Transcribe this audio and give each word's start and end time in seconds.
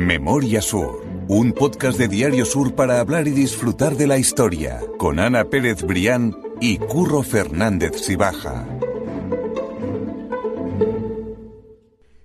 Memoria 0.00 0.62
Sur, 0.62 1.04
un 1.28 1.52
podcast 1.52 1.98
de 1.98 2.08
Diario 2.08 2.46
Sur 2.46 2.74
para 2.74 3.00
hablar 3.00 3.28
y 3.28 3.32
disfrutar 3.32 3.96
de 3.96 4.06
la 4.06 4.16
historia, 4.16 4.80
con 4.96 5.18
Ana 5.20 5.44
Pérez 5.44 5.82
Brián 5.82 6.34
y 6.58 6.78
Curro 6.78 7.22
Fernández 7.22 8.00
Sibaja. 8.00 8.66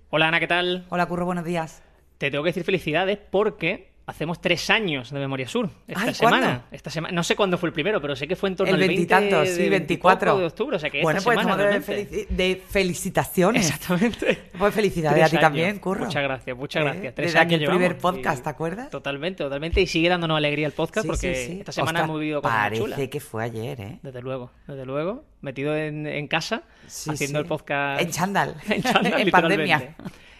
Hola 0.09 0.29
Ana, 0.29 0.39
¿qué 0.39 0.47
tal? 0.47 0.85
Hola 0.87 1.05
Curro, 1.07 1.25
buenos 1.25 1.43
días. 1.43 1.83
Te 2.17 2.31
tengo 2.31 2.45
que 2.45 2.51
decir 2.51 2.63
felicidades 2.63 3.19
porque 3.29 3.91
hacemos 4.07 4.39
tres 4.39 4.69
años 4.69 5.09
de 5.11 5.19
Memoria 5.19 5.47
Sur 5.47 5.69
esta 5.87 6.03
Ay, 6.05 6.13
semana. 6.13 6.65
Esta 6.71 6.89
semana. 6.89 7.13
No 7.13 7.23
sé 7.23 7.35
cuándo 7.35 7.57
fue 7.57 7.69
el 7.69 7.73
primero, 7.73 7.99
pero 8.01 8.15
sé 8.15 8.27
que 8.27 8.35
fue 8.35 8.49
en 8.49 8.55
torno 8.55 8.69
El 8.75 8.81
al 8.81 8.87
20 8.87 8.95
veintitantos, 8.95 9.49
sí, 9.49 9.63
de- 9.63 9.69
24 9.69 10.37
de 10.37 10.45
octubre. 10.45 10.75
O 10.75 10.79
sea 10.79 10.89
que 10.89 11.01
bueno, 11.01 11.17
esta 11.19 11.27
pues 11.33 11.39
semana 11.39 11.63
de, 11.65 11.81
felici- 11.81 12.27
de 12.27 12.61
felicitaciones. 12.69 13.65
Exactamente. 13.69 14.43
Pues 14.57 14.73
felicidades 14.73 15.15
Tres 15.17 15.25
a 15.25 15.29
ti 15.29 15.35
años. 15.35 15.41
también, 15.41 15.79
Curro. 15.79 16.05
Muchas 16.05 16.23
gracias, 16.23 16.55
muchas 16.57 16.81
Eh, 16.81 16.85
gracias. 16.85 17.15
Tres 17.15 17.27
desde 17.27 17.39
años 17.39 17.55
aquel 17.55 17.69
primer 17.69 17.97
podcast, 17.97 18.39
y- 18.39 18.43
¿te 18.43 18.49
acuerdas? 18.49 18.89
Totalmente, 18.89 19.43
totalmente. 19.43 19.81
Y 19.81 19.87
sigue 19.87 20.07
dándonos 20.09 20.37
alegría 20.37 20.65
el 20.67 20.71
podcast 20.73 21.03
Sí, 21.03 21.07
porque 21.07 21.35
sí, 21.35 21.59
esta 21.59 21.71
semana 21.73 21.89
Ostras, 21.99 22.03
hemos 22.09 22.19
vivido 22.21 22.41
cosas 22.41 22.57
Parece 22.57 22.81
chulas. 22.81 22.99
que 23.09 23.19
fue 23.19 23.43
ayer, 23.43 23.81
¿eh? 23.81 23.99
Desde 24.01 24.21
luego, 24.21 24.51
desde 24.67 24.85
luego. 24.85 25.25
Metido 25.41 25.75
en, 25.75 26.07
en 26.07 26.27
casa, 26.27 26.63
haciendo 26.87 27.39
el 27.39 27.45
podcast. 27.45 28.01
En 28.01 28.09
chándal. 28.11 28.55
en 28.69 28.81
chándal, 28.81 29.13
En 29.21 29.29
pandemia. 29.31 29.95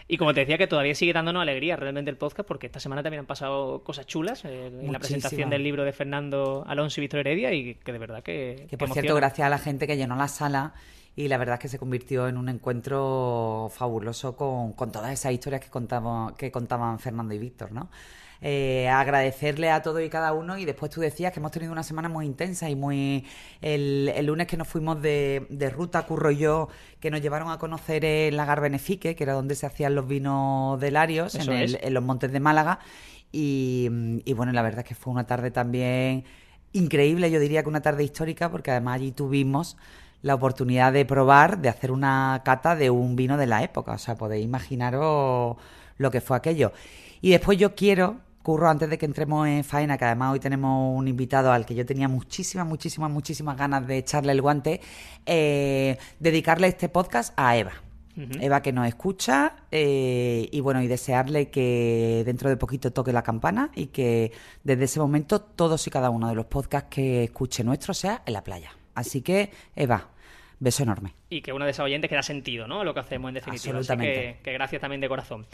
Y 0.08 0.18
como 0.18 0.32
te 0.32 0.40
decía, 0.40 0.56
que 0.56 0.66
todavía 0.66 0.94
sigue 0.94 1.12
dándonos 1.12 1.42
alegría 1.42 1.76
realmente 1.76 2.10
el 2.10 2.16
podcast, 2.16 2.46
porque 2.46 2.66
esta 2.66 2.78
semana 2.78 3.02
también 3.02 3.20
han 3.20 3.26
pasado 3.26 3.82
cosas 3.82 4.06
chulas 4.06 4.44
eh, 4.44 4.66
en 4.66 4.92
la 4.92 4.98
presentación 4.98 5.50
del 5.50 5.64
libro 5.64 5.84
de 5.84 5.92
Fernando 5.92 6.64
Alonso 6.66 7.00
y 7.00 7.02
Víctor 7.02 7.20
Heredia, 7.20 7.52
y 7.52 7.74
que 7.74 7.92
de 7.92 7.98
verdad 7.98 8.22
que. 8.22 8.66
Que 8.70 8.78
por 8.78 8.92
cierto, 8.92 9.14
gracias 9.16 9.46
a 9.46 9.50
la 9.50 9.58
gente 9.58 9.86
que 9.86 9.96
llenó 9.96 10.14
la 10.14 10.28
sala 10.28 10.74
y 11.16 11.28
la 11.28 11.38
verdad 11.38 11.54
es 11.54 11.60
que 11.60 11.68
se 11.68 11.78
convirtió 11.78 12.28
en 12.28 12.36
un 12.36 12.48
encuentro 12.48 13.70
fabuloso 13.74 14.36
con, 14.36 14.74
con 14.74 14.92
todas 14.92 15.12
esas 15.12 15.32
historias 15.32 15.62
que, 15.62 15.70
contamos, 15.70 16.32
que 16.34 16.52
contaban 16.52 16.98
Fernando 16.98 17.34
y 17.34 17.38
Víctor, 17.38 17.72
¿no? 17.72 17.90
Eh, 18.42 18.86
agradecerle 18.88 19.70
a 19.70 19.80
todos 19.82 20.02
y 20.02 20.10
cada 20.10 20.34
uno 20.34 20.58
y 20.58 20.66
después 20.66 20.90
tú 20.92 21.00
decías 21.00 21.32
que 21.32 21.40
hemos 21.40 21.52
tenido 21.52 21.72
una 21.72 21.82
semana 21.82 22.10
muy 22.10 22.26
intensa 22.26 22.68
y 22.68 22.76
muy... 22.76 23.24
El, 23.62 24.12
el 24.14 24.26
lunes 24.26 24.46
que 24.46 24.58
nos 24.58 24.68
fuimos 24.68 25.00
de, 25.00 25.46
de 25.48 25.70
ruta, 25.70 26.02
Curro 26.06 26.30
y 26.30 26.36
yo, 26.36 26.68
que 27.00 27.10
nos 27.10 27.22
llevaron 27.22 27.50
a 27.50 27.58
conocer 27.58 28.04
el 28.04 28.36
Lagar 28.36 28.60
Benefique, 28.60 29.16
que 29.16 29.24
era 29.24 29.32
donde 29.32 29.54
se 29.54 29.64
hacían 29.66 29.94
los 29.94 30.06
vinos 30.06 30.78
de 30.80 30.90
Larios, 30.90 31.34
en, 31.34 31.50
el- 31.50 31.78
en 31.82 31.94
los 31.94 32.04
montes 32.04 32.30
de 32.30 32.40
Málaga. 32.40 32.78
Y, 33.32 33.88
y 34.24 34.32
bueno, 34.34 34.52
la 34.52 34.62
verdad 34.62 34.80
es 34.80 34.84
que 34.86 34.94
fue 34.94 35.12
una 35.12 35.26
tarde 35.26 35.50
también 35.50 36.24
increíble, 36.72 37.30
yo 37.30 37.40
diría 37.40 37.62
que 37.62 37.68
una 37.70 37.80
tarde 37.82 38.04
histórica, 38.04 38.50
porque 38.50 38.70
además 38.70 38.96
allí 38.96 39.12
tuvimos 39.12 39.78
la 40.22 40.34
oportunidad 40.34 40.92
de 40.92 41.04
probar, 41.04 41.58
de 41.58 41.68
hacer 41.68 41.90
una 41.92 42.42
cata 42.44 42.76
de 42.76 42.90
un 42.90 43.16
vino 43.16 43.36
de 43.36 43.46
la 43.46 43.62
época. 43.62 43.92
O 43.92 43.98
sea, 43.98 44.16
podéis 44.16 44.44
imaginaros 44.44 45.56
lo 45.98 46.10
que 46.10 46.20
fue 46.20 46.36
aquello. 46.36 46.72
Y 47.20 47.30
después 47.30 47.58
yo 47.58 47.74
quiero, 47.74 48.18
Curro, 48.42 48.68
antes 48.68 48.88
de 48.88 48.98
que 48.98 49.06
entremos 49.06 49.46
en 49.48 49.64
faena, 49.64 49.98
que 49.98 50.04
además 50.04 50.32
hoy 50.32 50.40
tenemos 50.40 50.96
un 50.96 51.08
invitado 51.08 51.52
al 51.52 51.66
que 51.66 51.74
yo 51.74 51.84
tenía 51.84 52.08
muchísimas, 52.08 52.66
muchísimas, 52.66 53.10
muchísimas 53.10 53.56
ganas 53.56 53.86
de 53.86 53.98
echarle 53.98 54.32
el 54.32 54.42
guante, 54.42 54.80
eh, 55.24 55.98
dedicarle 56.20 56.68
este 56.68 56.88
podcast 56.88 57.32
a 57.36 57.56
Eva. 57.56 57.72
Eva 58.40 58.62
que 58.62 58.72
nos 58.72 58.88
escucha 58.88 59.56
eh, 59.70 60.48
y 60.50 60.60
bueno, 60.60 60.80
y 60.80 60.86
desearle 60.86 61.50
que 61.50 62.22
dentro 62.24 62.48
de 62.48 62.56
poquito 62.56 62.90
toque 62.90 63.12
la 63.12 63.22
campana 63.22 63.70
y 63.74 63.88
que 63.88 64.32
desde 64.64 64.84
ese 64.84 65.00
momento 65.00 65.42
todos 65.42 65.86
y 65.86 65.90
cada 65.90 66.08
uno 66.08 66.28
de 66.28 66.34
los 66.34 66.46
podcasts 66.46 66.88
que 66.88 67.24
escuche 67.24 67.62
nuestro 67.62 67.92
sea 67.92 68.22
en 68.24 68.32
la 68.32 68.42
playa. 68.42 68.70
Así 68.96 69.22
que, 69.22 69.50
Eva, 69.76 70.08
beso 70.58 70.82
enorme. 70.82 71.12
Y 71.30 71.40
que 71.42 71.52
una 71.52 71.64
de 71.66 71.70
esas 71.70 71.84
oyentes 71.84 72.08
que 72.08 72.16
da 72.16 72.22
sentido, 72.22 72.66
¿no? 72.66 72.80
A 72.80 72.84
lo 72.84 72.92
que 72.94 73.00
hacemos 73.00 73.28
en 73.28 73.34
definitiva. 73.34 73.60
Así 73.60 73.68
Absolutamente. 73.92 74.36
que, 74.38 74.42
que 74.42 74.52
gracias 74.52 74.80
también 74.80 75.00
de 75.00 75.08
corazón. 75.08 75.46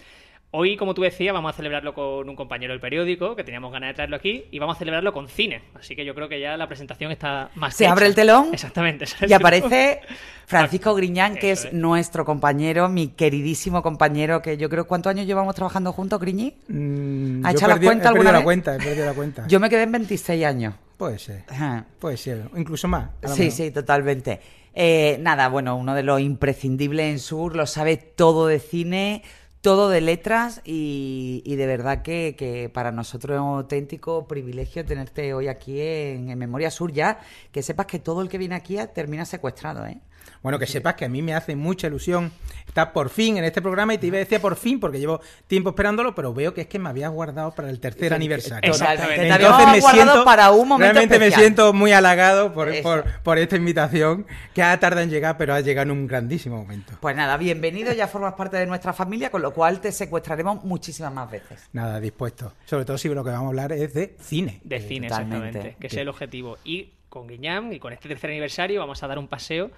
Hoy, 0.55 0.77
como 0.77 0.93
tú 0.93 1.01
decías, 1.01 1.33
vamos 1.33 1.55
a 1.55 1.57
celebrarlo 1.57 1.95
con 1.95 2.29
un 2.29 2.37
compañero 2.37 2.75
del 2.75 2.81
periódico, 2.81 3.35
que 3.35 3.43
teníamos 3.43 3.73
ganas 3.73 3.89
de 3.89 3.95
traerlo 3.95 4.17
aquí, 4.17 4.45
y 4.51 4.59
vamos 4.59 4.77
a 4.77 4.79
celebrarlo 4.81 5.11
con 5.15 5.27
cine. 5.27 5.63
Así 5.75 5.97
que 5.97 6.05
yo 6.05 6.15
creo 6.15 6.29
que 6.29 6.39
ya 6.41 6.59
la 6.59 6.67
presentación 6.69 7.11
está 7.11 7.51
más 7.55 7.75
Se 7.75 7.85
que 7.85 7.89
abre 7.89 8.05
hecha. 8.05 8.09
el 8.11 8.15
telón 8.15 8.49
Exactamente. 8.53 9.07
y 9.07 9.29
telón. 9.29 9.33
aparece 9.33 10.01
Francisco 10.47 10.95
Griñán, 10.95 11.37
que 11.37 11.53
es 11.53 11.65
es. 11.65 11.73
nuestro 11.73 12.27
compañero, 12.27 12.91
mi 12.91 13.09
queridísimo 13.09 13.83
compañero, 13.83 14.43
que 14.43 14.59
yo 14.59 14.69
creo, 14.69 14.87
¿cuántos 14.87 15.09
años 15.09 15.27
llevamos 15.27 15.55
trabajando 15.55 15.91
juntos, 15.95 16.21
Griñi? 16.21 16.55
Mm, 16.69 17.47
¿Ha 17.47 17.53
hecho 17.53 17.67
la 17.67 17.79
cuenta 17.81 17.91
he 17.91 17.95
perdido 17.95 18.09
alguna 18.11 18.33
la 18.33 18.39
vez? 18.39 18.45
cuenta, 18.45 18.75
he 18.75 18.79
perdido 18.79 19.07
la 19.07 19.15
cuenta. 19.15 19.47
Yo 19.49 19.59
me 19.59 19.71
quedé 19.71 19.85
en 19.85 19.93
26 19.93 20.45
años. 20.45 20.75
Puede 21.03 21.19
ser, 21.19 21.43
Ajá. 21.49 21.85
puede 21.99 22.17
ser, 22.17 22.49
incluso 22.55 22.87
más. 22.87 23.11
Sí, 23.35 23.51
sí, 23.51 23.73
totalmente. 23.73 24.39
Eh, 24.73 25.17
nada, 25.19 25.49
bueno, 25.49 25.77
uno 25.77 25.97
de 25.97 26.05
los 26.05 26.21
imprescindibles 26.21 27.07
en 27.07 27.19
Sur, 27.19 27.57
lo 27.57 27.67
sabe 27.67 27.97
todo 27.97 28.47
de 28.47 28.61
cine, 28.61 29.25
todo 29.63 29.89
de 29.89 30.01
letras 30.01 30.61
y, 30.65 31.43
y 31.45 31.57
de 31.57 31.67
verdad 31.67 32.03
que, 32.03 32.37
que 32.39 32.69
para 32.69 32.93
nosotros 32.93 33.35
es 33.35 33.41
un 33.41 33.57
auténtico 33.57 34.29
privilegio 34.29 34.85
tenerte 34.85 35.35
hoy 35.35 35.49
aquí 35.49 35.81
en, 35.81 36.31
en 36.31 36.39
Memoria 36.39 36.71
Sur 36.71 36.93
ya, 36.93 37.19
que 37.51 37.65
sepas 37.65 37.87
que 37.87 37.99
todo 37.99 38.23
el 38.23 38.29
que 38.29 38.39
viene 38.39 38.55
aquí 38.55 38.77
termina 38.95 39.25
secuestrado, 39.25 39.85
¿eh? 39.85 39.99
Bueno, 40.43 40.59
que 40.59 40.67
sepas 40.67 40.95
que 40.95 41.05
a 41.05 41.09
mí 41.09 41.23
me 41.23 41.35
hace 41.35 41.55
mucha 41.55 41.87
ilusión 41.87 42.33
estar 42.67 42.93
por 42.93 43.11
fin 43.11 43.37
en 43.37 43.45
este 43.45 43.63
programa 43.63 43.95
y 43.95 43.99
te 43.99 44.07
iba 44.07 44.17
a 44.17 44.21
decir 44.21 44.41
por 44.41 44.57
fin 44.57 44.81
porque 44.81 44.99
llevo 44.99 45.21
tiempo 45.47 45.71
esperándolo, 45.71 46.15
pero 46.15 46.35
veo 46.35 46.53
que 46.53 46.63
es 46.63 46.67
que 46.67 46.79
me 46.79 46.89
habías 46.89 47.11
guardado 47.11 47.55
para 47.55 47.71
el 47.71 47.79
tercer 47.81 48.09
Sí, 48.09 48.15
aniversario. 48.15 48.71
Exactamente. 48.71 49.23
Te 49.23 49.29
Entonces 49.29 49.51
habíamos 49.51 49.81
guardado 49.81 50.25
para 50.25 50.51
un 50.51 50.69
momento 50.69 50.93
realmente 50.95 51.19
me 51.19 51.31
siento 51.31 51.73
muy 51.73 51.93
halagado 51.93 52.53
por, 52.53 52.83
por, 52.83 53.05
por 53.23 53.39
esta 53.39 53.57
invitación 53.57 54.27
que 54.55 54.63
ha 54.63 54.79
tardado 54.81 55.03
en 55.03 55.11
llegar, 55.11 55.37
pero 55.39 55.55
ha 55.55 55.61
llegado 55.61 55.93
en 55.93 55.99
un 55.99 56.07
grandísimo 56.07 56.57
momento. 56.57 56.95
Pues 57.01 57.15
nada, 57.15 57.37
bienvenido, 57.37 57.93
ya 57.93 58.09
formas 58.09 58.35
parte 58.35 58.57
de 58.57 58.67
nuestra 58.67 58.93
familia, 58.93 59.31
con 59.31 59.43
lo 59.43 59.53
cual 59.53 59.81
te 59.81 59.93
secuestraremos 59.93 60.65
muchísimas 60.65 61.13
más 61.13 61.31
veces. 61.31 61.69
Nada, 61.73 62.01
dispuesto. 62.01 62.55
Sobre 62.65 62.85
todo 62.85 62.99
si 62.99 63.09
lo 63.09 63.23
que 63.23 63.31
vamos 63.31 63.47
a 63.47 63.49
hablar 63.49 63.73
es 63.73 63.95
de 63.95 64.17
cine. 64.21 64.61
De 64.65 64.81
cine, 64.81 65.09
totalmente. 65.09 65.47
exactamente. 65.47 65.77
Que 65.79 65.87
es 65.87 65.95
el 65.95 66.09
objetivo. 66.09 66.59
Y 66.65 66.93
con 67.09 67.29
Guiñam 67.29 67.73
y 67.73 67.79
con 67.79 67.93
este 67.93 68.09
tercer 68.09 68.31
aniversario 68.31 68.81
vamos 68.81 69.03
a 69.03 69.07
dar 69.07 69.19
un 69.19 69.29
paseo 69.29 69.71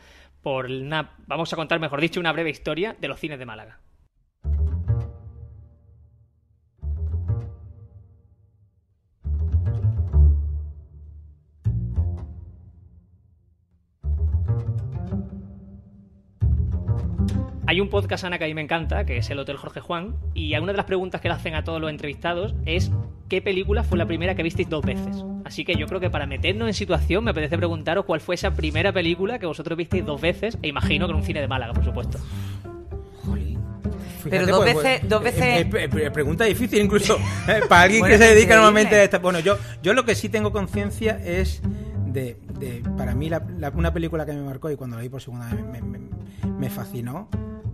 por 0.45 0.67
una. 0.67 1.17
Vamos 1.27 1.53
a 1.53 1.57
contar, 1.57 1.81
mejor 1.81 2.01
dicho, 2.01 2.21
una 2.21 2.31
breve 2.31 2.51
historia 2.51 2.95
de 3.01 3.09
los 3.09 3.19
cines 3.19 3.41
de 3.41 3.47
Málaga. 3.47 3.81
Hay 17.75 17.81
un 17.81 17.89
podcast, 17.89 18.23
Ana, 18.23 18.39
que 18.39 18.45
a 18.45 18.47
mí 18.47 18.55
me 18.55 18.61
encanta, 18.61 19.05
que 19.05 19.17
es 19.17 19.29
el 19.31 19.39
Hotel 19.41 19.57
Jorge 19.57 19.81
Juan, 19.81 20.15
y 20.33 20.57
una 20.57 20.71
de 20.71 20.77
las 20.77 20.87
preguntas 20.87 21.21
que 21.21 21.27
le 21.27 21.35
hacen 21.35 21.57
a 21.57 21.65
todos 21.65 21.81
los 21.81 21.91
entrevistados 21.91 22.55
es 22.67 22.93
¿qué 23.29 23.43
película 23.43 23.83
fue 23.83 23.99
la 23.99 24.07
primera 24.07 24.37
que 24.37 24.45
visteis 24.45 24.69
dos 24.71 24.85
veces? 24.87 25.25
Así 25.45 25.65
que 25.65 25.75
yo 25.75 25.89
creo 25.89 25.99
que 25.99 26.09
para 26.09 26.25
meternos 26.25 26.69
en 26.69 26.75
situación 26.75 27.25
me 27.25 27.33
apetece 27.33 27.57
preguntaros 27.59 28.05
cuál 28.05 28.21
fue 28.21 28.37
esa 28.37 28.53
primera 28.55 28.93
película 28.93 29.41
que 29.41 29.47
vosotros 29.47 29.77
visteis 29.77 30.07
dos 30.07 30.21
veces, 30.21 30.57
e 30.63 30.69
imagino 30.69 31.07
que 31.09 31.11
en 31.15 31.17
un 31.17 31.25
cine 31.25 31.41
de 31.41 31.49
Málaga, 31.49 31.73
por 31.73 31.85
supuesto. 31.85 32.19
Pero 34.31 34.47
dos 34.47 34.59
pues, 34.73 34.77
veces- 34.77 35.09
dos 35.09 35.23
veces- 35.25 35.43
eh, 35.43 35.69
eh, 35.75 36.11
pregunta 36.13 36.45
difícil 36.45 36.79
incluso 36.81 37.17
eh, 37.49 37.61
para 37.69 37.83
alguien 37.83 38.03
Bueno, 38.03 38.15
que 38.17 38.19
se 38.25 38.35
dedica 38.37 38.55
normalmente 38.55 38.95
a 38.95 39.03
esta. 39.03 39.19
Bueno, 39.19 39.41
yo, 39.41 39.59
yo 39.83 39.95
lo 39.95 40.05
que 40.05 40.15
sí 40.15 40.29
tengo 40.29 40.53
conciencia 40.53 41.19
es 41.25 41.61
de, 42.07 42.37
de- 42.61 42.85
para 42.97 43.17
mí 43.17 43.29
la- 43.29 43.45
la- 43.59 43.71
una 43.71 43.93
película 43.93 44.25
que 44.25 44.33
me 44.33 44.43
marcó 44.45 44.71
y 44.71 44.77
cuando 44.77 44.95
la 44.95 45.03
vi 45.03 45.09
por 45.09 45.21
segunda 45.21 45.49
vez 45.53 45.65
me, 45.67 45.83
me- 45.83 45.99
me 46.57 46.71
fascinó 46.71 47.29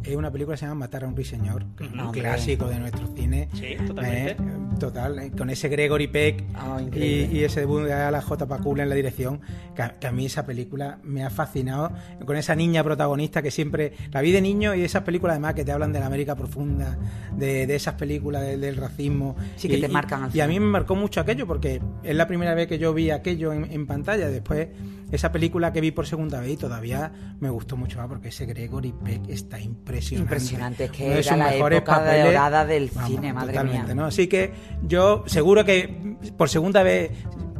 es 0.04 0.16
una 0.16 0.30
película 0.30 0.54
que 0.54 0.60
se 0.60 0.66
llama 0.66 0.80
Matar 0.80 1.04
a 1.04 1.08
un 1.08 1.14
ruiseñor, 1.16 1.64
que 1.76 1.84
es 1.84 1.92
un 1.92 2.00
Hombre. 2.00 2.20
clásico 2.20 2.66
de 2.68 2.78
nuestro 2.78 3.06
cine. 3.14 3.48
Sí, 3.54 3.76
totalmente. 3.86 4.30
Eh, 4.32 4.36
total, 4.78 5.18
eh, 5.18 5.30
con 5.36 5.50
ese 5.50 5.68
Gregory 5.68 6.06
Peck 6.08 6.44
Ah, 6.54 6.80
y, 6.94 6.98
y 7.38 7.44
ese 7.44 7.60
debut 7.60 7.82
de 7.82 8.10
la 8.10 8.22
J. 8.22 8.46
Pacula 8.46 8.82
en 8.82 8.88
la 8.88 8.94
dirección, 8.94 9.40
que 9.74 9.82
a, 9.82 9.98
que 9.98 10.06
a 10.06 10.12
mí 10.12 10.26
esa 10.26 10.46
película 10.46 10.98
me 11.02 11.24
ha 11.24 11.30
fascinado, 11.30 11.92
con 12.24 12.36
esa 12.36 12.54
niña 12.54 12.82
protagonista 12.82 13.42
que 13.42 13.50
siempre, 13.50 13.92
la 14.12 14.20
vi 14.22 14.32
de 14.32 14.40
niño 14.40 14.74
y 14.74 14.82
esas 14.82 15.02
películas 15.02 15.32
además 15.34 15.54
que 15.54 15.64
te 15.64 15.72
hablan 15.72 15.92
de 15.92 16.00
la 16.00 16.06
América 16.06 16.34
profunda, 16.34 16.98
de, 17.36 17.66
de 17.66 17.74
esas 17.76 17.94
películas 17.94 18.42
de- 18.42 18.56
del 18.56 18.76
racismo. 18.76 19.36
Sí, 19.56 19.68
que 19.68 19.76
Y- 19.76 19.80
te 19.80 19.86
y- 19.86 19.90
marcan 19.90 20.22
al 20.24 20.34
Y 20.36 20.40
a 20.40 20.46
mí 20.48 20.58
me 20.58 20.66
marcó 20.66 20.94
mucho 20.96 21.20
aquello 21.20 21.46
porque 21.46 21.80
es 22.02 22.14
la 22.16 22.26
primera 22.26 22.54
vez 22.54 22.66
que 22.68 22.78
yo 22.78 22.94
vi 22.94 23.10
aquello 23.10 23.52
en, 23.52 23.70
en 23.70 23.86
pantalla, 23.86 24.28
después 24.28 24.68
esa 25.10 25.32
película 25.32 25.72
que 25.72 25.80
vi 25.80 25.90
por 25.90 26.06
segunda 26.06 26.40
vez 26.40 26.52
y 26.52 26.56
todavía 26.56 27.12
me 27.40 27.50
gustó 27.50 27.76
mucho 27.76 27.98
más 27.98 28.08
porque 28.08 28.28
ese 28.28 28.46
Gregory 28.46 28.92
Peck 28.92 29.28
está 29.28 29.60
impresionante. 29.60 30.34
Impresionante, 30.34 30.84
es 30.84 30.90
que 30.90 31.04
Uno 31.04 31.14
de 31.14 31.20
era 31.20 31.36
la 31.36 31.50
mejores 31.50 31.78
época 31.78 31.96
papeles. 31.98 32.24
dorada 32.26 32.64
del 32.64 32.90
cine, 32.90 33.32
madre 33.32 33.64
mía. 33.64 33.86
¿no? 33.94 34.04
Así 34.06 34.26
que 34.28 34.52
yo 34.82 35.24
seguro 35.26 35.64
que 35.64 36.16
por 36.36 36.48
segunda 36.48 36.82
vez 36.82 37.10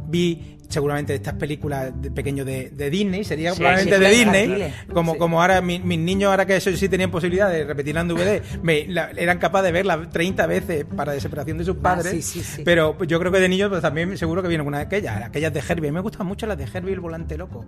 vi 0.07 0.57
seguramente 0.71 1.13
estas 1.15 1.33
películas 1.35 1.91
de 2.01 2.09
pequeños 2.11 2.45
de, 2.45 2.69
de 2.71 2.89
Disney, 2.89 3.23
sería 3.23 3.51
Sí, 3.51 3.57
probablemente 3.59 3.95
sí, 3.95 4.01
de 4.01 4.09
sí, 4.11 4.15
Disney, 4.19 4.43
infantiles. 4.45 4.73
como, 4.93 5.13
Sí. 5.13 5.19
como 5.19 5.41
ahora 5.41 5.61
mi- 5.61 5.79
mis 5.79 5.99
niños, 5.99 6.31
ahora 6.31 6.45
que 6.45 6.55
eso 6.55 6.71
sí 6.75 6.89
tenían 6.89 7.11
posibilidad 7.11 7.49
de 7.49 7.63
repetirla 7.65 8.01
en 8.01 8.07
DVD, 8.07 8.41
me, 8.63 8.87
la- 8.87 9.11
eran 9.17 9.37
capaces 9.39 9.65
de 9.65 9.71
verla 9.71 10.09
30 10.09 10.47
veces 10.47 10.85
para 10.95 11.11
desesperación 11.13 11.57
de 11.57 11.65
sus 11.65 11.75
Ah, 11.77 11.81
padres, 11.83 12.11
sí, 12.13 12.21
sí, 12.21 12.43
sí. 12.43 12.61
pero 12.65 12.97
yo 13.03 13.19
creo 13.19 13.31
que 13.31 13.39
de 13.39 13.49
niños 13.49 13.69
pues, 13.69 13.81
también 13.81 14.17
seguro 14.17 14.41
que 14.41 14.47
vienen 14.47 14.65
una 14.65 14.77
de 14.79 14.83
aquellas, 14.85 15.21
aquellas 15.23 15.53
de 15.53 15.59
Herbie, 15.59 15.89
a 15.89 15.91
mí 15.91 15.95
me 15.95 16.01
gustan 16.01 16.25
mucho 16.25 16.45
las 16.47 16.57
de 16.57 16.63
Herbie 16.63 16.91
y 16.91 16.93
el 16.93 16.99
volante 16.99 17.37
loco. 17.37 17.65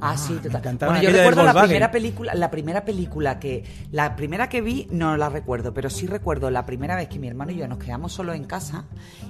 Ah, 0.00 0.16
sí, 0.16 0.34
me 0.34 0.50
total. 0.50 0.76
Bueno, 0.78 1.02
yo 1.02 1.10
recuerdo 1.10 1.42
la 1.44 1.54
primera 1.62 1.90
película, 1.90 2.34
la 2.34 2.50
primera 2.50 2.84
película 2.84 3.38
que, 3.40 3.64
la 3.90 4.14
primera 4.16 4.48
que 4.48 4.60
vi 4.60 4.86
no 4.90 5.16
la 5.16 5.28
recuerdo, 5.28 5.72
pero 5.74 5.88
sí 5.90 6.06
recuerdo 6.06 6.50
la 6.50 6.66
primera 6.66 6.96
vez 6.96 7.08
que 7.08 7.18
mi 7.18 7.28
hermano 7.28 7.52
y 7.52 7.56
yo 7.56 7.68
nos 7.68 7.78
quedamos 7.78 8.12
solos 8.12 8.36
en 8.36 8.44
casa 8.44 8.84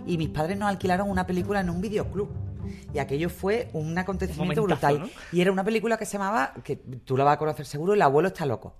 y 0.06 0.18
mis 0.18 0.28
padres 0.30 0.58
nos 0.58 0.68
alquilaron 0.68 1.08
una 1.10 1.26
película 1.26 1.60
en 1.60 1.70
un 1.70 1.80
videoclub. 1.80 2.28
Y 2.94 2.98
aquello 3.14 3.30
fue 3.30 3.68
un 3.72 3.96
acontecimiento 3.96 4.62
Un 4.62 4.66
brutal. 4.68 5.00
¿no? 5.00 5.08
Y 5.32 5.40
era 5.40 5.52
una 5.52 5.64
película 5.64 5.96
que 5.96 6.06
se 6.06 6.12
llamaba, 6.18 6.54
que 6.64 6.76
tú 6.76 7.16
la 7.16 7.24
vas 7.24 7.34
a 7.34 7.38
conocer 7.38 7.66
seguro, 7.66 7.94
El 7.94 8.02
abuelo 8.02 8.28
está 8.28 8.46
loco. 8.46 8.74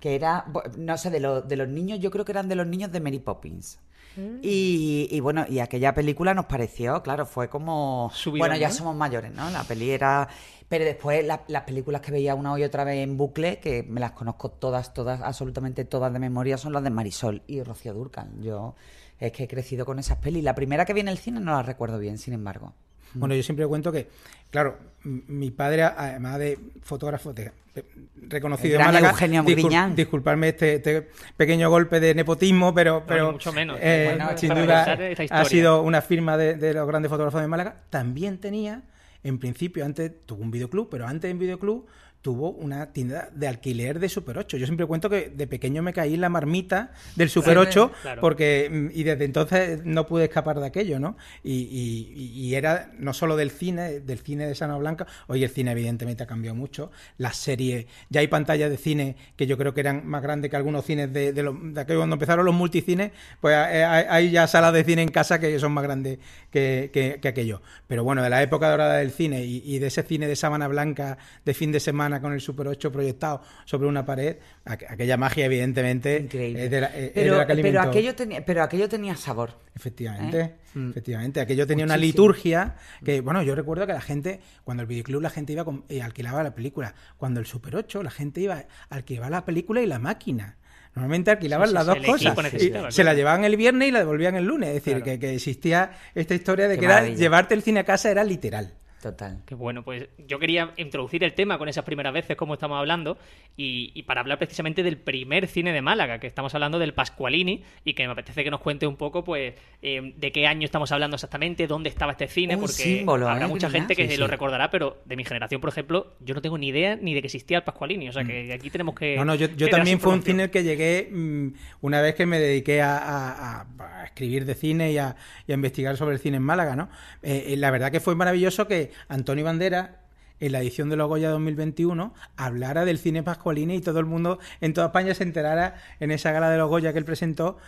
Que 0.00 0.14
era, 0.14 0.44
no 0.76 0.98
sé, 0.98 1.10
de, 1.10 1.20
los 1.20 1.48
de 1.48 1.56
los 1.56 1.68
niños, 1.68 1.98
yo 2.00 2.10
creo 2.10 2.24
que 2.24 2.32
eran 2.32 2.48
de 2.48 2.56
los 2.56 2.66
niños 2.66 2.92
de 2.92 3.00
Mary 3.00 3.20
Poppins. 3.20 3.78
Mm. 4.16 4.38
Y, 4.42 5.08
y 5.10 5.20
bueno, 5.20 5.46
y 5.48 5.58
aquella 5.60 5.94
película 5.94 6.34
nos 6.34 6.44
pareció, 6.46 7.02
claro, 7.02 7.24
fue 7.26 7.48
como... 7.48 8.10
Subidón, 8.14 8.40
bueno, 8.40 8.56
ya 8.56 8.68
¿no? 8.68 8.74
somos 8.74 8.96
mayores, 8.96 9.32
¿no? 9.32 9.48
La 9.50 9.64
peli 9.64 9.90
era... 9.90 10.28
Pero 10.68 10.84
después 10.84 11.24
la- 11.26 11.42
las 11.48 11.62
películas 11.62 12.00
que 12.00 12.10
veía 12.12 12.34
una 12.34 12.58
y 12.58 12.64
otra 12.64 12.84
vez 12.84 12.98
en 13.02 13.16
bucle, 13.16 13.58
que 13.60 13.82
me 13.82 14.00
las 14.00 14.12
conozco 14.12 14.50
todas, 14.50 14.92
todas, 14.94 15.20
absolutamente 15.20 15.84
todas 15.84 16.12
de 16.12 16.18
memoria, 16.18 16.58
son 16.58 16.72
las 16.72 16.82
de 16.82 16.90
Marisol 16.90 17.42
y 17.46 17.62
Rocío 17.62 17.92
Durcal. 17.94 18.28
Yo 18.40 18.74
es 19.18 19.30
que 19.32 19.44
he 19.44 19.48
crecido 19.48 19.84
con 19.86 19.98
esas 19.98 20.18
pelis. 20.18 20.42
La 20.44 20.54
primera 20.54 20.84
que 20.84 20.92
vi 20.92 21.00
en 21.00 21.08
el 21.08 21.18
cine 21.18 21.40
no 21.40 21.52
la 21.52 21.62
recuerdo 21.62 21.98
bien, 21.98 22.18
sin 22.18 22.34
embargo. 22.34 22.72
Bueno, 23.14 23.34
yo 23.34 23.42
siempre 23.42 23.66
cuento 23.66 23.90
que, 23.92 24.08
claro, 24.50 24.76
mi 25.04 25.50
padre, 25.50 25.82
además 25.84 26.38
de 26.38 26.58
fotógrafo 26.82 27.32
de- 27.32 27.52
de- 27.74 27.84
reconocido 28.28 28.74
gran 28.74 28.88
Málaga, 28.88 29.10
Eugenio 29.10 29.42
discul- 29.42 29.54
Griñán. 29.54 29.94
disculparme 29.96 30.48
este, 30.50 30.74
este 30.76 31.08
pequeño 31.36 31.68
golpe 31.70 32.00
de 32.00 32.14
nepotismo, 32.14 32.72
pero, 32.74 33.04
pero 33.06 33.32
mucho 33.32 33.52
menos. 33.52 33.78
eh, 33.80 34.14
Bueno, 34.16 34.38
sin 34.38 34.54
duda 34.54 34.98
ha 35.30 35.44
sido 35.44 35.82
una 35.82 36.00
firma 36.02 36.36
de, 36.36 36.54
de 36.54 36.72
los 36.74 36.86
grandes 36.86 37.10
fotógrafos 37.10 37.40
de 37.40 37.48
Málaga. 37.48 37.76
También 37.90 38.38
tenía, 38.38 38.82
en 39.22 39.38
principio, 39.38 39.84
antes 39.84 40.12
tuvo 40.26 40.42
un 40.42 40.50
videoclub, 40.50 40.88
pero 40.90 41.06
antes 41.06 41.30
en 41.30 41.38
videoclub 41.38 41.86
tuvo 42.24 42.52
una 42.52 42.86
tienda 42.90 43.28
de 43.34 43.46
alquiler 43.46 43.98
de 44.00 44.08
Super 44.08 44.38
8. 44.38 44.56
Yo 44.56 44.64
siempre 44.64 44.86
cuento 44.86 45.10
que 45.10 45.28
de 45.28 45.46
pequeño 45.46 45.82
me 45.82 45.92
caí 45.92 46.14
en 46.14 46.22
la 46.22 46.30
marmita 46.30 46.90
del 47.16 47.28
Super 47.28 47.52
Claro. 47.52 47.68
8 47.68 47.92
Claro. 48.00 48.20
porque 48.22 48.70
mm, 48.72 48.98
y 48.98 49.02
desde 49.02 49.26
entonces 49.26 49.84
no 49.84 50.06
pude 50.06 50.24
escapar 50.24 50.58
de 50.58 50.64
aquello, 50.66 50.98
¿no? 50.98 51.18
Y, 51.42 51.52
y- 51.70 52.30
y 52.46 52.54
era 52.54 52.90
no 52.98 53.12
solo 53.12 53.36
del 53.36 53.50
cine, 53.50 54.00
del 54.00 54.20
cine 54.20 54.46
de 54.46 54.54
Sana 54.54 54.78
Blanca, 54.78 55.06
hoy 55.26 55.44
el 55.44 55.50
cine 55.50 55.72
evidentemente 55.72 56.22
ha 56.22 56.26
cambiado 56.26 56.54
mucho, 56.56 56.90
las 57.18 57.36
series, 57.36 57.84
ya 58.08 58.20
hay 58.20 58.28
pantallas 58.28 58.70
de 58.70 58.78
cine 58.78 59.16
que 59.36 59.46
yo 59.46 59.58
creo 59.58 59.74
que 59.74 59.80
eran 59.80 60.06
más 60.06 60.22
grandes 60.22 60.50
que 60.50 60.56
algunos 60.56 60.86
cines 60.86 61.12
de, 61.12 61.34
de, 61.34 61.42
los- 61.42 61.74
de 61.74 61.78
aquello 61.78 61.98
cuando 62.00 62.14
empezaron 62.14 62.46
los 62.46 62.54
multicines, 62.54 63.12
pues 63.42 63.54
eh, 63.54 63.84
hay, 63.84 64.06
hay 64.08 64.30
ya 64.30 64.46
salas 64.46 64.72
de 64.72 64.82
cine 64.82 65.02
en 65.02 65.10
casa 65.10 65.38
que 65.38 65.58
son 65.58 65.72
más 65.72 65.84
grandes 65.84 66.18
que, 66.50 66.88
que- 66.90 67.18
que 67.20 67.28
aquello. 67.28 67.60
Pero 67.86 68.02
bueno, 68.02 68.22
de 68.22 68.30
la 68.30 68.42
época 68.42 68.70
dorada 68.70 68.96
del 68.96 69.10
cine 69.10 69.44
y, 69.44 69.62
y 69.62 69.78
de 69.78 69.88
ese 69.88 70.02
cine 70.04 70.26
de 70.26 70.36
sábana 70.36 70.68
blanca 70.68 71.18
de 71.44 71.52
fin 71.52 71.70
de 71.70 71.80
semana 71.80 72.13
con 72.20 72.32
el 72.32 72.40
Super 72.40 72.68
8 72.68 72.90
proyectado 72.92 73.42
sobre 73.64 73.88
una 73.88 74.04
pared, 74.04 74.36
aqu- 74.64 74.86
aquella 74.88 75.16
magia 75.16 75.46
evidentemente 75.46 76.18
Increíble. 76.20 76.64
es 76.64 76.70
de 76.70 76.80
la, 76.80 76.86
es 76.88 76.94
de 77.02 77.10
pero, 77.14 77.36
la 77.36 77.46
que 77.46 77.54
pero, 77.54 77.60
alimentó. 77.68 77.88
aquello 77.88 78.14
tenía, 78.14 78.44
pero 78.44 78.62
aquello 78.62 78.88
tenía 78.88 79.16
sabor. 79.16 79.50
Efectivamente, 79.76 80.40
¿Eh? 80.40 80.54
Mm. 80.74 80.90
efectivamente. 80.90 81.40
Aquello 81.40 81.66
tenía 81.66 81.84
una 81.84 81.96
liturgia 81.96 82.76
que, 83.04 83.20
bueno, 83.20 83.42
yo 83.42 83.54
recuerdo 83.54 83.86
que 83.86 83.92
la 83.92 84.00
gente, 84.00 84.40
cuando 84.64 84.82
el 84.82 84.86
videoclub 84.86 85.20
la 85.22 85.30
gente 85.30 85.52
iba 85.52 85.64
con- 85.64 85.84
y 85.88 86.00
alquilaba 86.00 86.42
la 86.42 86.54
película. 86.54 86.94
Cuando 87.16 87.40
el 87.40 87.46
Super 87.46 87.76
8 87.76 88.02
la 88.02 88.10
gente 88.10 88.40
iba, 88.40 88.64
alquilaba 88.88 89.30
la 89.30 89.44
película 89.44 89.80
y 89.82 89.86
la 89.86 89.98
máquina. 89.98 90.56
Normalmente 90.94 91.32
alquilaban 91.32 91.66
Sí, 91.66 91.70
sí, 91.70 91.74
las 91.74 91.86
dos 91.86 91.98
cosas. 92.06 92.94
se 92.94 93.02
la 93.02 93.14
llevaban 93.14 93.44
el 93.44 93.56
viernes 93.56 93.88
y 93.88 93.90
la 93.90 93.98
devolvían 93.98 94.36
el 94.36 94.44
lunes. 94.44 94.68
Es 94.68 94.74
decir, 94.76 94.92
Claro. 95.02 95.04
que, 95.04 95.18
que 95.18 95.34
existía 95.34 95.90
esta 96.14 96.36
historia 96.36 96.68
de 96.68 96.74
Qué 96.76 96.80
que 96.80 96.86
era 96.86 97.08
llevarte 97.08 97.54
el 97.54 97.62
cine 97.62 97.80
a 97.80 97.84
casa 97.84 98.12
era 98.12 98.22
literal. 98.22 98.74
Total. 99.04 99.42
Que 99.44 99.54
bueno, 99.54 99.82
pues 99.84 100.08
yo 100.26 100.38
quería 100.38 100.72
introducir 100.78 101.22
el 101.24 101.34
tema 101.34 101.58
con 101.58 101.68
esas 101.68 101.84
primeras 101.84 102.14
veces, 102.14 102.38
como 102.38 102.54
estamos 102.54 102.78
hablando, 102.78 103.18
y, 103.54 103.92
y 103.94 104.04
para 104.04 104.22
hablar 104.22 104.38
precisamente 104.38 104.82
del 104.82 104.96
primer 104.96 105.46
cine 105.46 105.74
de 105.74 105.82
Málaga, 105.82 106.18
que 106.18 106.26
estamos 106.26 106.54
hablando 106.54 106.78
del 106.78 106.94
Pascualini, 106.94 107.62
y 107.84 107.92
que 107.92 108.06
me 108.06 108.12
apetece 108.12 108.42
que 108.42 108.50
nos 108.50 108.60
cuente 108.60 108.86
un 108.86 108.96
poco, 108.96 109.22
pues, 109.22 109.52
eh, 109.82 110.14
de 110.16 110.32
qué 110.32 110.46
año 110.46 110.64
estamos 110.64 110.90
hablando 110.90 111.16
exactamente, 111.16 111.66
dónde 111.66 111.90
estaba 111.90 112.12
este 112.12 112.28
cine, 112.28 112.54
Un 112.54 112.62
porque 112.62 112.72
símbolo, 112.72 113.28
habrá 113.28 113.44
¿eh, 113.44 113.48
mucha 113.48 113.68
gente 113.68 113.94
que 113.94 114.08
Sí, 114.08 114.16
lo 114.16 114.26
recordará, 114.26 114.70
pero 114.70 115.02
de 115.04 115.16
mi 115.16 115.24
generación, 115.24 115.60
por 115.60 115.68
ejemplo, 115.68 116.14
yo 116.20 116.34
no 116.34 116.40
tengo 116.40 116.56
ni 116.56 116.68
idea 116.68 116.96
ni 116.96 117.12
de 117.12 117.20
que 117.20 117.26
existía 117.26 117.58
el 117.58 117.64
Pascualini, 117.64 118.08
o 118.08 118.12
sea 118.12 118.24
que 118.24 118.52
aquí 118.54 118.70
tenemos 118.70 118.94
que... 118.94 119.16
Mm. 119.16 119.18
No, 119.18 119.24
no, 119.26 119.34
yo, 119.34 119.48
también 119.68 120.00
fue 120.00 120.14
un 120.14 120.22
cine 120.22 120.44
al 120.44 120.50
que 120.50 120.62
llegué 120.62 121.08
mm, 121.12 121.48
una 121.82 122.00
vez 122.00 122.14
que 122.14 122.24
me 122.24 122.38
dediqué 122.38 122.80
a, 122.80 122.96
a- 122.96 123.60
a- 123.60 124.00
a 124.00 124.04
escribir 124.06 124.46
de 124.46 124.54
cine 124.54 124.92
y 124.92 124.98
a, 124.98 125.14
y 125.46 125.52
a 125.52 125.54
investigar 125.54 125.96
sobre 125.98 126.14
el 126.14 126.20
cine 126.20 126.38
en 126.38 126.42
Málaga, 126.42 126.74
¿no? 126.74 126.88
Eh, 127.22 127.44
eh, 127.48 127.56
la 127.56 127.70
verdad 127.70 127.90
que 127.92 128.00
fue 128.00 128.14
maravilloso 128.14 128.66
que 128.66 128.92
Antonio 129.08 129.44
Bandera 129.44 130.00
en 130.40 130.52
la 130.52 130.60
edición 130.60 130.90
de 130.90 130.96
los 130.96 131.08
Goya 131.08 131.30
2021 131.30 132.12
hablara 132.36 132.84
del 132.84 132.98
cine 132.98 133.22
Pascualini 133.22 133.76
y 133.76 133.80
todo 133.80 134.00
el 134.00 134.06
mundo 134.06 134.38
en 134.60 134.74
toda 134.74 134.88
España 134.88 135.14
se 135.14 135.22
enterara 135.22 135.76
en 136.00 136.10
esa 136.10 136.32
gala 136.32 136.50
de 136.50 136.58
los 136.58 136.68
Goya 136.68 136.92
que 136.92 136.98
él 136.98 137.04
presentó 137.04 137.58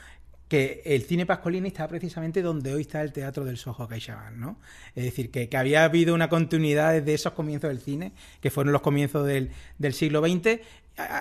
que 0.49 0.82
el 0.84 1.02
cine 1.02 1.26
Pascualini 1.26 1.69
estaba 1.69 1.88
precisamente 1.88 2.40
donde 2.40 2.73
hoy 2.73 2.82
está 2.82 3.02
el 3.02 3.12
Teatro 3.12 3.44
del 3.44 3.56
Soho 3.56 3.88
CaixaBank, 3.88 4.37
¿no? 4.37 4.61
Es 4.94 5.05
decir, 5.05 5.31
que, 5.31 5.49
que 5.49 5.56
había 5.56 5.82
habido 5.82 6.14
una 6.14 6.28
continuidad 6.28 6.93
desde 6.93 7.14
esos 7.14 7.32
comienzos 7.32 7.69
del 7.69 7.81
cine, 7.81 8.12
que 8.40 8.50
fueron 8.50 8.73
los 8.73 8.82
comienzos 8.82 9.26
del, 9.26 9.50
del 9.78 9.93
siglo 9.93 10.20
XX, 10.20 10.61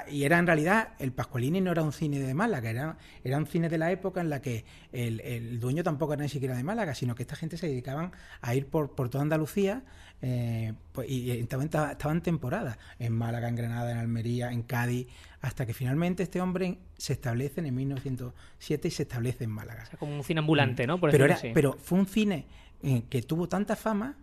y 0.10 0.24
era 0.24 0.40
en 0.40 0.48
realidad, 0.48 0.90
el 1.00 1.12
Pascualini 1.12 1.62
no 1.62 1.72
era 1.72 1.84
un 1.84 1.92
cine 1.92 2.20
de 2.20 2.34
Málaga, 2.34 2.70
era, 2.70 2.98
era 3.24 3.38
un 3.38 3.46
cine 3.46 3.68
de 3.68 3.78
la 3.78 3.92
época 3.92 4.22
en 4.22 4.30
la 4.30 4.42
que 4.42 4.64
el, 4.94 5.20
el 5.22 5.60
dueño 5.60 5.84
tampoco 5.84 6.14
era 6.14 6.24
ni 6.24 6.30
siquiera 6.30 6.56
de 6.56 6.64
Málaga, 6.64 6.96
sino 6.96 7.16
que 7.16 7.24
esta 7.24 7.36
gente 7.36 7.58
se 7.58 7.68
dedicaban 7.68 8.12
a 8.42 8.56
ir 8.56 8.68
por, 8.68 8.96
por 8.96 9.10
toda 9.10 9.24
Andalucía 9.24 9.84
eh, 10.22 10.74
pues, 10.92 11.10
y, 11.10 11.32
estaban, 11.32 11.66
estaban 11.66 12.22
temporadas 12.22 12.78
en 13.00 13.14
Málaga, 13.14 13.50
en 13.50 13.56
Granada, 13.56 13.92
en 13.92 13.98
Almería, 13.98 14.52
en 14.52 14.64
Cádiz, 14.64 15.08
hasta 15.42 15.66
que 15.66 15.74
finalmente 15.74 16.24
este 16.24 16.42
hombre 16.42 16.80
se 16.98 17.14
establece 17.14 17.62
en 17.62 17.76
1907 17.76 18.88
y 18.88 18.92
se 18.92 19.04
establece 19.04 19.44
en 19.44 19.52
Málaga. 19.52 19.84
O 19.84 19.86
sea, 19.86 20.00
como 20.00 20.16
un 20.16 20.24
cine 20.24 20.40
ambulante, 20.40 20.88
¿no? 20.88 21.00
Por 21.00 21.12
pero, 21.12 21.26
era, 21.26 21.38
pero 21.54 21.74
fue 21.74 22.00
un 22.00 22.08
cine 22.08 22.46
eh, 22.82 23.04
que 23.10 23.22
tuvo 23.22 23.48
tanta 23.50 23.76
fama 23.76 24.16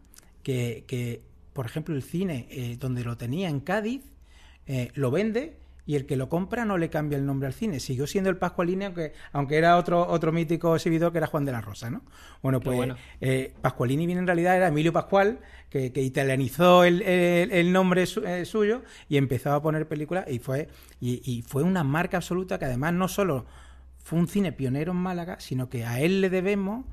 que, 0.43 0.84
que, 0.87 1.22
por 1.52 1.66
ejemplo, 1.66 1.94
el 1.94 2.02
cine 2.02 2.48
eh, 2.50 2.76
donde 2.78 3.05
lo 3.05 3.16
tenía 3.16 3.48
en 3.48 3.60
Cádiz 3.60 4.02
eh, 4.67 4.91
lo 4.94 5.11
vende 5.11 5.56
y 5.85 5.97
el 5.97 6.06
que 6.06 6.14
lo 6.17 6.29
compra 6.29 6.64
no 6.64 6.79
le 6.79 6.91
cambia 6.91 7.19
el 7.19 7.26
nombre 7.26 7.49
al 7.49 7.55
cine. 7.55 7.81
Siguió 7.81 8.06
siendo 8.06 8.31
el 8.31 8.37
Pascualini, 8.37 8.85
aunque, 8.85 9.12
aunque 9.32 9.56
era 9.56 9.76
otro, 9.76 10.06
otro 10.09 10.31
mítico 10.31 10.76
exhibidor 10.76 11.11
que 11.11 11.19
era 11.19 11.26
Juan 11.26 11.44
de 11.44 11.50
la 11.50 11.61
Rosa, 11.61 11.91
¿no? 11.91 12.03
Bueno, 12.41 12.61
pues 12.61 12.76
bueno. 12.76 12.97
eh, 13.20 13.53
Pascualini 13.61 14.06
viene 14.06 14.20
en 14.20 14.26
realidad, 14.29 14.56
era 14.56 14.69
Emilio 14.69 14.93
Pascual, 14.93 15.41
que, 15.70 15.93
que 15.93 16.00
italianizó 16.03 16.85
el, 16.85 17.03
el- 17.03 17.50
el 17.50 17.73
nombre 17.73 18.06
su- 18.06 18.25
eh, 18.25 18.44
suyo 18.44 18.82
y 19.09 19.17
empezó 19.17 19.53
a 19.53 19.61
poner 19.62 19.88
películas 19.88 20.25
y 20.29 20.38
fue, 20.38 20.69
y, 21.00 21.20
y 21.29 21.43
fue 21.43 21.65
una 21.65 21.82
marca 21.82 22.19
absoluta 22.19 22.58
que 22.61 22.67
además 22.67 22.93
no 22.94 23.08
solo 23.08 23.47
fue 23.99 24.20
un 24.20 24.29
cine 24.29 24.53
pionero 24.53 24.93
en 24.93 24.98
Málaga, 24.98 25.41
sino 25.41 25.69
que 25.69 25.84
a 25.84 26.01
él 26.01 26.20
le 26.20 26.31
debemos 26.31 26.84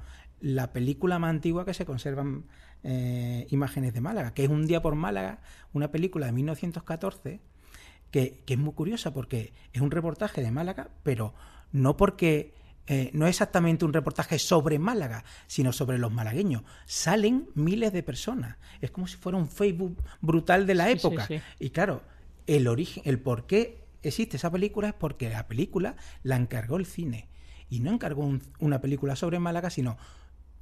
la 0.42 0.74
película 0.74 1.20
más 1.20 1.30
antigua 1.30 1.64
que 1.66 1.74
se 1.76 1.86
conservan 1.86 2.46
eh, 2.84 3.46
imágenes 3.52 3.94
de 3.94 4.02
Málaga, 4.02 4.34
que 4.34 4.44
es 4.46 4.50
Un 4.50 4.66
día 4.66 4.82
por 4.82 4.96
Málaga, 4.96 5.42
una 5.74 5.92
película 5.92 6.26
de 6.26 6.32
1914 6.32 7.40
que, 8.12 8.42
que 8.46 8.54
es 8.56 8.60
muy 8.60 8.74
curiosa 8.74 9.14
porque 9.14 9.54
es 9.74 9.82
un 9.82 9.92
reportaje 9.92 10.42
de 10.42 10.52
Málaga, 10.52 10.90
pero 11.04 11.34
no 11.72 11.96
porque 11.98 12.54
eh, 12.88 13.12
no 13.14 13.26
es 13.28 13.32
exactamente 13.36 13.86
un 13.86 13.94
reportaje 13.94 14.40
sobre 14.40 14.80
Málaga, 14.80 15.24
sino 15.46 15.72
sobre 15.74 16.00
los 16.00 16.12
malagueños. 16.12 16.64
Salen 16.86 17.48
miles 17.54 17.94
de 17.94 18.02
personas. 18.02 18.58
Es 18.82 18.90
como 18.92 19.06
si 19.08 19.18
fuera 19.18 19.38
un 19.38 19.48
Facebook 19.48 20.02
brutal 20.22 20.66
de 20.66 20.74
la 20.76 20.86
Sí, 20.88 20.94
época. 20.94 21.28
sí. 21.28 21.40
Y 21.60 21.70
claro, 21.70 22.02
el 22.48 22.68
origen, 22.68 23.04
el 23.06 23.20
por 23.20 23.46
qué 23.46 23.84
existe 24.02 24.38
esa 24.38 24.50
película 24.52 24.88
es 24.88 24.94
porque 24.96 25.30
la 25.30 25.48
película 25.48 25.96
la 26.24 26.36
encargó 26.36 26.78
el 26.78 26.88
cine. 26.88 27.28
Y 27.70 27.82
no 27.82 27.92
encargó 27.92 28.24
un- 28.24 28.42
una 28.58 28.82
película 28.82 29.16
sobre 29.16 29.38
Málaga, 29.38 29.70
sino 29.70 29.98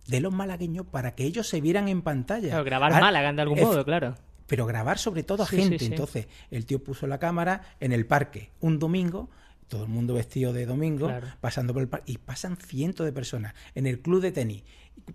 de 0.07 0.19
los 0.19 0.33
malagueños 0.33 0.85
para 0.85 1.15
que 1.15 1.23
ellos 1.23 1.47
se 1.47 1.61
vieran 1.61 1.87
en 1.87 2.01
pantalla. 2.01 2.49
Claro, 2.49 2.63
grabar 2.65 2.91
Ah, 2.93 2.99
Málaga 2.99 3.31
de 3.31 3.41
algún 3.41 3.59
modo, 3.61 3.85
claro. 3.85 4.15
Pero 4.47 4.65
grabar 4.65 4.97
sobre 4.97 5.23
todo 5.23 5.43
a 5.43 5.47
Sí, 5.47 5.57
gente. 5.57 5.79
sí. 5.79 5.85
Entonces, 5.85 6.27
el 6.51 6.65
tío 6.65 6.83
puso 6.83 7.05
la 7.07 7.19
cámara 7.19 7.61
en 7.79 7.91
el 7.91 8.05
parque 8.05 8.49
un 8.59 8.79
domingo, 8.79 9.29
todo 9.67 9.83
el 9.83 9.89
mundo 9.89 10.13
vestido 10.13 10.53
de 10.53 10.65
domingo, 10.65 11.07
Claro. 11.07 11.27
pasando 11.41 11.73
por 11.73 11.81
el 11.83 11.89
parque, 11.89 12.11
y 12.13 12.17
pasan 12.17 12.55
cientos 12.57 13.05
de 13.05 13.11
personas. 13.11 13.53
En 13.75 13.85
el 13.85 13.99
club 13.99 14.21
de 14.21 14.31
tenis, 14.31 14.63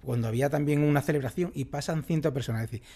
cuando 0.05 0.29
había 0.29 0.51
también 0.51 0.83
una 0.85 1.01
celebración, 1.01 1.51
y 1.55 1.65
pasan 1.65 2.05
cientos 2.05 2.31
de 2.31 2.35
personas. 2.35 2.65
Es 2.65 2.71
decir, 2.71 2.87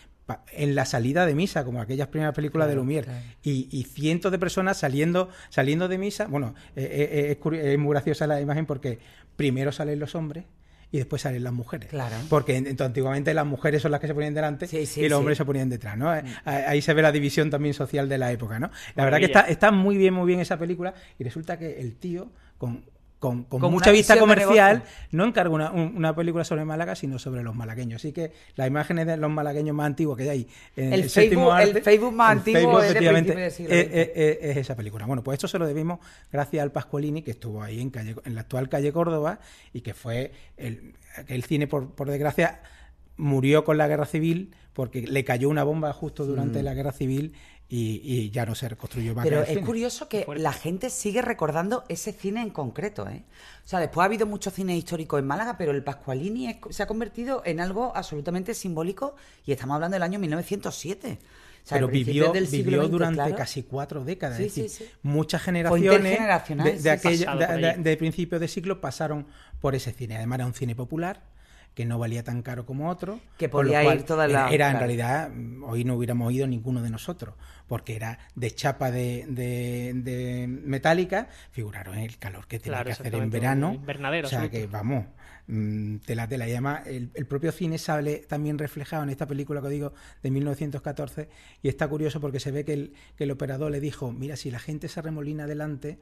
en 0.53 0.75
la 0.75 0.85
salida 0.85 1.25
de 1.25 1.35
misa, 1.35 1.65
como 1.65 1.81
aquellas 1.81 2.09
primeras 2.09 2.35
películas 2.35 2.69
de 2.69 2.77
Lumière, 2.77 3.05
claro. 3.05 3.25
y, 3.43 3.69
y 3.71 3.85
cientos 3.85 4.31
de 4.33 4.39
personas 4.39 4.77
saliendo, 4.77 5.31
saliendo 5.49 5.89
de 5.89 5.97
misa. 5.99 6.27
Bueno, 6.27 6.55
eh, 6.77 6.85
eh, 7.11 7.31
es, 7.33 7.41
curi- 7.41 7.59
es 7.59 7.79
muy 7.79 7.93
graciosa 7.93 8.27
la 8.27 8.41
imagen 8.41 8.67
porque 8.67 8.99
primero 9.37 9.73
salen 9.73 9.99
los 9.99 10.15
hombres 10.15 10.45
y 10.91 10.99
después 10.99 11.23
salen 11.23 11.43
las 11.45 11.53
mujeres. 11.53 11.89
Claro. 11.89 12.17
Porque 12.29 12.57
entonces, 12.57 12.87
antiguamente 12.87 13.35
las 13.35 13.47
mujeres 13.47 13.83
son 13.83 13.91
las 13.91 14.01
que 14.01 14.07
se 14.07 14.15
ponían 14.15 14.35
delante 14.35 14.67
Sí, 14.67 14.87
sí, 14.87 15.01
y 15.01 15.09
los 15.09 15.17
sí. 15.17 15.21
hombres 15.21 15.39
se 15.39 15.45
ponían 15.45 15.69
detrás, 15.69 15.97
¿no? 15.97 16.15
Mm. 16.15 16.25
Ahí 16.45 16.81
se 16.81 16.95
ve 16.95 17.03
la 17.03 17.13
división 17.13 17.51
también 17.51 17.75
social 17.75 18.09
de 18.09 18.19
la 18.19 18.33
época, 18.33 18.59
¿no? 18.59 18.71
La 18.95 19.05
verdad 19.05 19.19
que 19.19 19.27
está, 19.27 19.41
está 19.43 19.71
muy 19.71 19.97
bien, 19.97 20.15
muy 20.15 20.27
bien 20.27 20.41
esa 20.41 20.59
película 20.59 20.95
y 21.19 21.25
resulta 21.25 21.59
que 21.59 21.81
el 21.81 21.97
tío, 21.97 22.31
con, 22.59 22.85
con, 23.19 23.45
con 23.45 23.61
Con 23.61 23.73
mucha 23.73 23.91
vista 23.91 24.19
comercial, 24.19 24.83
no 25.11 25.25
encarga 25.25 25.55
una, 25.55 25.71
un- 25.73 25.95
una 25.97 26.15
película 26.15 26.45
sobre 26.45 26.65
Málaga, 26.67 26.95
sino 26.95 27.19
sobre 27.19 27.43
los 27.43 27.55
malagueños. 27.55 28.03
Así 28.03 28.13
que 28.13 28.33
las 28.57 28.69
imágenes 28.69 29.07
de 29.07 29.17
los 29.17 29.31
malagueños 29.31 29.75
más 29.75 29.87
antiguos 29.87 30.19
que 30.19 30.29
hay 30.29 30.47
en 30.77 30.93
El 30.93 31.01
el, 31.05 31.11
séptimo 31.11 31.51
Facebook- 31.51 31.61
el 31.63 31.69
arte, 31.71 31.83
Facebook 31.83 32.13
más 32.13 32.33
el 32.33 32.39
antiguo 32.39 32.61
Facebook, 32.61 32.79
es 32.85 32.91
efectivamente, 32.91 33.33
principios 33.33 33.69
del 33.69 33.85
siglo 33.87 33.99
es- 34.01 34.09
es- 34.09 34.17
es- 34.43 34.51
es 34.51 34.57
esa 34.59 34.77
película. 34.77 35.07
Bueno, 35.07 35.23
pues 35.25 35.37
esto 35.37 35.49
se 35.49 35.59
lo 35.59 35.67
debimos 35.67 35.99
gracias 36.31 36.63
al 36.63 36.73
Pascualini, 36.73 37.23
que 37.23 37.31
estuvo 37.31 37.63
ahí 37.63 37.81
en, 37.81 37.89
calle, 37.91 38.17
en 38.25 38.35
la 38.35 38.43
actual 38.43 38.69
calle 38.69 38.93
Córdoba 38.93 39.39
y 39.73 39.81
que 39.81 39.95
fue 39.95 40.33
el, 40.59 40.93
el 41.27 41.43
cine, 41.45 41.67
por, 41.67 41.91
por 41.93 42.11
desgracia, 42.11 42.61
murió 43.17 43.65
con 43.65 43.79
la 43.79 43.89
guerra 43.89 44.05
civil 44.05 44.55
porque 44.75 45.07
le 45.07 45.25
cayó 45.25 45.49
una 45.49 45.65
bomba 45.65 45.91
justo 45.95 46.27
durante 46.27 46.63
la 46.63 46.75
guerra 46.75 46.93
civil 46.93 47.33
y, 47.69 48.01
y 48.05 48.31
ya 48.31 48.47
no 48.47 48.55
se 48.55 48.69
reconstruyó 48.69 49.15
más. 49.15 49.25
Pero 49.25 49.39
el 49.39 49.43
es 49.45 49.49
cine. 49.51 49.63
curioso 49.67 50.09
que 50.09 50.25
la 50.37 50.53
gente 50.53 50.89
sigue 50.91 51.21
recordando 51.23 51.85
ese 51.89 52.13
cine 52.13 52.41
en 52.43 52.51
concreto, 52.51 53.09
¿eh? 53.09 53.25
O 53.65 53.69
sea, 53.69 53.81
después 53.81 54.03
ha 54.03 54.07
habido 54.07 54.25
muchos 54.27 54.55
cines 54.55 54.77
históricos 54.79 55.19
en 55.19 55.27
Málaga, 55.27 55.57
pero 55.59 55.73
el 55.73 55.83
Pascualini 55.83 56.49
es- 56.49 56.57
se 56.71 56.83
ha 56.83 56.87
convertido 56.87 57.43
en 57.45 57.59
algo 57.61 57.93
absolutamente 57.97 58.55
simbólico 58.55 59.17
y 59.45 59.53
estamos 59.53 59.75
hablando 59.75 59.97
del 59.97 60.03
año 60.05 60.19
1907. 60.21 61.19
O 61.65 61.69
sea, 61.69 61.79
pero 61.79 61.89
vivió, 61.89 62.31
del 62.31 62.47
siglo 62.47 62.65
vivió 62.71 62.83
XX, 62.85 62.91
durante 62.93 63.17
claro. 63.17 63.35
casi 63.35 63.63
cuatro 63.65 64.05
décadas. 64.05 64.37
Sí, 64.37 64.45
es 64.45 64.55
decir, 64.55 64.71
sí, 64.71 64.85
sí. 64.85 64.91
muchas 65.03 65.43
generaciones 65.43 66.83
de, 66.85 66.91
aquella- 66.91 67.35
de- 67.35 67.75
de 67.83 67.97
principios 67.97 68.41
de 68.41 68.47
siglo 68.47 68.81
pasaron 68.81 69.27
por 69.61 69.75
ese 69.75 69.93
cine. 69.93 70.17
Además, 70.17 70.37
era 70.39 70.47
un 70.47 70.55
cine 70.55 70.77
popular 70.77 71.23
que 71.77 71.85
no 71.85 71.99
valía 71.99 72.25
tan 72.25 72.41
caro 72.41 72.65
como 72.65 72.89
otro. 72.89 73.21
Que 73.37 73.51
podía 73.51 73.85
ir 73.95 74.03
toda 74.05 74.27
la- 74.27 74.47
Era, 74.47 74.55
era, 74.55 74.71
en 74.71 74.79
realidad, 74.79 75.31
hoy 75.63 75.85
no 75.85 75.95
hubiéramos 75.97 76.33
ido 76.33 76.47
ninguno 76.47 76.83
de 76.83 76.89
nosotros, 76.89 77.35
porque 77.69 77.95
era 77.95 78.19
de 78.35 78.51
chapa 78.51 78.91
de, 78.91 79.27
de- 79.29 79.93
de 79.95 80.47
metálica, 80.49 81.29
figuraron 81.51 81.99
el 81.99 82.17
calor 82.17 82.47
que 82.49 82.59
tenía 82.59 82.79
Claro, 82.79 82.87
que 82.87 82.93
hacer 82.95 83.15
en 83.15 83.29
verano. 83.29 83.75
invernadero 83.75 84.27
o 84.27 84.31
sea 84.31 84.49
que, 84.51 84.67
vamos, 84.67 85.05
mm, 85.49 85.97
tela, 85.99 86.27
tela. 86.27 86.49
Y 86.49 86.53
además, 86.53 86.87
el, 86.87 87.11
el 87.13 87.27
propio 87.27 87.53
cine 87.53 87.77
sale 87.77 88.21
también 88.27 88.57
reflejado 88.57 89.03
en 89.03 89.11
esta 89.11 89.27
película 89.27 89.61
que 89.61 89.69
digo 89.69 89.93
de 90.23 90.31
1914 90.31 91.29
y 91.63 91.69
está 91.69 91.87
curioso 91.89 92.23
porque 92.23 92.41
se 92.41 92.53
ve 92.53 92.65
que 92.65 92.73
el, 92.73 92.95
que 93.19 93.25
el 93.25 93.31
operador 93.33 93.71
le 93.71 93.81
dijo, 93.81 94.13
mira, 94.13 94.37
si 94.37 94.51
la 94.51 94.61
gente 94.61 94.89
se 94.89 95.03
remolina 95.03 95.45
adelante, 95.45 95.99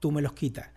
tú 0.00 0.10
me 0.10 0.20
los 0.20 0.32
quitas 0.32 0.70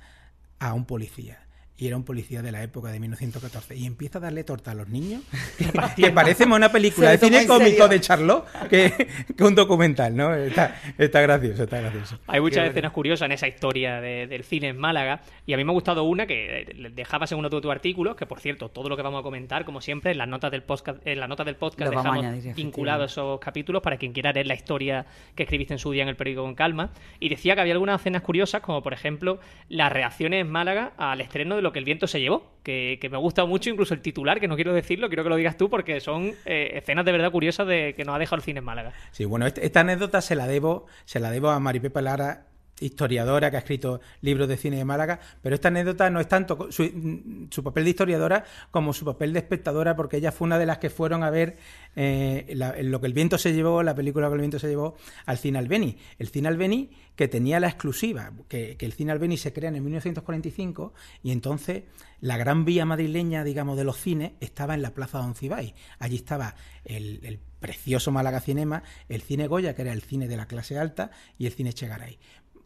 a 0.59 0.75
un 0.75 0.85
policía. 0.85 1.39
Y 1.79 1.87
era 1.87 1.95
un 1.95 2.03
policía 2.03 2.41
de 2.41 2.51
la 2.51 2.61
época 2.61 2.89
de 2.91 2.99
1914. 2.99 3.75
Y 3.75 3.85
empieza 3.85 4.17
a 4.17 4.21
darle 4.21 4.43
torta 4.43 4.71
a 4.71 4.73
los 4.75 4.89
niños. 4.89 5.21
que, 5.57 6.01
que 6.03 6.11
parece 6.11 6.45
más 6.45 6.57
una 6.57 6.71
película 6.71 7.11
de 7.11 7.17
cine 7.17 7.47
cómico 7.47 7.87
de 7.87 8.01
Charlot 8.01 8.45
que, 8.69 9.07
que 9.37 9.43
un 9.43 9.55
documental, 9.55 10.15
¿no? 10.15 10.35
Está, 10.35 10.75
está 10.97 11.21
gracioso, 11.21 11.63
está 11.63 11.79
gracioso. 11.79 12.19
Hay 12.27 12.41
muchas 12.41 12.67
escenas 12.69 12.91
curiosas 12.91 13.25
en 13.27 13.31
esa 13.31 13.47
historia 13.47 14.01
de- 14.01 14.27
del 14.27 14.43
cine 14.43 14.67
en 14.69 14.77
Málaga 14.77 15.21
y 15.45 15.53
a 15.53 15.57
mí 15.57 15.63
me 15.63 15.71
ha 15.71 15.73
gustado 15.73 16.03
una 16.03 16.27
que 16.27 16.61
eh, 16.61 16.89
dejabas 16.93 17.31
en 17.31 17.37
uno 17.39 17.49
de 17.49 17.61
tus 17.61 17.71
artículos, 17.71 18.15
que 18.17 18.25
por 18.25 18.39
cierto, 18.41 18.69
todo 18.69 18.89
lo 18.89 18.97
que 18.97 19.01
vamos 19.01 19.21
a 19.21 19.23
comentar, 19.23 19.63
como 19.63 19.79
siempre, 19.79 20.11
en 20.11 20.17
las 20.17 20.27
notas 20.27 20.51
del 20.51 20.63
podcast, 20.63 20.99
en 21.07 21.19
las 21.19 21.29
notas 21.29 21.45
del 21.45 21.55
podcast 21.55 21.91
dejamos 21.91 22.17
añadir, 22.17 22.55
vinculados 22.55 23.11
esos 23.13 23.39
capítulos 23.39 23.81
para 23.81 23.95
quien 23.97 24.11
quiera 24.11 24.33
leer 24.33 24.47
la 24.47 24.55
historia 24.55 25.05
que 25.35 25.43
escribiste 25.43 25.73
en 25.73 25.79
su 25.79 25.91
día 25.91 26.03
en 26.03 26.09
el 26.09 26.15
periódico 26.17 26.43
con 26.43 26.55
calma. 26.55 26.89
Y 27.21 27.29
decía 27.29 27.55
que 27.55 27.61
había 27.61 27.73
algunas 27.73 28.01
escenas 28.01 28.21
curiosas, 28.21 28.61
como 28.61 28.83
por 28.83 28.93
ejemplo 28.93 29.39
las 29.69 29.91
reacciones 29.91 30.41
en 30.41 30.51
Málaga 30.51 30.91
al 30.97 31.21
estreno 31.21 31.55
de 31.55 31.61
Que 31.71 31.79
el 31.79 31.85
viento 31.85 32.07
se 32.07 32.19
llevó, 32.19 32.51
que, 32.63 32.97
que 33.01 33.09
me 33.09 33.17
gusta 33.17 33.45
mucho, 33.45 33.69
incluso 33.69 33.93
el 33.93 34.01
titular, 34.01 34.39
que 34.39 34.47
no 34.47 34.55
quiero 34.55 34.73
decirlo, 34.73 35.07
quiero 35.07 35.23
que 35.23 35.29
lo 35.29 35.35
digas 35.35 35.57
tú, 35.57 35.69
porque 35.69 35.99
son 35.99 36.33
eh, 36.45 36.71
escenas 36.75 37.05
de 37.05 37.11
verdad 37.11 37.31
curiosas 37.31 37.67
de 37.67 37.93
que 37.95 38.03
nos 38.05 38.15
ha 38.15 38.19
dejado 38.19 38.37
el 38.37 38.43
cine 38.43 38.59
en 38.59 38.65
Málaga. 38.65 38.93
Sí, 39.11 39.25
bueno, 39.25 39.45
este- 39.47 39.65
esta 39.65 39.81
anécdota 39.81 40.21
se 40.21 40.35
la 40.35 40.47
debo, 40.47 40.85
se 41.05 41.19
la 41.19 41.31
debo 41.31 41.49
a 41.49 41.59
Maripepa 41.59 42.01
Lara, 42.01 42.45
historiadora 42.81 43.49
que 43.51 43.57
ha 43.57 43.59
escrito 43.59 44.01
libros 44.21 44.47
de 44.47 44.57
cine 44.57 44.77
de 44.77 44.85
Málaga, 44.85 45.19
pero 45.41 45.55
esta 45.55 45.67
anécdota 45.69 46.09
no 46.09 46.19
es 46.19 46.27
tanto 46.27 46.69
su, 46.71 47.63
papel 47.63 47.83
de 47.83 47.89
historiadora 47.89 48.45
como 48.71 48.93
su 48.93 49.05
papel 49.05 49.33
de 49.33 49.39
espectadora, 49.39 49.95
porque 49.95 50.17
ella 50.17 50.31
fue 50.31 50.45
una 50.45 50.57
de 50.57 50.65
las 50.65 50.77
que 50.77 50.89
fueron 50.89 51.23
a 51.23 51.29
ver 51.29 51.57
eh, 51.95 52.45
la- 52.55 52.75
lo 52.81 53.01
que 53.01 53.07
el 53.07 53.13
viento 53.13 53.37
se 53.37 53.53
llevó, 53.53 53.83
la 53.83 53.95
película 53.95 54.27
que 54.27 54.33
el 54.35 54.39
viento 54.39 54.59
se 54.59 54.67
llevó, 54.67 54.95
al 55.25 55.37
cine 55.37 55.59
Albeni. 55.59 55.97
El 56.17 56.29
cine 56.29 56.47
Albeni 56.47 56.89
que 57.15 57.27
tenía 57.27 57.59
la 57.59 57.67
exclusiva, 57.67 58.31
que, 58.47 58.77
el 58.79 58.93
cine 58.93 59.11
Albeni 59.11 59.35
se 59.37 59.51
crea 59.51 59.69
en 59.69 59.83
1945 59.83 60.93
y 61.23 61.31
entonces 61.31 61.83
la 62.21 62.37
gran 62.37 62.65
vía 62.65 62.85
madrileña, 62.85 63.43
digamos, 63.43 63.77
de 63.77 63.83
los 63.83 63.97
cines 63.97 64.31
estaba 64.39 64.73
en 64.73 64.81
la 64.81 64.93
Plaza 64.93 65.19
de 65.19 65.25
Oncibay. 65.25 65.73
Allí 65.99 66.15
estaba 66.17 66.55
el, 66.85 67.19
el 67.23 67.39
precioso 67.59 68.11
Málaga 68.11 68.39
Cinema, 68.39 68.83
el 69.09 69.21
cine 69.21 69.47
Goya, 69.47 69.75
que 69.75 69.81
era 69.81 69.91
el 69.93 70.01
cine 70.01 70.27
de 70.27 70.37
la 70.37 70.45
clase 70.47 70.77
alta, 70.77 71.11
y 71.37 71.45
el 71.45 71.51
cine 71.53 71.73
Chegaray. 71.73 72.17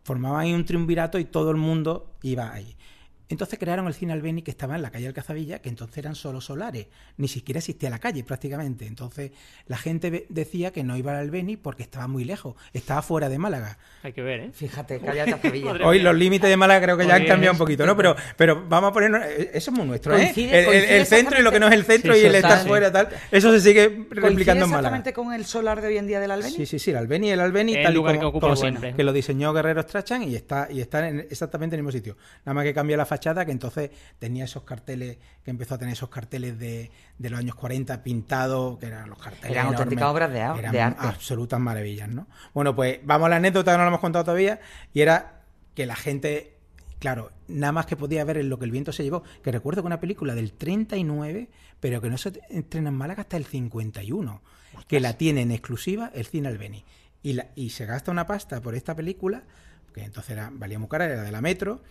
Formaban 0.03 0.41
ahí 0.41 0.53
un 0.53 0.65
triunvirato 0.65 1.17
y 1.19 1.25
todo 1.25 1.51
el 1.51 1.57
mundo 1.57 2.11
iba 2.21 2.51
allí. 2.51 2.75
Entonces 3.33 3.57
crearon 3.59 3.87
el 3.87 3.93
cine 3.93 4.13
Albeni 4.13 4.41
que 4.43 4.51
estaba 4.51 4.75
en 4.75 4.81
la 4.83 4.91
calle 4.91 5.07
Alcazabilla, 5.07 5.59
que 5.59 5.69
entonces 5.69 5.97
eran 5.97 6.15
solo 6.15 6.39
solares, 6.39 6.87
ni 7.17 7.27
siquiera 7.27 7.57
existía 7.59 7.89
la 7.89 7.99
calle 7.99 8.23
prácticamente. 8.23 8.85
Entonces 8.85 9.31
la 9.67 9.77
gente 9.77 10.25
decía 10.29 10.71
que 10.71 10.83
no 10.83 10.95
iba 10.95 11.11
al 11.11 11.17
Albeni 11.17 11.57
porque 11.57 11.83
estaba 11.83 12.07
muy 12.07 12.23
lejos, 12.23 12.55
estaba 12.73 13.01
fuera 13.01 13.27
de 13.29 13.37
Málaga. 13.39 13.77
Hay 14.03 14.13
que 14.13 14.21
ver, 14.21 14.39
¿eh? 14.39 14.49
Fíjate, 14.53 14.99
calle 14.99 15.21
Alcazabilla. 15.21 15.73
Hoy 15.85 15.99
los 15.99 16.15
límites 16.15 16.49
de 16.49 16.55
Málaga 16.57 16.81
creo 16.85 16.97
que 16.97 17.07
ya 17.07 17.15
han 17.15 17.25
cambiado 17.25 17.53
un 17.53 17.57
poquito, 17.57 17.85
¿no? 17.85 17.97
Pero, 17.97 18.15
pero 18.37 18.63
vamos 18.69 18.91
a 18.91 18.93
ponernos. 18.93 19.21
eh, 19.25 19.51
Eso 19.53 19.71
es 19.71 19.77
muy 19.77 19.87
nuestro, 19.87 20.15
¿eh? 20.15 20.31
Coincide- 20.33 20.49
El, 20.53 20.55
el- 20.59 20.65
coincide 20.65 20.97
el 20.99 21.05
centro 21.07 21.39
y 21.39 21.43
lo 21.43 21.51
que 21.51 21.59
no 21.59 21.67
es 21.67 21.73
el 21.73 21.83
centro 21.85 22.13
Sí, 22.13 22.21
y 22.21 22.25
el 22.25 22.35
estar 22.35 22.59
sí. 22.61 22.67
fuera, 22.67 22.91
tal. 22.91 23.09
Eso 23.31 23.51
se 23.51 23.59
sigue 23.61 23.87
¿Coincide 23.87 24.19
replicando 24.21 24.65
en 24.65 24.69
Málaga. 24.69 24.97
exactamente 24.97 25.13
con 25.13 25.33
el 25.33 25.45
solar 25.45 25.81
de 25.81 25.87
hoy 25.87 25.97
en 25.97 26.05
día 26.07 26.19
del 26.19 26.29
Albeni? 26.31 26.51
Sí, 26.55 26.65
sí, 26.65 26.77
sí, 26.79 26.91
el 26.91 26.97
Albeni 26.97 27.29
y 27.29 27.31
el 27.31 27.39
Albeni, 27.39 27.73
El 27.75 27.83
tal 27.83 27.91
y 27.93 27.95
lugar 27.95 28.13
como, 28.15 28.21
que 28.21 28.25
ocupa 28.27 28.47
como 28.47 28.55
siempre. 28.55 28.93
que 28.93 29.03
lo 29.03 29.11
diseñó 29.11 29.53
Guerrero 29.53 29.81
Strachan 29.81 30.21
y 30.23 30.35
está, 30.35 30.67
y 30.69 30.81
está 30.81 31.07
en- 31.07 31.21
exactamente 31.21 31.75
en 31.75 31.79
el 31.79 31.83
mismo 31.83 31.91
sitio. 31.97 32.17
Nada 32.45 32.53
más 32.53 32.63
que 32.65 32.73
cambia 32.73 32.97
la 32.97 33.05
fachada, 33.05 33.22
que 33.45 33.51
entonces 33.51 33.89
tenía 34.19 34.43
esos 34.45 34.63
carteles, 34.63 35.17
que 35.43 35.51
empezó 35.51 35.75
a 35.75 35.77
tener 35.77 35.93
esos 35.93 36.09
carteles 36.09 36.59
de, 36.59 36.91
de 37.17 37.29
los 37.29 37.39
años 37.39 37.55
40 37.55 38.03
pintados, 38.03 38.77
que 38.79 38.87
eran 38.87 39.09
los 39.09 39.17
carteles. 39.19 39.51
Eran 39.51 39.67
enormes. 39.67 39.79
auténticas 39.79 40.09
obras 40.11 40.31
de 40.31 40.41
a- 40.41 40.55
Eran 40.57 40.71
de 40.71 40.81
arte. 40.81 40.99
absolutas 41.07 41.59
maravillas, 41.59 42.09
¿no? 42.09 42.27
Bueno, 42.53 42.75
pues 42.75 42.99
vamos 43.03 43.27
a 43.27 43.29
la 43.29 43.35
anécdota 43.37 43.71
que 43.71 43.77
no 43.77 43.83
la 43.83 43.89
hemos 43.89 43.99
contado 44.01 44.25
todavía, 44.25 44.59
y 44.93 45.01
era 45.01 45.41
que 45.73 45.85
la 45.85 45.95
gente, 45.95 46.57
claro, 46.99 47.31
nada 47.47 47.71
más 47.71 47.85
que 47.85 47.95
podía 47.95 48.23
ver 48.23 48.37
en 48.37 48.49
lo 48.49 48.59
que 48.59 48.65
el 48.65 48.71
viento 48.71 48.91
se 48.91 49.03
llevó, 49.03 49.23
que 49.41 49.51
recuerdo 49.51 49.81
que 49.81 49.87
una 49.87 49.99
película 49.99 50.35
del 50.35 50.53
39, 50.53 51.49
pero 51.79 52.01
que 52.01 52.09
no 52.09 52.17
se 52.17 52.33
estrena 52.49 52.89
en 52.89 52.95
Málaga 52.95 53.21
hasta 53.21 53.37
el 53.37 53.45
51, 53.45 54.41
que 54.87 54.99
la 54.99 55.13
tiene 55.17 55.41
en 55.41 55.51
exclusiva 55.51 56.11
el 56.13 56.25
cine 56.25 56.47
Albeni. 56.49 56.83
Y, 57.21 57.33
la- 57.33 57.47
y 57.55 57.69
se 57.69 57.85
gasta 57.85 58.11
una 58.11 58.27
pasta 58.27 58.61
por 58.61 58.75
esta 58.75 58.95
película, 58.95 59.43
que 59.93 60.03
entonces 60.03 60.31
era, 60.31 60.49
valía 60.51 60.77
muy 60.79 60.89
cara, 60.89 61.05
era 61.05 61.21
de 61.23 61.31
la 61.31 61.39
Metro, 61.41 61.81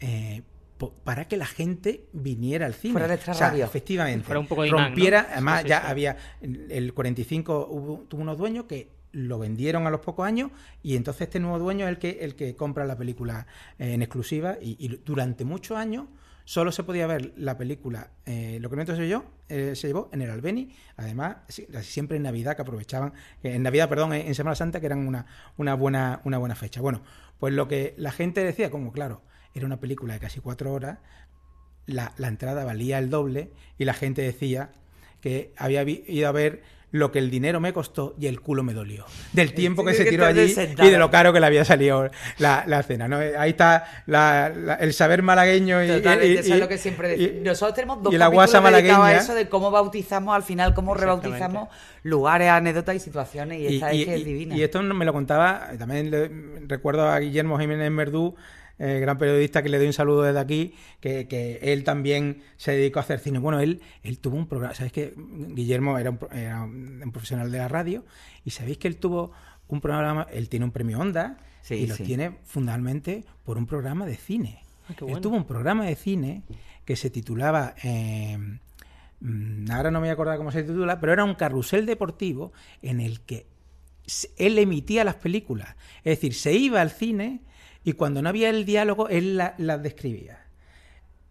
eh, 0.00 0.42
para 0.78 1.26
que 1.26 1.36
la 1.36 1.46
gente 1.46 2.06
viniera 2.12 2.66
al 2.66 2.74
cine. 2.74 2.92
Fuera 2.92 3.08
de 3.08 3.14
O 3.14 3.34
sea, 3.34 3.50
radio. 3.50 3.64
efectivamente. 3.64 4.24
Fuera 4.24 4.40
un 4.40 4.46
poco 4.46 4.62
de 4.62 4.68
imán, 4.68 4.80
¿no? 4.80 4.86
rompiera, 4.88 5.22
Sí, 5.22 5.28
además 5.32 5.62
sí, 5.62 5.68
ya 5.68 5.80
sí. 5.80 5.86
había 5.88 6.16
el 6.40 6.94
45 6.94 7.68
hubo- 7.70 8.04
tuvo 8.08 8.22
unos 8.22 8.38
dueños 8.38 8.64
que 8.66 8.90
lo 9.12 9.38
vendieron 9.38 9.86
a 9.86 9.90
los 9.90 10.00
pocos 10.00 10.26
años 10.26 10.50
y 10.82 10.94
entonces 10.96 11.22
este 11.22 11.40
nuevo 11.40 11.58
dueño 11.58 11.86
es 11.86 11.90
el 11.90 11.98
que 11.98 12.18
el 12.20 12.34
que 12.36 12.54
compra 12.56 12.84
la 12.84 12.96
película 12.96 13.46
eh, 13.78 13.94
en 13.94 14.02
exclusiva 14.02 14.58
y, 14.60 14.76
y 14.78 14.88
durante 15.04 15.44
muchos 15.44 15.76
años 15.78 16.04
solo 16.44 16.72
se 16.72 16.82
podía 16.82 17.06
ver 17.06 17.32
la 17.36 17.56
película 17.56 18.10
eh, 18.26 18.58
lo 18.60 18.68
que 18.70 18.76
no 18.76 18.84
se 18.86 19.08
yo 19.08 19.24
eh, 19.48 19.72
se 19.74 19.86
llevó 19.86 20.10
en 20.12 20.20
el 20.22 20.30
Albeni 20.30 20.74
además 20.96 21.36
siempre 21.82 22.18
en 22.18 22.22
Navidad 22.24 22.54
que 22.54 22.62
aprovechaban 22.62 23.14
eh, 23.42 23.54
en 23.54 23.62
Navidad 23.62 23.88
perdón 23.88 24.12
en, 24.12 24.26
en 24.26 24.34
Semana 24.34 24.54
Santa 24.54 24.78
que 24.78 24.86
eran 24.86 25.06
una, 25.06 25.24
una 25.56 25.74
buena 25.74 26.20
una 26.24 26.36
buena 26.38 26.54
fecha 26.54 26.82
bueno 26.82 27.02
pues 27.38 27.54
lo 27.54 27.66
que 27.66 27.94
la 27.96 28.12
gente 28.12 28.44
decía 28.44 28.70
como 28.70 28.92
claro 28.92 29.22
era 29.54 29.66
una 29.66 29.78
película 29.80 30.14
de 30.14 30.20
casi 30.20 30.40
cuatro 30.40 30.72
horas 30.72 30.98
la, 31.86 32.12
la 32.18 32.28
entrada 32.28 32.64
valía 32.64 32.98
el 32.98 33.08
doble 33.10 33.50
y 33.78 33.84
la 33.86 33.94
gente 33.94 34.22
decía 34.22 34.70
que 35.20 35.52
había 35.56 35.82
ido 35.82 36.28
a 36.28 36.32
ver 36.32 36.62
lo 36.90 37.12
que 37.12 37.18
el 37.18 37.30
dinero 37.30 37.60
me 37.60 37.74
costó 37.74 38.14
y 38.18 38.28
el 38.28 38.40
culo 38.40 38.62
me 38.62 38.72
dolió. 38.72 39.04
Del 39.34 39.52
tiempo 39.52 39.84
que 39.84 39.92
se 39.92 40.06
tiró 40.06 40.24
allí 40.24 40.48
sentado. 40.48 40.88
y 40.88 40.92
de 40.92 40.96
lo 40.98 41.10
caro 41.10 41.34
que 41.34 41.40
le 41.40 41.44
había 41.46 41.62
salido 41.64 42.10
la, 42.38 42.64
la 42.66 42.82
cena. 42.82 43.08
¿no? 43.08 43.18
Ahí 43.18 43.50
está 43.50 44.02
la- 44.06 44.48
la- 44.54 44.74
el 44.76 44.94
saber 44.94 45.22
malagueño 45.22 45.84
y, 45.84 45.88
Totalmente, 45.88 46.26
y- 46.28 46.32
eso 46.38 46.40
es 46.52 46.56
y- 46.56 46.60
lo 46.60 46.68
que 46.68 46.78
siempre 46.78 47.14
y- 47.14 47.18
decimos. 47.18 47.44
Nosotros 47.44 47.74
tenemos 47.74 48.02
dos 48.02 48.14
y 48.14 48.16
la 48.16 48.28
guasa 48.28 48.60
dedicados 48.60 48.86
a 48.94 49.00
malagueña. 49.00 49.20
eso 49.22 49.34
de 49.34 49.48
cómo 49.50 49.70
bautizamos, 49.70 50.34
al 50.34 50.42
final, 50.42 50.72
cómo 50.74 50.94
rebautizamos 50.94 51.68
lugares, 52.04 52.48
anécdotas 52.48 52.96
y 52.96 53.00
situaciones. 53.00 53.60
Y, 53.60 53.74
esta 53.76 53.90
es 53.92 54.06
que 54.06 54.14
es 54.14 54.24
divina. 54.24 54.56
y 54.56 54.62
esto 54.62 54.82
me 54.82 55.04
lo 55.04 55.12
contaba, 55.12 55.68
también 55.78 56.10
le- 56.10 56.30
recuerdo 56.68 57.06
a 57.10 57.18
Guillermo 57.18 57.58
Jiménez 57.58 57.90
Merdú, 57.90 58.34
eh, 58.78 58.98
gran 59.00 59.18
periodista 59.18 59.62
que 59.62 59.68
le 59.68 59.78
doy 59.78 59.86
un 59.88 59.92
saludo 59.92 60.22
desde 60.22 60.38
aquí, 60.40 60.74
que, 61.00 61.26
que 61.28 61.58
él 61.62 61.84
también 61.84 62.42
se 62.56 62.72
dedicó 62.72 62.98
a 63.00 63.02
hacer 63.02 63.18
cine. 63.20 63.38
Bueno, 63.38 63.60
él, 63.60 63.80
él 64.02 64.18
tuvo 64.18 64.36
un 64.36 64.46
programa, 64.46 64.74
¿sabéis 64.74 64.92
que 64.92 65.14
Guillermo 65.16 65.98
era 65.98 66.10
un, 66.10 66.16
pro- 66.18 66.30
era 66.32 66.62
un 66.62 67.10
profesional 67.12 67.50
de 67.50 67.58
la 67.58 67.68
radio? 67.68 68.04
Y 68.44 68.50
sabéis 68.50 68.78
que 68.78 68.88
él 68.88 68.96
tuvo 68.96 69.32
un 69.68 69.80
programa, 69.80 70.26
él 70.32 70.48
tiene 70.48 70.64
un 70.64 70.72
premio 70.72 70.98
Onda 70.98 71.38
Sí, 71.60 71.74
y 71.74 71.86
lo 71.86 71.96
sí. 71.96 72.04
tiene 72.04 72.38
fundamentalmente 72.44 73.24
por 73.44 73.58
un 73.58 73.66
programa 73.66 74.06
de 74.06 74.16
cine. 74.16 74.60
Ah, 74.88 74.94
Él 75.06 75.20
tuvo 75.20 75.36
un 75.36 75.44
programa 75.44 75.84
de 75.84 75.96
cine 75.96 76.42
que 76.86 76.96
se 76.96 77.10
titulaba... 77.10 77.74
eh, 77.82 78.38
mm, 79.20 79.70
ahora 79.70 79.90
no 79.90 79.98
me 80.00 80.04
voy 80.06 80.10
a 80.10 80.12
acordar 80.12 80.38
cómo 80.38 80.50
se 80.50 80.62
titula, 80.62 80.98
pero 81.00 81.12
era 81.12 81.24
un 81.24 81.34
carrusel 81.34 81.84
deportivo 81.84 82.52
en 82.80 83.00
el 83.00 83.20
que 83.20 83.46
él 84.38 84.58
emitía 84.58 85.04
las 85.04 85.16
películas. 85.16 85.76
Es 85.98 86.16
decir, 86.18 86.32
se 86.32 86.54
iba 86.54 86.80
al 86.80 86.90
cine 86.90 87.40
y 87.88 87.94
cuando 87.94 88.20
no 88.20 88.28
había 88.28 88.50
el 88.50 88.66
diálogo, 88.66 89.08
él 89.08 89.38
la- 89.38 89.54
las 89.56 89.82
describía. 89.82 90.44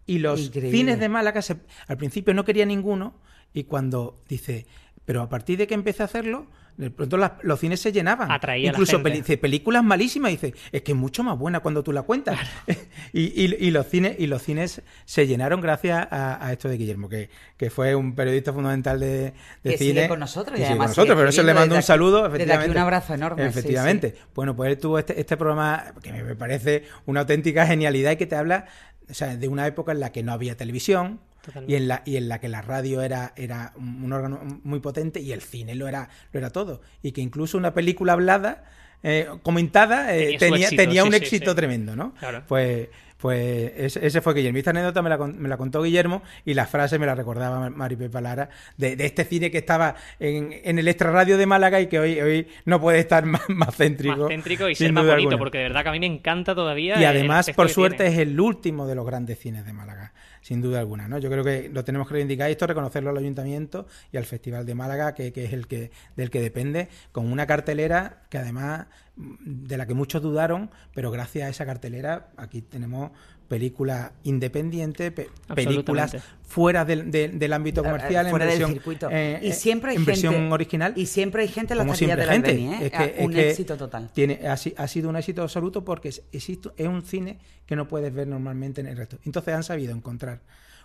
Y 0.06 0.18
los 0.18 0.40
Increíble. 0.46 0.76
cines 0.76 0.98
de 0.98 1.08
Málaga 1.08 1.40
se- 1.40 1.54
al 1.86 1.96
principio 1.96 2.34
no 2.34 2.44
quería 2.44 2.66
ninguno 2.66 3.14
y 3.52 3.62
cuando 3.62 4.20
dice, 4.28 4.66
pero 5.04 5.22
a 5.22 5.28
partir 5.28 5.56
de 5.56 5.68
que 5.68 5.74
empecé 5.74 6.02
a 6.02 6.06
hacerlo, 6.06 6.48
de 6.78 6.90
pronto 6.90 7.16
las- 7.18 7.32
los 7.42 7.60
cines 7.60 7.80
se 7.80 7.92
llenaban. 7.92 8.30
Atraía 8.30 8.70
a 8.70 8.72
la 8.72 8.76
Incluso 8.78 8.96
gente. 8.98 9.10
dice, 9.10 9.36
películas 9.36 9.84
malísimas, 9.84 10.30
dice, 10.30 10.54
es 10.72 10.80
que 10.82 10.92
es 10.92 10.96
mucho 10.98 11.22
más 11.24 11.36
buena 11.36 11.60
cuando 11.60 11.82
tú 11.82 11.92
la 11.92 12.02
cuentas. 12.02 12.38
y, 13.12 13.24
y- 13.44 13.56
y 13.58 13.70
los 13.70 13.86
cines 13.86 14.14
y 14.18 14.26
los 14.28 14.42
cines 14.42 14.80
se 15.04 15.26
llenaron 15.26 15.60
gracias 15.60 16.06
a, 16.10 16.46
a 16.46 16.52
esto 16.52 16.68
de 16.68 16.76
Guillermo, 16.78 17.08
que, 17.08 17.28
que 17.56 17.68
fue 17.68 17.94
un 17.94 18.14
periodista 18.14 18.52
fundamental 18.52 19.00
de, 19.00 19.08
de 19.08 19.32
Que 19.64 19.76
cine. 19.76 19.90
sigue 20.02 20.08
con 20.08 20.20
nosotros 20.20 20.54
y 20.54 20.58
sigue 20.58 20.66
además 20.70 20.86
con 20.86 20.90
nosotros, 20.92 21.16
pero 21.16 21.28
eso 21.28 21.42
le 21.42 21.52
mando 21.54 21.74
un 21.74 21.78
aquí- 21.80 21.86
saludo, 21.86 22.16
desde 22.22 22.28
aquí 22.28 22.42
efectivamente. 22.44 22.70
un 22.70 22.78
abrazo 22.78 23.14
enorme, 23.14 23.42
sí, 23.42 23.48
Efectivamente. 23.58 24.14
Bueno, 24.34 24.54
pues 24.56 24.70
él 24.70 24.78
tuvo 24.78 24.98
este, 24.98 25.20
este 25.20 25.36
programa 25.36 25.84
que 26.02 26.12
me 26.12 26.36
parece 26.36 26.84
una 27.06 27.20
auténtica 27.20 27.66
genialidad 27.66 28.12
y 28.12 28.16
que 28.16 28.26
te 28.26 28.36
habla 28.36 28.66
o 29.10 29.14
sea, 29.14 29.36
de 29.36 29.48
una 29.48 29.66
época 29.66 29.90
en 29.92 30.00
la 30.00 30.12
que 30.12 30.22
no 30.22 30.32
había 30.32 30.56
televisión 30.56 31.18
Totalmente. 31.44 31.72
y 31.72 31.76
en 31.76 31.88
la 31.88 32.02
y 32.04 32.16
en 32.16 32.28
la 32.28 32.40
que 32.40 32.48
la 32.48 32.62
radio 32.62 33.00
era 33.02 33.32
era 33.36 33.72
un 33.76 34.12
órgano 34.12 34.40
muy 34.64 34.80
potente 34.80 35.20
y 35.20 35.32
el 35.32 35.40
cine 35.40 35.74
lo 35.74 35.88
era 35.88 36.08
lo 36.32 36.38
era 36.40 36.50
todo 36.50 36.80
y 37.02 37.12
que 37.12 37.20
incluso 37.20 37.56
una 37.56 37.72
película 37.74 38.12
hablada 38.14 38.64
eh, 39.02 39.28
comentada 39.42 40.14
eh, 40.16 40.36
Tenía 40.36 40.38
tenía, 40.38 40.66
éxito, 40.66 40.82
tenía 40.82 41.02
sí, 41.02 41.08
un 41.08 41.14
sí, 41.14 41.18
éxito 41.18 41.50
sí. 41.52 41.56
tremendo, 41.56 41.94
¿no? 41.96 42.14
Claro. 42.14 42.42
Pues 42.48 42.88
pues 43.16 43.72
ese, 43.76 44.06
ese 44.06 44.20
fue 44.20 44.32
Guillermo. 44.32 44.58
Esta 44.58 44.70
anécdota 44.70 45.02
me 45.02 45.10
la, 45.10 45.18
me 45.18 45.48
la 45.48 45.56
contó 45.56 45.82
Guillermo 45.82 46.22
y 46.44 46.54
la 46.54 46.66
frase 46.68 47.00
me 47.00 47.06
la 47.06 47.16
recordaba 47.16 47.58
Mar- 47.58 47.70
Mari 47.72 47.96
Pepa 47.96 48.20
Lara 48.20 48.48
de, 48.76 48.94
de 48.94 49.06
este 49.06 49.24
cine 49.24 49.50
que 49.50 49.58
estaba 49.58 49.96
en, 50.20 50.54
en 50.62 50.78
el 50.78 50.86
extrarradio 50.86 51.36
de 51.36 51.44
Málaga 51.44 51.80
y 51.80 51.88
que 51.88 51.98
hoy, 51.98 52.20
hoy 52.20 52.46
no 52.64 52.80
puede 52.80 53.00
estar 53.00 53.24
más, 53.26 53.42
más 53.48 53.74
céntrico. 53.76 54.16
Más 54.18 54.28
céntrico 54.28 54.68
y 54.68 54.76
ser 54.76 54.92
más 54.92 55.02
bonito, 55.04 55.18
alguna. 55.30 55.38
porque 55.38 55.58
de 55.58 55.64
verdad 55.64 55.82
que 55.82 55.88
a 55.88 55.92
mí 55.92 55.98
me 56.00 56.06
encanta 56.06 56.54
todavía. 56.54 57.00
Y 57.00 57.04
además, 57.04 57.50
por 57.56 57.68
suerte, 57.68 58.04
tiene. 58.04 58.12
es 58.12 58.18
el 58.20 58.38
último 58.40 58.86
de 58.86 58.94
los 58.94 59.04
grandes 59.04 59.36
cines 59.40 59.64
de 59.66 59.72
Málaga, 59.72 60.12
sin 60.40 60.60
duda 60.60 60.80
alguna. 60.80 61.08
¿no? 61.08 61.18
Yo 61.18 61.30
creo 61.30 61.44
que 61.44 61.68
lo 61.68 61.84
tenemos 61.84 62.08
que 62.08 62.14
reivindicar 62.14 62.50
esto, 62.50 62.66
reconocerlo 62.66 63.10
al 63.10 63.18
ayuntamiento 63.18 63.86
y 64.12 64.16
al 64.16 64.24
Festival 64.24 64.66
de 64.66 64.74
Málaga, 64.74 65.14
que, 65.14 65.32
que 65.32 65.44
es 65.44 65.52
el 65.52 65.66
que 65.66 65.90
del 66.16 66.30
que 66.30 66.40
depende, 66.40 66.88
con 67.12 67.30
una 67.30 67.46
cartelera 67.46 68.22
que 68.30 68.38
además 68.38 68.86
mm, 69.16 69.66
de 69.66 69.76
la 69.76 69.86
que 69.86 69.94
muchos 69.94 70.22
dudaron, 70.22 70.70
pero 70.94 71.10
gracias 71.10 71.46
a 71.46 71.50
esa 71.50 71.66
cartelera 71.66 72.28
aquí 72.36 72.62
tenemos 72.62 73.10
películas 73.48 74.12
independientes, 74.24 75.10
pe- 75.12 75.28
películas 75.54 76.16
fuera 76.42 76.84
del, 76.84 77.10
del- 77.10 77.38
del 77.38 77.52
ámbito 77.52 77.82
comercial, 77.82 78.26
en 78.26 78.30
fuera 78.30 78.44
del 78.46 78.52
versión, 78.58 78.72
circuito. 78.72 79.08
eh, 79.10 79.40
y 79.42 79.52
siempre 79.52 79.90
hay 79.92 79.96
en 79.96 80.04
versión 80.04 80.34
gente, 80.34 80.52
original. 80.54 80.92
Y 80.96 81.06
siempre 81.06 81.42
hay 81.42 81.48
gente 81.48 81.72
en 81.74 81.78
las 81.78 81.86
como 81.86 81.96
siempre 81.96 82.20
de 82.20 82.26
la 82.26 82.32
gente. 82.32 82.50
Albeni, 82.50 82.74
¿eh? 82.74 82.78
Es 82.82 82.90
que- 82.90 82.96
Ah, 82.96 83.24
un 83.24 83.30
es 83.32 83.36
que 83.36 83.50
éxito 83.50 83.76
total. 83.76 84.10
Tiene, 84.12 84.40
ha, 84.46 84.52
ha 84.52 84.88
sido 84.88 85.08
un 85.08 85.16
éxito 85.16 85.42
absoluto 85.42 85.84
porque 85.84 86.08
es, 86.10 86.22
existe- 86.32 86.70
es 86.76 86.86
un 86.88 87.02
cine 87.02 87.38
que 87.66 87.74
no 87.76 87.88
puedes 87.88 88.12
ver 88.14 88.28
normalmente 88.28 88.80
en 88.80 88.86
el 88.86 88.96
resto. 88.96 89.18
Entonces 89.24 89.54
han 89.54 89.64
sabido 89.64 89.94
encontrar 89.94 90.40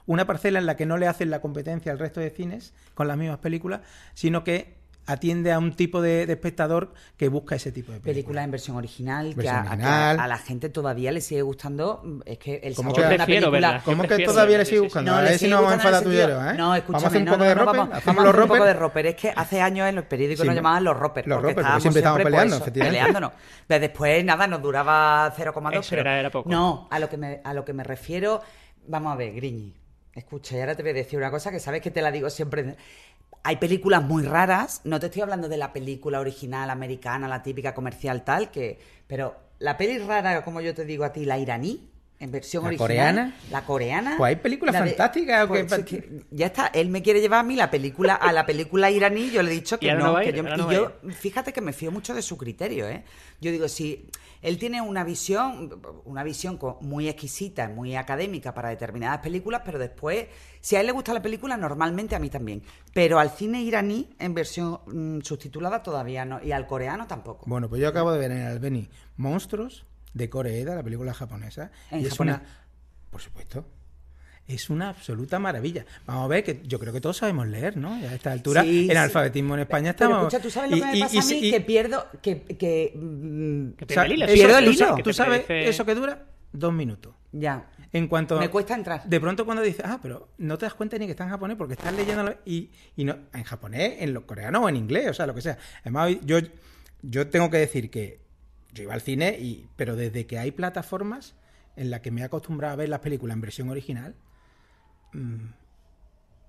una 0.05 0.25
parcela 0.27 0.59
en 0.59 0.65
la 0.65 0.75
que 0.75 0.85
no 0.85 0.97
le 0.97 1.07
hacen 1.07 1.29
la 1.29 1.39
competencia 1.41 1.91
al 1.91 1.99
resto 1.99 2.19
de 2.19 2.29
cines 2.29 2.73
con 2.93 3.07
las 3.07 3.17
mismas 3.17 3.39
películas, 3.39 3.81
sino 4.13 4.43
que 4.43 4.75
atiende 5.05 5.51
a 5.51 5.59
un 5.59 5.75
tipo 5.75 6.01
de, 6.01 6.25
de 6.25 6.33
espectador 6.33 6.93
que 7.17 7.27
busca 7.27 7.55
ese 7.55 7.71
tipo 7.71 7.91
de 7.91 7.99
películas. 7.99 8.13
Película 8.15 8.43
en 8.43 8.51
versión 8.51 8.77
original, 8.77 9.29
que, 9.31 9.35
Versión 9.35 9.55
a, 9.55 9.59
a- 9.59 9.73
original. 9.73 10.19
a 10.19 10.27
la 10.27 10.37
gente 10.37 10.69
todavía 10.69 11.11
le 11.11 11.19
sigue 11.21 11.41
gustando. 11.41 12.21
Es 12.25 12.37
que 12.37 12.61
el 12.63 12.73
¿Cómo 12.75 12.91
sabor 12.91 12.95
que- 12.95 13.09
de 13.09 13.09
Yo 13.09 13.15
una 13.15 13.25
película. 13.25 13.81
¿Cómo 13.83 14.03
que 14.03 14.25
todavía 14.25 14.57
le 14.59 14.65
sigue 14.65 14.79
buscando? 14.79 15.11
No, 15.11 15.17
a 15.17 15.21
ver 15.21 15.37
si 15.37 15.47
nos 15.47 15.61
vamos 15.61 15.71
a 15.71 15.75
gustando 15.75 15.97
enfadar 15.97 16.03
en 16.03 16.09
tú 16.09 16.13
y 16.13 16.15
el 16.15 16.29
yo, 16.29 16.35
sentido- 16.35 16.51
¿eh? 16.51 16.57
No, 16.57 16.63
Vamos 16.69 16.73
a 16.73 16.77
escúchame, 16.77 17.07
hacer 17.07 17.19
un 17.19 17.25
no, 17.25 17.31
poco 17.31 17.43
no, 17.43 17.49
de 17.49 17.55
no, 17.55 17.61
roper. 17.65 17.79
vamos, 17.79 18.05
vamos 18.05 18.21
a 18.23 18.27
los 18.27 18.35
un 18.43 18.47
poco 18.47 18.65
de 18.65 18.73
roper. 18.73 19.05
Es 19.07 19.15
que 19.15 19.33
hace 19.35 19.61
años 19.61 19.89
en 19.89 19.95
los 19.95 20.05
periódicos 20.05 20.41
Sí, 20.41 20.47
nos 20.47 20.55
llamaban 20.55 20.83
los 20.83 20.97
roper. 20.97 21.27
Los 21.27 21.35
porque 21.37 21.41
roper, 21.41 21.55
porque 21.55 21.61
estábamos 21.61 21.81
siempre 21.83 21.99
estábamos 21.99 22.23
peleando, 22.23 22.55
eso, 22.55 22.63
efectivamente. 22.63 22.97
peleándonos. 22.99 23.31
Pero 23.67 23.79
después, 23.81 24.25
nada, 24.25 24.47
nos 24.47 24.61
duraba 24.61 25.33
0,2. 25.35 25.79
Eso 25.79 25.89
pero 25.89 26.01
era- 26.01 26.19
era 26.19 26.29
poco. 26.29 26.49
No, 26.49 26.87
a 26.89 26.99
lo, 26.99 27.09
que 27.09 27.17
me, 27.17 27.41
a 27.43 27.53
lo 27.53 27.65
que 27.65 27.73
me 27.73 27.83
refiero, 27.83 28.41
vamos 28.87 29.11
a 29.13 29.15
ver, 29.17 29.33
Griñi. 29.33 29.73
Escucha, 30.15 30.55
y 30.55 30.59
ahora 30.59 30.75
te 30.75 30.83
voy 30.83 30.91
a 30.91 30.93
decir 30.93 31.17
una 31.17 31.31
cosa 31.31 31.49
que 31.49 31.59
sabes 31.59 31.81
que 31.81 31.89
te 31.89 31.99
la 31.99 32.11
digo 32.11 32.29
siempre. 32.29 32.75
Hay 33.45 33.57
películas 33.57 34.01
muy 34.03 34.23
raras, 34.23 34.79
no 34.85 35.01
te 35.01 35.07
estoy 35.07 35.21
hablando 35.21 35.49
de 35.49 35.57
la 35.57 35.73
película 35.73 36.21
original 36.21 36.69
americana, 36.69 37.27
la 37.27 37.43
típica 37.43 37.75
comercial 37.75 38.23
tal, 38.23 38.51
que 38.51 38.79
pero 39.05 39.35
la 39.59 39.75
peli 39.77 39.97
rara, 39.99 40.45
como 40.45 40.61
yo 40.61 40.73
te 40.73 40.85
digo 40.85 41.03
a 41.03 41.11
ti, 41.11 41.25
la 41.25 41.37
iraní, 41.37 41.89
en 42.19 42.31
versión 42.31 42.63
¿La 42.63 42.67
original. 42.69 42.87
coreana? 42.87 43.35
La 43.51 43.65
coreana. 43.65 44.15
Pues 44.17 44.29
hay 44.29 44.35
películas 44.37 44.73
de- 44.73 44.79
fantásticas. 44.79 45.47
Pues, 45.47 45.71
es 45.71 45.85
que 45.85 46.21
ya 46.31 46.45
está, 46.45 46.67
él 46.67 46.89
me 46.89 47.01
quiere 47.01 47.19
llevar 47.19 47.39
a 47.41 47.43
mí 47.43 47.55
la 47.55 47.69
película, 47.69 48.15
a 48.15 48.31
la 48.31 48.45
película 48.45 48.89
iraní, 48.91 49.29
yo 49.31 49.43
le 49.43 49.51
he 49.51 49.53
dicho 49.55 49.77
que 49.77 49.93
no, 49.93 50.13
no 50.13 50.19
que 50.19 50.29
ir, 50.29 50.35
yo, 50.35 50.43
y 50.43 50.45
no 50.57 50.71
yo, 50.71 50.93
fíjate 51.11 51.51
que 51.51 51.61
me 51.61 51.73
fío 51.73 51.91
mucho 51.91 52.13
de 52.13 52.21
su 52.21 52.37
criterio, 52.37 52.87
¿eh? 52.87 53.03
Yo 53.41 53.51
digo, 53.51 53.67
si 53.67 54.07
él 54.41 54.57
tiene 54.57 54.81
una 54.81 55.03
visión, 55.03 55.81
una 56.05 56.23
visión 56.23 56.57
muy 56.81 57.09
exquisita, 57.09 57.67
muy 57.67 57.95
académica 57.95 58.53
para 58.53 58.69
determinadas 58.69 59.19
películas, 59.19 59.61
pero 59.65 59.77
después, 59.79 60.27
si 60.61 60.75
a 60.77 60.79
él 60.81 60.85
le 60.85 60.91
gusta 60.93 61.13
la 61.13 61.21
película, 61.21 61.57
normalmente 61.57 62.15
a 62.15 62.19
mí 62.19 62.29
también. 62.29 62.63
Pero 62.93 63.19
al 63.19 63.31
cine 63.31 63.61
iraní 63.61 64.09
en 64.19 64.33
versión 64.33 64.79
mm, 64.85 65.21
subtitulada 65.21 65.83
todavía 65.83 66.23
no, 66.23 66.41
y 66.41 66.51
al 66.53 66.67
coreano 66.67 67.05
tampoco. 67.07 67.45
Bueno, 67.47 67.67
pues 67.67 67.81
yo 67.81 67.89
acabo 67.89 68.11
de 68.13 68.19
ver 68.19 68.31
en 68.31 68.37
el 68.37 68.47
Albeni 68.47 68.89
Monstruos 69.17 69.85
de 70.13 70.29
Coreeda, 70.29 70.75
la 70.75 70.83
película 70.83 71.13
japonesa. 71.13 71.71
En 71.91 72.01
y 72.01 72.03
es 72.05 72.09
japonés. 72.11 72.35
una. 72.37 72.43
Por 73.09 73.21
supuesto. 73.21 73.65
Es 74.45 74.69
una 74.69 74.89
absoluta 74.89 75.39
maravilla. 75.39 75.85
Vamos 76.05 76.25
a 76.25 76.27
ver 76.27 76.43
que 76.43 76.61
yo 76.65 76.77
creo 76.77 76.91
que 76.91 76.99
todos 76.99 77.15
sabemos 77.15 77.47
leer, 77.47 77.77
¿no? 77.77 77.97
Y 77.97 78.03
a 78.05 78.13
esta 78.13 78.31
altura, 78.33 78.61
Sí, 78.63 78.81
en 78.85 78.89
sí. 78.91 78.95
alfabetismo 78.97 79.53
en 79.53 79.61
España 79.61 79.95
Pero 79.97 80.09
estamos. 80.11 80.33
escucha, 80.33 80.43
¿tú 80.43 80.49
sabes 80.51 80.71
lo 80.71 80.77
y- 80.77 80.81
que 80.81 80.85
me 80.87 80.97
y- 80.97 81.01
pasa 81.01 81.15
y- 81.15 81.19
a 81.19 81.23
mí? 81.23 81.47
y- 81.47 81.51
que 81.51 81.61
pierdo, 81.61 82.07
que... 82.21 82.41
que, 82.43 82.91
mm, 82.93 83.69
Que 83.77 83.85
o 83.85 83.87
te 83.87 83.93
sea, 83.93 84.03
el 84.03 84.11
hilo, 84.11 84.25
eso- 84.25 84.33
Pierdo 84.33 84.57
el 84.57 84.67
hilo. 84.73 84.95
Tú 85.03 85.13
sabes 85.13 85.45
eso 85.49 85.85
que 85.85 85.95
dura 85.95 86.25
dos 86.51 86.73
minutos. 86.73 87.13
ya. 87.31 87.69
En 87.93 88.07
cuanto 88.07 88.39
Me 88.39 88.49
cuesta 88.49 88.73
entrar. 88.73 89.03
De 89.07 89.19
pronto 89.21 89.45
cuando 89.45 89.61
dices, 89.61 89.85
ah, 89.85 89.99
pero 90.01 90.29
no 90.39 90.57
te 90.57 90.65
das 90.65 90.73
cuenta 90.73 90.97
ni 90.97 91.05
que 91.05 91.11
está 91.11 91.23
en 91.25 91.29
japonés 91.29 91.55
porque 91.57 91.75
estás 91.75 91.93
leyendo 91.93 92.35
y, 92.43 92.71
y 92.95 93.03
no 93.05 93.15
en 93.33 93.43
japonés, 93.43 93.97
en 94.01 94.13
lo 94.13 94.25
coreano 94.25 94.63
o 94.63 94.67
en 94.69 94.75
inglés, 94.77 95.09
o 95.09 95.13
sea, 95.13 95.27
lo 95.27 95.35
que 95.35 95.41
sea. 95.43 95.59
Además, 95.81 96.15
yo, 96.25 96.39
yo 97.03 97.27
tengo 97.29 97.51
que 97.51 97.57
decir 97.57 97.91
que 97.91 98.22
yo 98.73 98.83
iba 98.83 98.93
al 98.93 99.01
cine, 99.01 99.37
y, 99.39 99.67
pero 99.75 99.95
desde 99.95 100.25
que 100.25 100.39
hay 100.39 100.51
plataformas 100.51 101.35
en 101.75 101.89
las 101.89 102.01
que 102.01 102.11
me 102.11 102.21
he 102.21 102.23
acostumbrado 102.23 102.73
a 102.73 102.77
ver 102.77 102.89
las 102.89 102.99
películas 102.99 103.35
en 103.35 103.41
versión 103.41 103.69
original, 103.69 104.15
mm, 105.13 105.45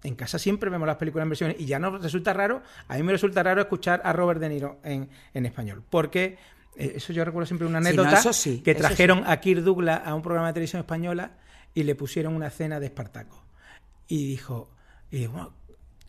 en 0.04 0.14
casa 0.16 0.38
siempre 0.38 0.70
vemos 0.70 0.86
las 0.86 0.96
películas 0.96 1.24
en 1.24 1.30
versión 1.30 1.54
y 1.58 1.64
ya 1.64 1.78
no 1.78 1.98
resulta 1.98 2.32
raro, 2.32 2.62
a 2.88 2.96
mí 2.96 3.02
me 3.02 3.12
resulta 3.12 3.42
raro 3.42 3.62
escuchar 3.62 4.02
a 4.04 4.12
Robert 4.12 4.40
De 4.40 4.48
Niro 4.48 4.78
en, 4.84 5.08
en 5.32 5.46
español, 5.46 5.82
porque 5.88 6.36
eh, 6.76 6.94
eso 6.96 7.12
yo 7.12 7.24
recuerdo 7.24 7.46
siempre 7.46 7.66
una 7.66 7.80
Sí, 7.82 7.96
no, 7.96 8.02
anécdota 8.02 8.32
sí, 8.32 8.60
que 8.60 8.74
trajeron 8.74 9.24
a 9.26 9.38
Kirk 9.40 9.62
Douglas 9.62 10.02
a 10.04 10.14
un 10.14 10.22
programa 10.22 10.48
de 10.48 10.54
televisión 10.54 10.80
española 10.80 11.32
y 11.72 11.84
le 11.84 11.94
pusieron 11.94 12.34
una 12.34 12.48
escena 12.48 12.80
de 12.80 12.86
Espartaco. 12.86 13.42
Y 14.06 14.26
dijo, 14.26 14.70
y 15.10 15.20
dijo, 15.20 15.32
bueno, 15.32 15.54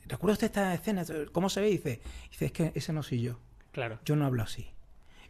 ¿recuerda 0.05 0.33
usted 0.33 0.47
esta 0.47 0.73
escena? 0.73 1.03
¿Cómo 1.31 1.49
se 1.49 1.61
ve? 1.61 1.69
Y 1.69 1.71
dice, 1.73 2.01
dice, 2.29 2.45
es 2.45 2.51
que 2.51 2.71
ese 2.75 2.93
no 2.93 3.03
soy 3.03 3.21
yo. 3.21 3.39
Claro. 3.71 3.99
Yo 4.05 4.15
no 4.15 4.25
hablo 4.25 4.43
así. 4.43 4.67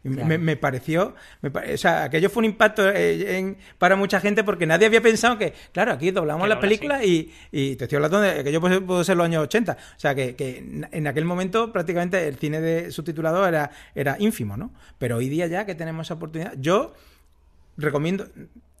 Claro. 0.02 0.26
me, 0.28 0.38
me 0.38 0.56
pareció, 0.56 1.14
me 1.42 1.50
pare- 1.50 1.74
o 1.74 1.78
sea, 1.78 2.04
aquello 2.04 2.30
fue 2.30 2.40
un 2.42 2.44
impacto 2.44 2.88
eh, 2.88 3.38
en- 3.38 3.56
para 3.78 3.96
mucha 3.96 4.20
gente 4.20 4.44
porque 4.44 4.64
nadie 4.66 4.86
había 4.86 5.00
pensado 5.00 5.36
que, 5.36 5.52
claro, 5.72 5.92
aquí 5.92 6.10
doblamos 6.12 6.42
Que 6.44 6.48
la 6.48 6.60
película 6.60 7.04
y, 7.04 7.32
y 7.50 7.74
te 7.76 7.84
estoy 7.84 7.96
hablando 7.96 8.20
de 8.20 8.60
puedo, 8.60 8.86
puedo 8.86 9.02
ser 9.04 9.16
los 9.16 9.24
años 9.24 9.42
80. 9.42 9.72
O 9.72 9.98
sea, 9.98 10.14
que, 10.14 10.36
en 10.92 11.06
aquel 11.06 11.24
momento 11.24 11.72
prácticamente 11.72 12.28
el 12.28 12.36
cine 12.36 12.60
de 12.60 12.90
subtitulado 12.92 13.46
era, 13.48 13.70
era 13.94 14.16
ínfimo, 14.20 14.56
¿no? 14.56 14.72
Pero 14.98 15.16
hoy 15.16 15.28
día 15.28 15.46
ya 15.48 15.66
que 15.66 15.74
tenemos 15.74 16.06
esa 16.06 16.14
oportunidad, 16.14 16.54
yo 16.58 16.94
recomiendo, 17.76 18.26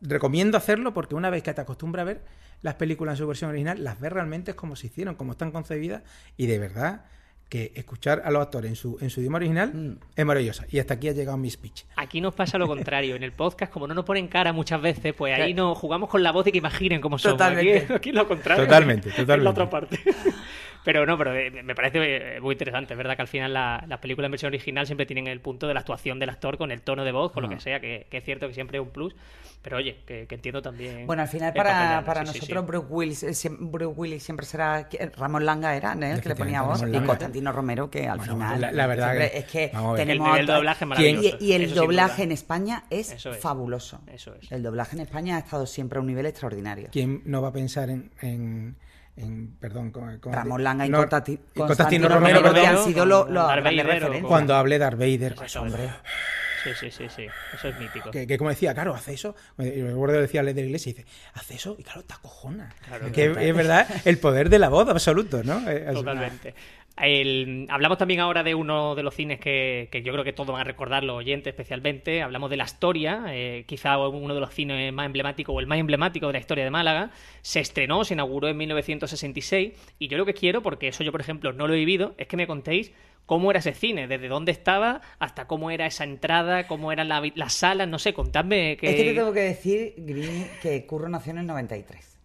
recomiendo 0.00 0.56
hacerlo 0.58 0.94
porque 0.94 1.14
una 1.14 1.30
vez 1.30 1.42
que 1.42 1.52
te 1.54 1.60
acostumbras 1.60 2.02
a 2.02 2.04
ver 2.04 2.20
las 2.62 2.74
películas 2.76 3.14
en 3.14 3.18
su 3.18 3.26
versión 3.26 3.50
original, 3.50 3.82
las 3.84 4.00
ves 4.00 4.12
realmente 4.12 4.54
como 4.54 4.76
se 4.76 4.86
hicieron, 4.86 5.14
como 5.14 5.32
están 5.32 5.50
concebidas 5.50 6.02
y 6.36 6.46
de 6.46 6.58
verdad 6.58 7.04
que 7.48 7.72
escuchar 7.76 8.22
a 8.24 8.30
los 8.30 8.42
actores 8.42 8.68
en 8.70 8.76
su, 8.76 8.98
en 9.00 9.08
su 9.10 9.20
idioma 9.20 9.36
original 9.36 9.72
Mm. 9.72 9.98
es 10.16 10.26
maravillosa. 10.26 10.64
Y 10.70 10.78
hasta 10.80 10.94
aquí 10.94 11.08
ha 11.08 11.12
llegado 11.12 11.36
mi 11.38 11.48
speech. 11.48 11.84
Aquí 11.96 12.20
nos 12.20 12.34
pasa 12.34 12.58
lo 12.58 12.66
contrario. 12.66 13.14
En 13.16 13.22
el 13.22 13.32
podcast, 13.32 13.72
como 13.72 13.86
no 13.86 13.94
nos 13.94 14.04
ponen 14.04 14.26
cara 14.28 14.52
muchas 14.52 14.80
veces, 14.82 15.14
pues 15.14 15.38
ahí 15.38 15.54
nos 15.54 15.78
jugamos 15.78 16.08
con 16.10 16.22
la 16.22 16.32
voz 16.32 16.46
y 16.48 16.52
que 16.52 16.58
imaginen 16.58 17.00
cómo 17.00 17.18
somos. 17.18 17.38
Totalmente. 17.38 17.84
Aquí, 17.84 17.92
aquí 17.92 18.12
lo 18.12 18.26
contrario. 18.26 18.64
Totalmente, 18.64 19.10
totalmente. 19.16 19.44
la 19.44 19.50
otra 19.50 19.70
parte. 19.70 20.00
Pero 20.86 21.04
no, 21.04 21.18
pero 21.18 21.34
eh, 21.34 21.50
me 21.64 21.74
parece 21.74 22.36
eh, 22.36 22.40
muy 22.40 22.52
interesante. 22.54 22.94
Es 22.94 22.96
verdad 22.98 23.16
que 23.16 23.22
al 23.22 23.28
final 23.28 23.52
la- 23.52 23.84
las 23.88 23.98
películas 23.98 24.26
en 24.28 24.30
versión 24.30 24.50
original 24.50 24.86
siempre 24.86 25.04
tienen 25.04 25.26
el 25.26 25.40
punto 25.40 25.66
de 25.66 25.74
la 25.74 25.80
actuación 25.80 26.20
del 26.20 26.30
actor 26.30 26.56
con 26.56 26.70
el 26.70 26.80
tono 26.80 27.04
de 27.04 27.10
voz, 27.10 27.32
con 27.32 27.44
Ah. 27.44 27.48
lo 27.48 27.54
que 27.54 27.60
sea, 27.60 27.80
que, 27.80 28.06
que 28.08 28.18
es 28.18 28.24
cierto 28.24 28.46
que 28.46 28.54
siempre 28.54 28.78
es 28.78 28.84
un 28.84 28.90
plus. 28.90 29.14
Pero 29.62 29.78
oye, 29.78 29.96
que, 30.06 30.28
que 30.28 30.36
entiendo 30.36 30.62
también. 30.62 31.08
Bueno, 31.08 31.22
al 31.22 31.28
final 31.28 31.48
el 31.48 31.54
para, 31.56 32.04
para 32.04 32.20
sí, 32.24 32.38
nosotros 32.38 32.60
sí. 32.62 32.66
Bruce 32.68 32.86
Willis, 32.88 33.22
eh, 33.44 33.50
Bruce 33.58 33.86
Willis 34.00 34.22
siempre 34.22 34.46
será 34.46 34.88
Ramón 35.16 35.44
Langa 35.44 35.74
era 35.74 35.96
¿no? 35.96 36.06
el 36.06 36.20
que 36.20 36.28
le 36.28 36.36
ponía 36.36 36.62
voz 36.62 36.82
y 36.82 36.86
Langa. 36.86 37.04
Constantine 37.04 37.40
Tino 37.40 37.50
Romero, 37.50 37.90
que 37.90 38.06
al 38.06 38.18
Bueno, 38.18 38.34
final. 38.34 38.60
la- 38.60 38.70
la 38.70 38.86
verdad 38.86 39.16
que- 39.18 39.38
es 39.38 39.44
que. 39.46 39.64
El 39.64 39.96
tenemos. 39.96 40.46
doblaje 40.46 40.84
es 41.00 41.42
y, 41.42 41.52
el 41.52 41.62
eso 41.64 41.74
doblaje 41.74 42.22
en 42.22 42.30
España 42.30 42.84
es, 42.90 43.10
Eso 43.10 43.32
es. 43.32 43.38
fabuloso. 43.40 44.00
Eso 44.06 44.36
es. 44.40 44.52
El 44.52 44.62
doblaje 44.62 44.94
en 44.94 45.02
España 45.02 45.34
ha 45.34 45.40
estado 45.40 45.66
siempre 45.66 45.98
a 45.98 46.00
un 46.00 46.06
nivel 46.06 46.26
extraordinario. 46.26 46.88
¿Quién 46.92 47.22
no 47.24 47.42
va 47.42 47.48
a 47.48 47.52
pensar 47.52 47.90
en, 47.90 48.12
en, 48.22 48.76
en- 49.16 49.56
perdón, 49.58 49.92
Ramón 50.22 50.62
Langa 50.62 50.86
y 50.86 50.90
no, 50.90 50.98
Constantino 50.98 51.40
Constantino 51.54 52.08
Romero, 52.08 52.40
Romero, 52.40 52.54
perdón, 52.54 52.78
han 52.78 52.84
sido 52.84 53.06
los 53.06 53.26
Darth 53.30 54.22
cuando 54.28 54.54
hable 54.54 54.78
Darth 54.78 54.98
Vader, 54.98 55.34
pues, 55.34 55.50
Eso, 55.50 55.62
hombre, 55.62 55.90
Sí, 56.74 56.90
sí, 56.90 56.90
sí, 56.90 57.04
sí. 57.14 57.26
Eso 57.54 57.68
es 57.68 57.78
mítico. 57.78 58.10
que, 58.10 58.26
que 58.26 58.38
como 58.38 58.50
decía, 58.50 58.74
claro, 58.74 58.94
hace 58.94 59.14
eso. 59.14 59.34
Y 59.58 59.82
recuerdo 59.82 60.20
decía 60.20 60.42
de 60.42 60.52
la 60.54 60.60
iglesia 60.60 60.90
y 60.90 60.92
dice, 60.94 61.06
hace 61.34 61.54
eso 61.54 61.76
y 61.78 61.82
claro, 61.82 62.02
te 62.02 62.14
acojona. 62.14 62.74
Claro, 62.86 63.06
que 63.12 63.30
claro. 63.30 63.40
es 63.40 63.54
verdad 63.56 63.86
el 64.04 64.18
poder 64.18 64.48
de 64.50 64.58
la 64.58 64.68
voz 64.68 64.88
absoluto, 64.88 65.42
¿no? 65.44 65.68
Eh, 65.70 65.86
Totalmente. 65.92 66.54
El- 66.98 67.66
hablamos 67.68 67.98
también 67.98 68.20
ahora 68.20 68.42
de 68.42 68.54
uno 68.54 68.94
de 68.94 69.02
los 69.02 69.14
cines 69.14 69.38
que, 69.38 69.88
que 69.92 70.02
yo 70.02 70.12
creo 70.14 70.24
que 70.24 70.32
todos 70.32 70.50
van 70.52 70.62
a 70.62 70.64
recordar, 70.64 71.04
los 71.04 71.16
oyentes 71.18 71.52
especialmente. 71.52 72.22
Hablamos 72.22 72.48
de 72.48 72.56
La 72.56 72.64
Historia, 72.64 73.24
eh, 73.28 73.64
quizá 73.66 73.98
uno 73.98 74.32
de 74.34 74.40
los 74.40 74.54
cines 74.54 74.92
más 74.94 75.04
emblemáticos 75.04 75.54
o 75.54 75.60
el 75.60 75.66
más 75.66 75.78
emblemático 75.78 76.26
de 76.28 76.32
la 76.32 76.38
historia 76.38 76.64
de 76.64 76.70
Málaga. 76.70 77.10
Se 77.42 77.60
estrenó, 77.60 78.02
se 78.04 78.14
inauguró 78.14 78.48
en 78.48 78.56
1966 78.56 79.74
y 79.98 80.08
yo 80.08 80.16
lo 80.16 80.24
que 80.24 80.32
quiero, 80.32 80.62
porque 80.62 80.88
eso 80.88 81.04
yo 81.04 81.12
por 81.12 81.20
ejemplo 81.20 81.52
no 81.52 81.68
lo 81.68 81.74
he 81.74 81.76
vivido, 81.76 82.14
es 82.16 82.28
que 82.28 82.38
me 82.38 82.46
contéis 82.46 82.92
cómo 83.26 83.50
era 83.50 83.58
ese 83.60 83.74
cine, 83.74 84.06
desde 84.08 84.28
dónde 84.28 84.52
estaba 84.52 85.00
hasta 85.18 85.46
cómo 85.46 85.70
era 85.70 85.86
esa 85.86 86.04
entrada, 86.04 86.66
cómo 86.66 86.92
eran 86.92 87.08
la- 87.08 87.22
las 87.34 87.52
salas, 87.52 87.88
no 87.88 87.98
sé, 87.98 88.14
contadme 88.14 88.76
que... 88.76 88.88
Es 88.90 88.96
que 88.96 89.04
te 89.04 89.14
tengo 89.14 89.32
que 89.32 89.40
decir, 89.40 89.94
Grini, 89.98 90.46
que 90.62 90.86
Curro 90.86 91.08
nació 91.08 91.32
en 91.32 91.38
el 91.38 91.46
93. 91.46 92.15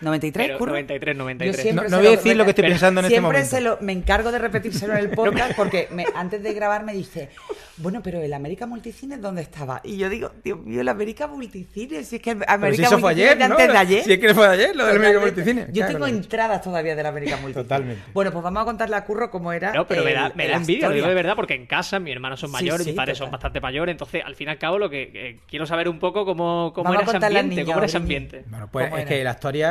¿93, 0.00 0.32
Pero 0.32 0.58
Curro? 0.58 0.70
93, 0.72 1.16
93. 1.16 1.56
Yo 1.56 1.62
siempre 1.62 1.84
No- 1.84 1.90
no 1.90 1.98
voy 1.98 2.06
a 2.06 2.10
decir 2.12 2.36
lo 2.36 2.44
que 2.44 2.50
estoy 2.50 2.62
pero 2.62 2.72
pensando 2.74 3.00
en 3.00 3.04
este 3.06 3.14
siempre 3.16 3.38
momento. 3.38 3.50
se 3.56 3.60
lo, 3.60 3.78
me 3.80 3.92
encargo 3.92 4.32
de 4.32 4.38
repetírselo 4.38 4.94
en 4.94 4.98
el 5.00 5.10
podcast 5.16 5.54
porque 5.54 5.88
me- 5.90 6.06
antes 6.14 6.42
de 6.42 6.54
grabar 6.54 6.84
me 6.84 6.92
dice, 6.94 7.28
bueno, 7.76 8.00
pero 8.02 8.20
el 8.20 8.32
América 8.32 8.66
Multicine, 8.66 9.18
¿dónde 9.18 9.42
estaba? 9.42 9.80
Y 9.84 9.98
yo 9.98 10.08
digo, 10.08 10.32
Dios 10.42 10.58
mío, 10.60 10.80
el 10.80 10.88
América 10.88 11.26
Multicine, 11.26 12.02
si 12.04 12.16
es 12.16 12.22
que 12.22 12.30
el 12.30 12.44
América 12.46 12.76
si 12.88 12.94
eso 12.94 12.98
fue 12.98 13.10
ayer, 13.12 13.36
de 13.36 13.48
¿no? 13.48 13.54
antes 13.56 13.68
de 13.72 13.76
ayer. 13.78 14.04
Si 14.04 14.12
es 14.12 14.18
que 14.18 14.34
fue 14.34 14.46
ayer, 14.46 14.74
lo 14.74 14.86
del 14.86 14.96
América 14.96 15.20
Totalmente. 15.20 15.40
Multicine. 15.42 15.66
Yo 15.68 15.72
Claro, 15.80 15.92
tengo 15.92 16.04
claro. 16.06 16.16
entradas 16.16 16.62
todavía 16.62 16.96
del 16.96 17.06
América 17.06 17.36
Multicine. 17.36 17.62
Totalmente. 17.62 18.02
Bueno, 18.14 18.32
pues 18.32 18.42
vamos 18.42 18.62
a 18.62 18.64
contarle 18.64 18.96
a 18.96 19.04
Curro 19.04 19.30
cómo 19.30 19.52
era. 19.52 19.72
No, 19.72 19.86
pero 19.86 20.02
me 20.04 20.14
da, 20.14 20.32
me 20.34 20.48
da 20.48 20.56
envidia, 20.56 20.88
lo 20.88 20.94
digo 20.94 21.08
de 21.08 21.14
verdad, 21.14 21.36
porque 21.36 21.54
en 21.54 21.66
casa 21.66 21.98
mis 22.00 22.12
hermanos 22.14 22.40
son 22.40 22.50
mayores, 22.50 22.84
sí, 22.84 22.90
mis 22.90 22.96
padres 22.96 23.18
son 23.18 23.30
bastante 23.30 23.60
mayores, 23.60 23.92
entonces 23.92 24.22
al 24.24 24.34
fin 24.34 24.48
y 24.48 24.50
al 24.50 24.58
cabo 24.58 24.78
lo 24.78 24.88
que 24.88 25.10
eh, 25.14 25.40
quiero 25.48 25.66
saber 25.66 25.88
un 25.90 25.98
poco 25.98 26.24
cómo, 26.24 26.72
cómo 26.74 26.90
Vamos 26.90 27.02
era 27.14 27.18
ese 27.18 27.26
ambiente, 27.38 27.64
cómo 27.66 27.76
era 27.78 27.86
ese 27.86 27.96
ambiente. 27.98 28.44
Bueno, 28.48 28.68
pues 28.72 28.86
¿Cómo 28.88 28.98
es 28.98 29.06
que 29.06 29.22
la 29.24 29.30
historia 29.32 29.69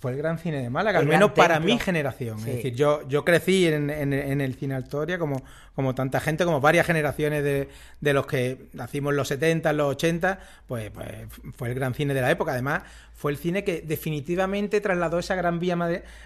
fue 0.00 0.10
el 0.12 0.16
gran 0.18 0.36
cine 0.38 0.60
de 0.60 0.68
Málaga, 0.68 0.98
El 0.98 1.06
al 1.06 1.12
menos 1.12 1.30
para 1.30 1.54
templo. 1.54 1.72
mi 1.74 1.78
generación. 1.80 2.38
Sí. 2.40 2.50
Es 2.50 2.56
decir, 2.56 2.74
yo, 2.74 3.06
yo 3.08 3.24
crecí 3.24 3.68
en, 3.68 3.88
en- 3.88 4.12
en 4.12 4.40
el 4.40 4.54
cine 4.56 4.76
Historia 4.76 5.16
como, 5.16 5.44
como 5.76 5.94
tanta 5.94 6.18
gente, 6.18 6.44
como 6.44 6.60
varias 6.60 6.86
generaciones 6.86 7.44
de, 7.44 7.68
de 8.00 8.12
los 8.12 8.26
que 8.26 8.66
nacimos 8.72 9.12
en 9.12 9.16
los 9.18 9.28
70, 9.28 9.70
en 9.70 9.76
los 9.76 9.86
80, 9.92 10.40
pues, 10.66 10.90
pues 10.90 11.08
fue 11.56 11.68
el 11.68 11.74
gran 11.74 11.94
cine 11.94 12.14
de 12.14 12.20
la 12.20 12.32
época. 12.32 12.50
Además, 12.50 12.82
fue 13.14 13.30
el 13.30 13.38
cine 13.38 13.62
que 13.62 13.80
definitivamente 13.82 14.80
trasladó 14.80 15.20
esa 15.20 15.36
gran 15.36 15.60
vía 15.60 15.76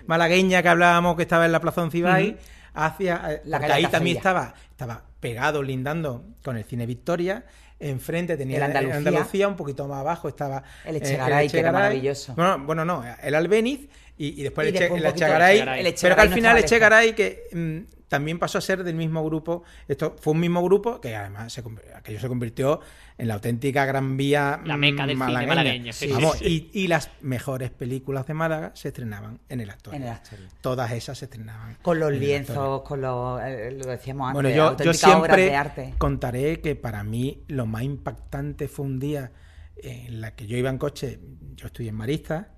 malagueña 0.06 0.62
que 0.62 0.68
hablábamos 0.70 1.16
que 1.16 1.22
estaba 1.22 1.44
en 1.44 1.52
la 1.52 1.60
Plaza 1.60 1.82
Oncibay 1.82 2.38
hacia... 2.72 3.20
eh, 3.34 3.42
La 3.44 3.58
ahí 3.58 3.86
también 3.88 4.16
estaba, 4.16 4.54
estaba 4.70 5.02
pegado, 5.20 5.62
lindando 5.62 6.24
con 6.42 6.56
el 6.56 6.64
cine 6.64 6.86
Victoria. 6.86 7.44
Enfrente 7.78 8.36
tenía 8.36 8.56
El 8.56 8.62
Andalucía. 8.64 8.96
Andalucía, 8.96 9.48
un 9.48 9.56
poquito 9.56 9.86
más 9.86 10.00
abajo 10.00 10.28
estaba 10.28 10.62
El 10.84 10.96
eh, 10.96 10.98
Echegaray, 10.98 11.48
que 11.48 11.58
era 11.58 11.72
maravilloso. 11.72 12.34
Bueno, 12.34 12.58
bueno, 12.60 12.84
no, 12.84 13.04
el 13.22 13.34
Albéniz 13.34 13.88
y, 14.16 14.40
y 14.40 14.42
después 14.42 14.66
Y 14.66 14.68
el, 14.68 14.78
después 14.78 15.02
el 15.02 15.06
Echegaray, 15.08 15.58
el 15.58 15.86
Echegaray. 15.86 15.94
pero 16.00 16.16
que 16.16 16.20
al 16.22 16.30
final 16.30 16.56
el 16.56 16.64
Echegaray 16.64 17.14
que 17.14 17.44
mm, 17.52 17.96
también 18.08 18.38
pasó 18.38 18.58
a 18.58 18.60
ser 18.60 18.84
del 18.84 18.94
mismo 18.94 19.24
grupo, 19.24 19.64
esto 19.88 20.16
fue 20.20 20.32
un 20.32 20.40
mismo 20.40 20.62
grupo 20.62 21.00
que 21.00 21.14
además 21.14 21.52
se, 21.52 21.62
aquello 21.94 22.20
se 22.20 22.28
convirtió 22.28 22.80
en 23.18 23.28
la 23.28 23.34
auténtica 23.34 23.84
gran 23.86 24.16
vía 24.18 24.60
La 24.64 24.76
meca 24.76 25.06
del 25.06 25.16
cine 25.16 25.46
malagueño, 25.46 25.92
sí, 25.92 26.06
sí, 26.06 26.12
Vamos, 26.12 26.36
sí. 26.38 26.70
Y, 26.74 26.82
y 26.84 26.86
las 26.88 27.10
mejores 27.22 27.70
películas 27.70 28.26
de 28.26 28.34
Málaga 28.34 28.72
se 28.74 28.88
estrenaban 28.88 29.40
en 29.48 29.60
el 29.60 29.70
Astoria. 29.70 29.96
En 29.96 30.02
el 30.02 30.08
Astoria. 30.10 30.48
Todas 30.60 30.92
esas 30.92 31.16
se 31.18 31.24
estrenaban. 31.24 31.78
Con 31.80 31.98
los 31.98 32.12
lienzos, 32.12 32.82
con 32.82 33.00
los. 33.00 33.40
eh, 33.42 33.70
lo 33.72 33.90
decíamos 33.90 34.28
antes. 34.28 34.42
Bueno, 34.54 34.74
yo, 34.84 34.92
siempre 34.92 35.42
de 35.46 35.54
arte. 35.56 35.94
contaré 35.98 36.60
que 36.60 36.76
para 36.76 37.02
mí 37.04 37.42
lo 37.48 37.64
más 37.66 37.82
impactante 37.84 38.68
fue 38.68 38.84
un 38.84 38.98
día 38.98 39.32
en 39.76 40.20
la 40.20 40.34
que 40.34 40.46
yo 40.46 40.56
iba 40.56 40.68
en 40.70 40.78
coche, 40.78 41.18
yo 41.54 41.66
estoy 41.68 41.88
en 41.88 41.94
Marista, 41.94 42.52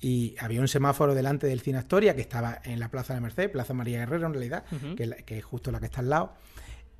y 0.00 0.34
había 0.40 0.60
un 0.60 0.66
semáforo 0.68 1.14
delante 1.14 1.46
del 1.46 1.60
Cine 1.60 1.78
Astoria, 1.78 2.16
que 2.16 2.22
estaba 2.22 2.60
en 2.64 2.80
la 2.80 2.88
Plaza 2.90 3.14
de 3.14 3.18
la 3.20 3.22
Merced, 3.22 3.50
Plaza 3.52 3.72
María 3.72 3.98
Guerrero 4.00 4.26
en 4.26 4.32
realidad, 4.32 4.64
que, 4.96 5.04
es 5.04 5.08
la- 5.08 5.16
que 5.16 5.38
es 5.38 5.44
justo 5.44 5.70
la 5.70 5.78
que 5.78 5.86
está 5.86 6.00
al 6.00 6.10
lado. 6.10 6.34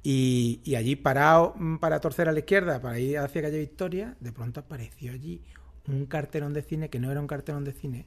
Y, 0.03 0.61
y 0.65 0.75
allí 0.75 0.97
parado 0.97 1.55
mm, 1.57 1.77
para 1.77 2.01
torcer 2.01 2.29
a 2.29 2.33
la 2.33 2.41
izquierda, 2.41 2.81
para 2.81 2.99
ir 2.99 3.19
hacia 3.19 3.43
calle 3.43 3.59
Victoria, 3.59 4.17
de 4.21 4.33
pronto 4.33 4.61
apareció 4.61 5.13
allí 5.13 5.43
un 5.89 6.07
cartelón 6.07 6.53
de 6.53 6.63
cine 6.63 6.91
que 6.91 6.99
no 6.99 7.11
era 7.11 7.21
un 7.21 7.27
cartelón 7.27 7.65
de 7.65 7.73
cine, 7.73 8.07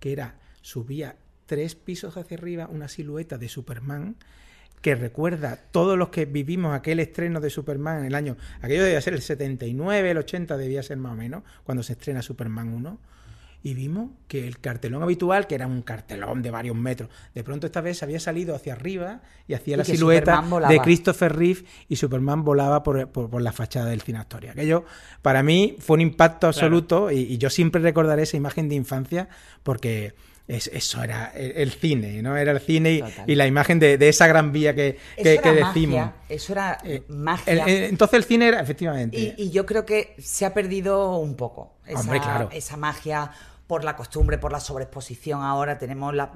que 0.00 0.12
era, 0.12 0.38
subía 0.62 1.16
tres 1.46 1.74
pisos 1.74 2.16
hacia 2.16 2.36
arriba 2.36 2.68
una 2.70 2.88
silueta 2.88 3.38
de 3.38 3.48
Superman 3.48 4.16
que 4.80 4.94
recuerda 4.94 5.56
todos 5.70 5.96
los 5.96 6.10
que 6.10 6.26
vivimos 6.26 6.74
aquel 6.74 7.00
estreno 7.00 7.40
de 7.40 7.48
Superman 7.48 8.00
en 8.00 8.04
el 8.04 8.14
año, 8.14 8.36
aquello 8.60 8.84
debía 8.84 9.00
ser 9.00 9.14
el 9.14 9.22
79, 9.22 10.10
el 10.10 10.18
80 10.18 10.58
debía 10.58 10.82
ser 10.82 10.98
más 10.98 11.12
o 11.12 11.16
menos, 11.16 11.42
cuando 11.64 11.82
se 11.82 11.94
estrena 11.94 12.20
Superman 12.20 12.68
1, 12.68 12.98
y 13.64 13.72
vimos 13.74 14.10
que 14.28 14.46
el 14.46 14.60
cartelón 14.60 15.02
habitual, 15.02 15.46
que 15.48 15.54
era 15.56 15.66
un 15.66 15.80
cartelón 15.82 16.42
de 16.42 16.50
varios 16.50 16.76
metros, 16.76 17.08
de 17.34 17.42
pronto 17.42 17.66
esta 17.66 17.80
vez 17.80 18.02
había 18.02 18.20
salido 18.20 18.54
hacia 18.54 18.74
arriba 18.74 19.22
y 19.48 19.54
hacía 19.54 19.74
Y 19.74 19.78
la 19.78 19.84
silueta 19.84 20.44
de 20.68 20.78
Christopher 20.80 21.34
Reeve 21.34 21.64
y 21.88 21.96
Superman 21.96 22.44
volaba 22.44 22.82
por, 22.82 23.08
por- 23.08 23.30
por 23.30 23.40
la 23.42 23.52
fachada 23.52 23.86
del 23.86 24.02
Cine 24.02 24.18
Astoria. 24.18 24.52
Aquello 24.52 24.84
para 25.22 25.42
mí 25.42 25.76
fue 25.80 25.94
un 25.94 26.02
impacto 26.02 26.46
absoluto 26.46 27.10
y, 27.10 27.20
y 27.20 27.38
yo 27.38 27.48
siempre 27.48 27.80
recordaré 27.80 28.22
esa 28.24 28.36
imagen 28.36 28.68
de 28.68 28.74
infancia 28.74 29.28
porque 29.62 30.14
es- 30.46 30.66
eso 30.70 31.02
era 31.02 31.28
el, 31.34 31.52
el 31.52 31.72
cine, 31.72 32.20
¿no? 32.20 32.36
Era 32.36 32.52
el 32.52 32.60
cine 32.60 32.92
y, 32.92 33.02
y 33.32 33.34
la 33.34 33.46
imagen 33.46 33.78
de, 33.78 33.96
de 33.96 34.10
esa 34.10 34.26
gran 34.26 34.52
vía 34.52 34.74
que, 34.74 34.98
que- 35.16 35.34
Eso 35.36 35.42
que 35.42 35.52
decimos. 35.52 35.96
magia. 36.00 36.14
Eso 36.28 36.52
era 36.52 36.78
Eh, 36.84 37.02
magia. 37.08 37.50
el- 37.50 37.60
el- 37.60 37.84
entonces 37.84 38.18
el 38.18 38.24
cine 38.24 38.48
era, 38.48 38.60
efectivamente. 38.60 39.34
Y, 39.38 39.44
y 39.44 39.50
yo 39.50 39.64
creo 39.64 39.86
que 39.86 40.14
se 40.18 40.44
ha 40.44 40.52
perdido 40.52 41.16
un 41.16 41.34
poco 41.34 41.78
esa, 41.86 42.00
Hombre, 42.00 42.20
claro. 42.20 42.50
esa 42.52 42.76
magia 42.76 43.30
por 43.66 43.82
la 43.84 43.96
costumbre, 43.96 44.36
por 44.38 44.52
la 44.52 44.60
sobreexposición. 44.60 45.42
Ahora 45.42 45.78
tenemos 45.78 46.14
la- 46.14 46.32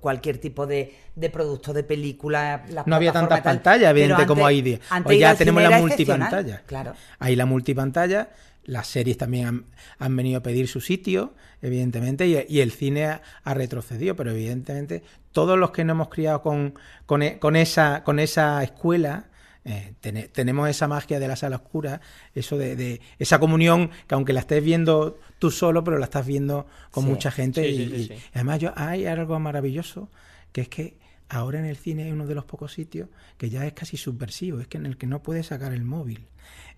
cualquier 0.00 0.38
tipo 0.38 0.66
de, 0.66 0.94
de 1.14 1.30
producto, 1.30 1.72
de 1.72 1.82
película. 1.82 2.64
no 2.86 2.96
había 2.96 3.12
tantas 3.12 3.40
pantallas, 3.40 3.90
evidente, 3.90 4.26
como 4.26 4.46
hay 4.46 4.62
día. 4.62 4.78
Hoy 5.04 5.18
ya 5.18 5.34
tenemos 5.34 5.62
la 5.62 5.78
multipantalla. 5.78 6.62
Claro. 6.66 6.92
Ahí 7.18 7.34
la 7.36 7.46
multipantalla, 7.46 8.30
las 8.64 8.86
series 8.88 9.16
también 9.16 9.46
han, 9.46 9.64
han 9.98 10.16
venido 10.16 10.38
a 10.38 10.42
pedir 10.42 10.68
su 10.68 10.80
sitio, 10.80 11.32
evidentemente, 11.62 12.26
y, 12.26 12.44
y 12.48 12.60
el 12.60 12.72
cine 12.72 13.06
ha, 13.06 13.22
ha 13.44 13.54
retrocedido, 13.54 14.14
pero 14.16 14.30
evidentemente 14.32 15.02
todos 15.32 15.58
los 15.58 15.70
que 15.70 15.84
nos 15.84 15.94
hemos 15.94 16.08
criado 16.08 16.42
con, 16.42 16.74
con, 17.06 17.22
e- 17.22 17.38
con 17.38 17.56
esa, 17.56 18.04
con 18.04 18.18
esa 18.18 18.62
escuela, 18.62 19.24
eh, 19.66 19.94
tene- 20.00 20.28
tenemos 20.28 20.68
esa 20.70 20.86
magia 20.88 21.18
de 21.18 21.28
la 21.28 21.36
sala 21.36 21.56
oscura, 21.56 22.00
eso 22.34 22.56
de, 22.56 22.76
de- 22.76 23.00
esa 23.18 23.38
comunión 23.38 23.90
que 24.06 24.14
aunque 24.14 24.32
la 24.32 24.40
estés 24.40 24.62
viendo 24.64 25.18
tú 25.38 25.50
solo, 25.50 25.82
pero 25.84 25.98
la 25.98 26.04
estás 26.06 26.24
viendo 26.26 26.66
con 26.90 27.04
Sí. 27.04 27.10
mucha 27.10 27.30
gente. 27.30 27.62
Sí, 27.62 28.06
sí. 28.06 28.12
y 28.14 28.20
además 28.34 28.60
yo, 28.60 28.72
hay 28.76 29.06
algo 29.06 29.38
maravilloso, 29.40 30.08
que 30.52 30.60
es 30.62 30.68
que 30.68 30.96
ahora 31.28 31.58
en 31.58 31.64
el 31.66 31.76
cine 31.76 32.04
hay 32.04 32.12
uno 32.12 32.26
de 32.26 32.34
los 32.34 32.44
pocos 32.44 32.72
sitios 32.72 33.08
que 33.36 33.50
ya 33.50 33.66
es 33.66 33.72
casi 33.72 33.96
subversivo, 33.96 34.60
es 34.60 34.68
que 34.68 34.78
en 34.78 34.86
el 34.86 34.96
que 34.96 35.06
no 35.06 35.22
puedes 35.22 35.46
sacar 35.46 35.72
el 35.72 35.84
móvil. 35.84 36.26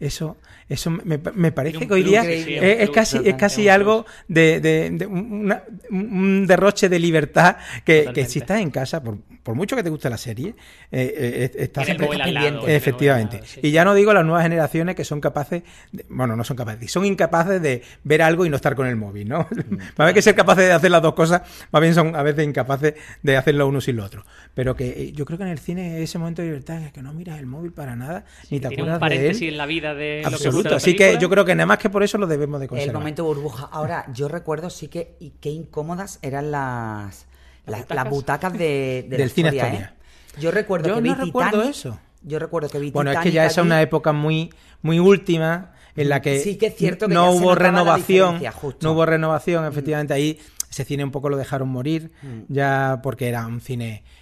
Eso, 0.00 0.36
eso 0.68 0.90
me, 0.90 1.18
me 1.34 1.50
parece 1.52 1.72
que 1.88 1.94
hoy 1.94 2.02
día 2.04 2.22
es, 2.56 2.82
es 2.84 2.90
casi, 2.90 3.16
es 3.18 3.34
casi 3.34 3.68
algo 3.68 4.06
de, 4.28 4.60
de- 4.60 4.90
de 4.90 5.06
una- 5.06 5.62
un 5.90 6.46
derroche 6.46 6.88
de 6.88 6.98
libertad 7.00 7.56
que, 7.84 8.04
si 8.28 8.38
estás 8.38 8.60
en 8.60 8.70
casa, 8.70 9.02
por, 9.02 9.18
por 9.42 9.56
mucho 9.56 9.74
que 9.74 9.82
te 9.82 9.90
guste 9.90 10.08
la 10.08 10.16
serie, 10.16 10.54
eh, 10.92 11.14
eh, 11.16 11.50
estás 11.58 11.84
siempre 11.86 12.06
pendiente. 12.32 12.76
Efectivamente. 12.76 13.36
lado, 13.38 13.48
sí. 13.48 13.60
Y 13.64 13.70
ya 13.72 13.84
no 13.84 13.94
digo 13.94 14.14
las 14.14 14.24
nuevas 14.24 14.44
generaciones 14.44 14.94
que 14.94 15.04
son 15.04 15.20
capaces, 15.20 15.64
de- 15.90 16.06
bueno, 16.08 16.36
no 16.36 16.44
son 16.44 16.56
capaces, 16.56 16.90
son 16.92 17.04
incapaces 17.04 17.60
de 17.60 17.82
ver 18.04 18.22
algo 18.22 18.46
y 18.46 18.50
no 18.50 18.56
estar 18.56 18.76
con 18.76 18.86
el 18.86 18.94
móvil, 18.96 19.28
¿no? 19.28 19.48
más 19.98 20.06
bien 20.06 20.14
que 20.14 20.22
ser 20.22 20.36
capaces 20.36 20.64
de 20.66 20.72
hacer 20.72 20.92
las 20.92 21.02
dos 21.02 21.14
cosas, 21.14 21.42
más 21.72 21.82
bien 21.82 21.92
son 21.92 22.14
a 22.14 22.22
veces 22.22 22.46
incapaces 22.46 22.94
de 23.22 23.36
hacerlo 23.36 23.66
uno 23.66 23.80
sin 23.80 23.96
lo 23.96 24.04
otro. 24.04 24.24
Pero 24.54 24.74
que 24.76 24.88
eh, 24.88 25.12
yo 25.12 25.24
creo 25.24 25.38
que 25.38 25.44
en 25.44 25.50
el 25.50 25.58
cine 25.58 26.02
ese 26.02 26.18
momento 26.18 26.42
de 26.42 26.48
libertad 26.48 26.76
en 26.78 26.84
el 26.84 26.92
que 26.92 27.02
no 27.02 27.12
miras 27.14 27.38
el 27.38 27.46
móvil 27.46 27.72
para 27.72 27.94
nada, 27.96 28.24
ni 28.50 28.60
te 28.60 28.68
Tiene 28.68 28.82
un 28.84 28.88
acuerdas 28.90 28.94
de 28.96 29.00
paréntesis 29.00 29.42
él. 29.42 29.48
en 29.48 29.58
la 29.58 29.66
vida 29.66 29.94
de 29.94 30.22
lo 30.24 30.28
que 30.30 30.34
Absoluto. 30.34 30.74
Así 30.76 30.96
que 30.96 31.18
yo 31.20 31.28
creo 31.30 31.44
que 31.44 31.54
nada 31.54 31.66
más 31.66 31.78
que 31.78 31.90
por 31.90 32.02
eso 32.02 32.18
lo 32.18 32.26
debemos 32.26 32.60
de 32.60 32.64
El 32.64 32.68
conservar. 32.70 32.94
momento 32.96 33.24
burbuja. 33.24 33.68
Ahora, 33.72 34.06
yo 34.12 34.28
recuerdo 34.28 34.70
sí 34.70 34.88
que 34.88 35.16
y 35.20 35.30
qué 35.40 35.50
incómodas 35.50 36.18
eran 36.22 36.50
las, 36.50 37.26
¿Las 37.66 38.08
butacas? 38.08 38.52
de, 38.54 39.06
la 39.10 39.16
Del 39.18 39.30
cine 39.30 39.48
Astoria. 39.50 39.94
¿eh? 39.94 40.40
Yo 40.40 40.50
recuerdo 40.50 40.88
Yo 40.88 40.94
que 40.96 41.00
no 41.02 41.14
vi 41.16 41.24
recuerdo 41.26 41.50
Titanic- 41.62 41.70
eso. 41.70 42.00
Yo 42.22 42.38
recuerdo 42.38 42.68
que 42.68 42.78
vi 42.78 42.90
Bueno, 42.90 43.12
es 43.12 43.18
que 43.18 43.30
ya 43.30 43.46
esa 43.46 43.60
es 43.60 43.66
una 43.66 43.80
época 43.80 44.12
muy, 44.12 44.50
muy 44.82 44.98
última 44.98 45.72
en 45.94 46.08
la 46.08 46.20
que, 46.20 46.40
Sí 46.40 46.56
que 46.58 46.66
es 46.66 46.74
cierto 46.76 47.06
que 47.08 47.14
no 47.14 47.30
hubo 47.30 47.54
renovación, 47.54 48.40
no 48.82 48.92
hubo 48.92 49.06
renovación, 49.06 49.64
efectivamente 49.66 50.14
ahí 50.14 50.38
ese 50.70 50.84
cine 50.84 51.02
un 51.04 51.10
poco 51.10 51.28
lo 51.28 51.36
dejaron 51.36 51.68
morir, 51.68 52.10
Mm. 52.22 52.40
ya 52.52 53.00
porque 53.02 53.28
era 53.28 53.46
un 53.46 53.60
cine 53.60 54.02
mm, 54.04 54.17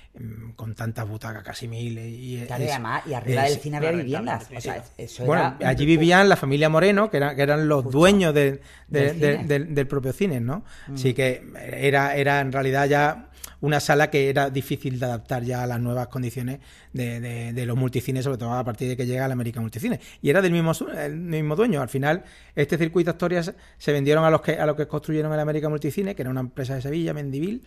con 0.56 0.74
tantas 0.74 1.08
butacas, 1.08 1.42
casi 1.42 1.68
mil. 1.68 1.98
Y, 1.98 2.42
Claro, 2.46 2.62
y 2.62 2.66
es- 2.66 2.72
además, 2.72 3.02
y 3.06 3.14
arriba 3.14 3.44
es- 3.46 3.52
del 3.52 3.60
cine 3.60 3.76
había 3.76 3.90
viviendas. 3.92 4.48
O 4.56 4.60
sea, 4.60 4.82
eso 4.96 5.24
bueno, 5.24 5.56
era- 5.60 5.68
allí 5.68 5.84
vivían 5.86 6.28
la 6.28 6.36
familia 6.36 6.68
Moreno, 6.68 7.10
que, 7.10 7.18
era- 7.18 7.34
que 7.34 7.42
eran 7.42 7.68
los 7.68 7.90
dueños 7.90 8.32
de- 8.34 8.60
de- 8.88 9.12
Del 9.12 9.74
de-. 9.74 9.84
Mm. 9.84 9.88
propio 9.88 10.12
cine, 10.12 10.40
¿no? 10.40 10.64
Así 10.92 11.12
que 11.14 11.42
era, 11.70 12.16
era 12.16 12.40
en 12.40 12.52
realidad 12.52 12.86
ya 12.88 13.28
una 13.62 13.80
sala 13.80 14.10
que 14.10 14.28
era 14.28 14.50
difícil 14.50 14.98
de 15.00 15.06
adaptar 15.06 15.42
ya 15.42 15.62
a 15.62 15.66
las 15.66 15.80
nuevas 15.80 16.08
condiciones 16.08 16.60
de, 16.92 17.20
de- 17.20 17.52
de 17.54 17.66
los 17.66 17.76
multicines, 17.76 18.22
sobre 18.24 18.36
todo 18.38 18.52
a 18.52 18.62
partir 18.64 18.86
de 18.88 18.96
que 18.96 19.06
llega 19.06 19.24
el 19.24 19.32
América 19.32 19.60
Multicine. 19.60 19.98
Y 20.20 20.28
era 20.30 20.42
del 20.42 20.52
mismo, 20.52 20.74
su- 20.74 20.88
el 20.88 21.16
mismo 21.16 21.56
dueño. 21.56 21.80
Al 21.80 21.88
final, 21.88 22.22
este 22.54 22.76
circuito 22.76 23.10
Asturias 23.10 23.52
se 23.78 23.92
vendieron 23.92 24.24
a 24.24 24.30
los 24.30 24.42
que 24.42 24.52
a 24.58 24.66
los 24.66 24.76
que 24.76 24.86
construyeron 24.86 25.32
el 25.32 25.40
América 25.40 25.68
Multicine, 25.70 26.14
que 26.14 26.22
era 26.22 26.30
una 26.30 26.40
empresa 26.40 26.74
de 26.74 26.82
Sevilla, 26.82 27.14
Mendivil, 27.14 27.62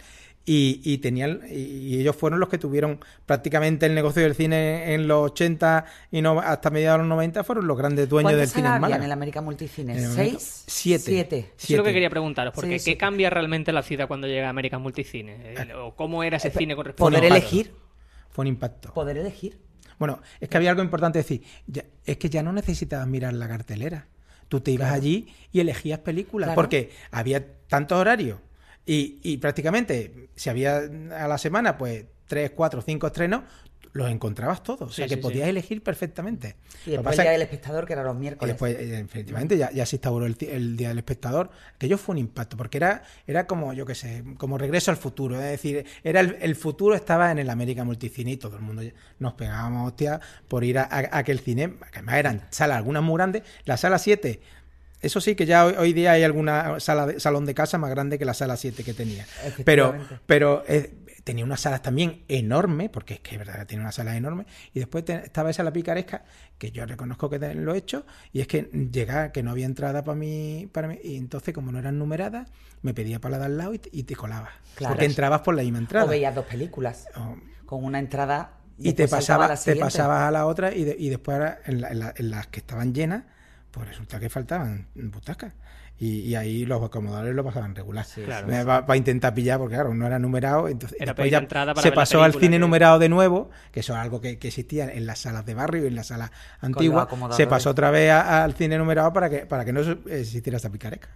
y, 0.52 0.82
y 0.84 0.98
tenían 0.98 1.42
y, 1.48 2.00
ellos 2.00 2.16
fueron 2.16 2.40
los 2.40 2.50
que 2.50 2.58
tuvieron 2.58 3.00
prácticamente 3.28 3.86
el 3.86 3.94
negocio 3.94 4.24
del 4.24 4.34
cine 4.34 4.96
en 4.96 5.08
los 5.08 5.32
80 5.32 5.86
y 6.12 6.24
no, 6.24 6.40
hasta 6.40 6.72
mediados 6.72 6.98
de 6.98 7.04
los 7.04 7.10
90 7.10 7.44
fueron 7.44 7.68
los 7.68 7.78
grandes 7.78 8.10
dueños 8.10 8.32
¿Cuántas 8.32 8.54
del 8.54 8.64
cine 8.64 8.76
en 8.76 8.94
en 8.96 9.04
el 9.04 9.12
América 9.12 9.42
Multicine? 9.42 9.92
En 9.96 10.04
el 10.04 10.06
¿Seis? 10.06 10.16
América- 10.18 10.40
siete. 10.68 11.04
Siete. 11.06 11.38
Eso 11.56 11.74
es 11.74 11.78
lo 11.78 11.84
que 11.84 11.94
quería 11.94 12.10
preguntaros, 12.10 12.54
porque 12.56 12.80
Sí, 12.80 12.92
¿qué 12.92 12.98
cambia 12.98 13.30
realmente 13.30 13.72
la 13.72 13.84
ciudad 13.84 14.08
cuando 14.08 14.26
llega 14.26 14.50
American 14.50 14.82
Multicine? 14.82 15.54
El- 15.54 15.72
¿O 15.74 15.96
cómo 15.96 16.24
era 16.24 16.38
ese 16.38 16.50
cine 16.50 16.76
con 16.76 16.86
respecto 16.86 17.04
Poder 17.06 17.24
a- 17.26 17.28
elegir. 17.28 17.72
Fue 18.32 18.42
un 18.44 18.48
impacto. 18.48 18.92
Poder 18.94 19.18
elegir. 19.18 19.60
Bueno, 20.00 20.20
es 20.40 20.50
que 20.50 20.58
había 20.58 20.72
algo 20.72 20.82
importante 20.82 21.20
decir. 21.20 21.44
ya- 21.68 21.86
es 22.06 22.18
que 22.18 22.28
ya 22.30 22.42
no 22.42 22.54
necesitabas 22.54 23.06
mirar 23.08 23.34
la 23.34 23.48
cartelera. 23.48 24.08
Tú 24.48 24.62
te 24.62 24.72
ibas 24.72 24.92
allí 24.92 25.28
y 25.52 25.60
elegías 25.60 26.00
películas, 26.00 26.48
Claro. 26.48 26.56
porque 26.56 26.90
había 27.12 27.46
tantos 27.68 28.00
horarios 28.00 28.40
y, 28.92 29.20
y 29.24 29.38
prácticamente, 29.38 30.30
si 30.36 30.50
había 30.50 30.78
a 30.78 31.28
la 31.28 31.38
semana, 31.38 31.78
pues 31.78 32.06
tres, 32.28 32.52
cuatro, 32.52 32.82
cinco 32.82 33.08
estrenos, 33.08 33.44
los 33.92 34.08
encontrabas 34.12 34.62
todos. 34.62 34.82
O 34.84 34.94
sea, 34.94 35.06
Sí, 35.06 35.10
que 35.10 35.16
sí, 35.16 35.22
podías 35.22 35.46
sí. 35.46 35.50
elegir 35.50 35.82
perfectamente. 35.84 36.56
Y 36.86 36.92
después 36.92 37.18
el 37.18 37.24
día 37.24 37.32
del 37.32 37.42
espectador, 37.42 37.88
que 37.88 37.94
era 37.94 38.04
los 38.04 38.16
miércoles. 38.16 38.54
después, 38.54 38.76
eh, 38.78 39.00
efectivamente, 39.00 39.58
ya, 39.58 39.72
ya 39.72 39.84
se 39.88 39.96
instauró 39.96 40.28
el, 40.28 40.38
el 40.42 40.78
Día 40.78 40.90
del 40.90 41.00
Espectador. 41.00 41.50
Aquello 41.76 41.98
fue 41.98 42.14
un 42.14 42.20
impacto, 42.20 42.56
porque 42.56 42.78
era, 42.78 43.02
era 43.26 43.48
como, 43.48 43.74
yo 43.74 43.88
qué 43.88 43.96
sé, 43.96 44.24
como 44.38 44.60
regreso 44.60 44.92
al 44.92 44.98
futuro. 44.98 45.36
Es 45.42 45.50
decir, 45.50 45.86
era 46.04 46.20
el, 46.20 46.38
el 46.40 46.56
futuro 46.56 46.94
estaba 46.94 47.32
en 47.32 47.40
el 47.40 47.50
América 47.50 47.84
Multicine 47.84 48.32
y 48.34 48.38
todo 48.38 48.58
el 48.58 48.62
mundo 48.62 48.84
nos 49.18 49.34
pegábamos 49.34 49.88
hostias 49.88 50.20
por 50.48 50.64
ir 50.64 50.78
a, 50.78 50.84
a- 50.84 51.10
a 51.12 51.18
aquel 51.18 51.40
cine, 51.40 51.74
que 51.92 51.98
además 51.98 52.16
eran 52.16 52.48
salas, 52.52 52.78
algunas 52.78 53.02
muy 53.02 53.16
grandes. 53.18 53.42
La 53.66 53.76
sala 53.76 53.98
7, 53.98 54.40
eso 55.02 55.22
sí 55.22 55.36
que 55.36 55.46
ya 55.46 55.66
hoy, 55.66 55.74
hoy 55.78 55.94
día 55.94 56.12
hay 56.14 56.24
alguna 56.24 56.80
sala 56.80 57.08
de, 57.08 57.20
salón 57.20 57.46
de 57.46 57.54
casa 57.54 57.78
más 57.78 57.90
grande 57.90 58.18
que 58.20 58.26
la 58.26 58.34
sala 58.34 58.58
7 58.58 58.84
que 58.84 58.94
tenía. 58.94 59.26
Pero, 59.64 59.96
pero 60.26 60.64
eh, 60.68 60.94
tenía 61.24 61.46
unas 61.46 61.62
salas 61.62 61.82
también 61.82 62.24
enormes, 62.28 62.90
porque 62.90 63.16
es 63.16 63.20
que 63.20 63.36
es 63.36 63.40
verdad 63.40 63.66
tiene 63.68 63.84
una 63.84 63.92
sala 63.92 64.16
enorme, 64.18 64.46
y 64.74 64.80
después 64.80 65.06
te- 65.06 65.14
estaba 65.26 65.50
esa 65.52 65.64
la 65.64 65.72
picaresca, 65.72 66.24
que 66.58 66.72
yo 66.72 66.86
reconozco 66.86 67.30
que 67.30 67.38
lo 67.56 67.74
he 67.74 67.78
hecho, 67.78 68.06
y 68.34 68.42
es 68.42 68.48
que 68.48 68.64
llega 68.92 69.32
que 69.32 69.44
no 69.44 69.52
había 69.52 69.66
entrada 69.66 70.04
para 70.04 70.16
mí, 70.18 70.68
para 70.72 70.88
mí, 70.88 70.98
y 71.04 71.18
entonces 71.18 71.54
como 71.54 71.72
no 71.72 71.80
eran 71.80 71.98
numeradas, 72.00 72.50
me 72.82 72.94
pedía 72.94 73.20
para 73.20 73.34
la 73.34 73.40
de 73.40 73.46
al 73.46 73.58
lado 73.58 73.74
y, 73.74 73.82
y 73.92 74.04
te 74.04 74.16
colabas. 74.16 74.52
Claro. 74.76 74.94
Porque 74.96 75.06
entrabas 75.06 75.42
por 75.42 75.56
la 75.56 75.62
misma 75.64 75.80
entrada. 75.80 76.06
O 76.06 76.10
veías 76.10 76.34
dos 76.34 76.46
películas 76.46 77.06
con 77.66 77.84
una 77.84 78.00
entrada 78.00 78.54
y 78.78 78.94
te 78.94 79.04
después 79.04 79.26
saltaba 79.26 79.50
pasaba, 79.50 79.56
la 79.72 79.74
te 79.76 79.80
pasabas 79.80 80.22
a 80.24 80.32
la 80.32 80.46
otra 80.46 80.74
y, 80.74 80.84
de- 80.86 80.96
y 80.98 81.10
después 81.10 81.38
en, 81.66 81.82
la- 81.82 81.90
en 81.90 82.00
la- 82.00 82.14
en 82.16 82.32
las 82.32 82.48
que 82.48 82.62
estaban 82.62 82.94
llenas, 82.94 83.24
pues 83.72 83.88
resulta 83.88 84.20
que 84.20 84.30
faltaban 84.30 84.88
butacas. 84.96 85.54
Y, 86.02 86.20
y 86.22 86.36
ahí 86.36 86.66
los 86.66 86.82
acomodadores 86.82 87.36
lo 87.36 87.44
pasaban 87.44 87.76
regular. 87.76 88.06
Claro. 88.24 88.48
Para 88.86 88.96
intentar 88.96 89.34
pillar, 89.34 89.60
porque 89.60 89.76
claro, 89.76 89.94
no 89.94 90.08
era 90.08 90.18
numerado. 90.18 90.70
Entonces, 90.70 90.96
Era 90.98 91.08
después 91.08 91.24
pedir 91.26 91.32
ya 91.34 91.38
entrada 91.40 91.74
para 91.74 91.84
se 91.84 91.92
pasó 91.92 92.24
al 92.24 92.32
cine 92.36 92.56
que- 92.56 92.60
numerado 92.60 93.00
de 93.00 93.10
nuevo, 93.10 93.50
que 93.74 93.82
eso 93.82 93.92
es 93.94 94.00
algo 94.00 94.22
que, 94.22 94.40
que 94.40 94.48
existía 94.48 94.90
en 94.94 95.06
las 95.06 95.20
salas 95.20 95.46
de 95.46 95.56
barrio 95.56 95.84
y 95.84 95.88
en 95.88 95.96
las 95.96 96.08
salas 96.08 96.32
antiguas. 96.62 97.06
Se 97.36 97.48
pasó 97.48 97.72
otra 97.72 97.92
vez 97.92 98.12
a- 98.12 98.46
al 98.46 98.54
cine 98.54 98.78
numerado 98.78 99.12
para 99.12 99.30
que, 99.30 99.40
para 99.46 99.66
que 99.66 99.74
no 99.74 99.82
existiera 99.82 100.56
esta 100.56 100.70
picaresca. 100.70 101.10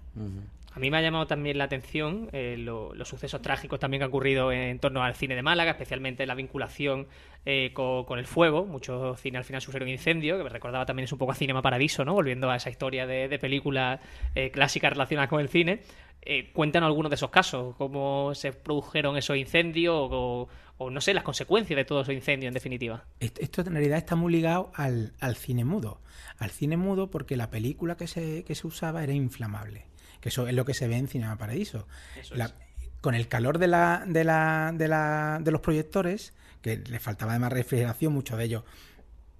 A 0.75 0.79
mí 0.79 0.89
me 0.89 0.97
ha 0.97 1.01
llamado 1.01 1.27
también 1.27 1.57
la 1.59 1.65
atención 1.65 2.29
eh, 2.31 2.55
lo- 2.57 2.95
los 2.95 3.07
sucesos 3.07 3.41
trágicos 3.43 3.79
también 3.79 3.99
que 3.99 4.05
han 4.05 4.09
ocurrido 4.09 4.51
en 4.51 4.79
torno 4.79 5.03
al 5.03 5.13
cine 5.13 5.35
de 5.35 5.43
Málaga, 5.43 5.71
especialmente 5.71 6.25
la 6.25 6.33
vinculación 6.33 7.07
eh, 7.45 7.71
co- 7.73 8.05
con, 8.07 8.17
el 8.17 8.25
fuego. 8.25 8.65
Muchos 8.65 9.19
cines 9.21 9.37
al 9.37 9.43
final 9.45 9.61
sufrieron 9.61 9.87
incendio, 9.89 10.37
que 10.37 10.43
me 10.43 10.49
recordaba 10.49 10.85
también 10.85 11.03
es 11.05 11.11
un 11.11 11.19
poco 11.19 11.31
a 11.31 11.35
Cinema 11.35 11.61
Paradiso, 11.61 12.03
¿no? 12.05 12.13
Volviendo 12.13 12.49
a 12.49 12.55
esa 12.55 12.69
historia 12.71 13.05
de, 13.05 13.37
películas 13.37 13.99
eh, 14.33 14.49
clásicas 14.49 14.91
relacionadas 14.93 15.29
con 15.29 15.41
el 15.41 15.49
cine. 15.49 15.81
Eh, 16.25 16.51
cuéntanos 16.53 16.87
algunos 16.87 17.09
de 17.11 17.15
esos 17.15 17.29
casos, 17.29 17.75
cómo 17.75 18.33
se 18.33 18.53
produjeron 18.53 19.17
esos 19.17 19.35
incendios 19.37 19.93
o, 19.95 20.47
o, 20.77 20.89
no 20.89 21.01
sé, 21.01 21.13
las 21.13 21.23
consecuencias 21.25 21.75
de 21.75 21.83
todos 21.85 22.03
esos 22.07 22.15
incendios 22.15 22.47
en 22.47 22.53
definitiva. 22.53 23.03
Esto, 23.19 23.41
esto 23.41 23.61
en 23.61 23.73
realidad 23.73 23.97
está 23.97 24.15
muy 24.15 24.31
ligado 24.31 24.71
al, 24.73 25.13
al 25.19 25.35
cine 25.35 25.65
mudo. 25.65 26.01
Al 26.39 26.49
cine 26.49 26.77
mudo 26.77 27.11
porque 27.11 27.35
la 27.35 27.49
película 27.51 27.97
que 27.97 28.07
se, 28.07 28.43
que 28.45 28.55
se 28.55 28.65
usaba 28.65 29.03
era 29.03 29.11
inflamable. 29.13 29.85
Que 30.23 30.29
eso 30.29 30.47
es 30.47 30.53
lo 30.53 30.63
que 30.63 30.73
se 30.73 30.87
ve 30.87 30.95
en 30.95 31.09
Cinema 31.09 31.37
Paradiso. 31.37 31.85
La-. 32.31 32.53
Con 33.01 33.13
el 33.13 33.27
calor 33.27 33.57
de, 33.57 33.67
la, 33.67 34.05
de, 34.07 34.23
la, 34.23 34.71
de, 34.73 34.87
la, 34.87 35.39
de 35.41 35.51
los 35.51 35.59
proyectores, 35.59 36.31
que 36.61 36.77
les 36.77 37.01
faltaba 37.01 37.33
además 37.33 37.51
refrigeración, 37.51 38.13
muchos 38.13 38.37
de 38.37 38.45
ellos 38.45 38.63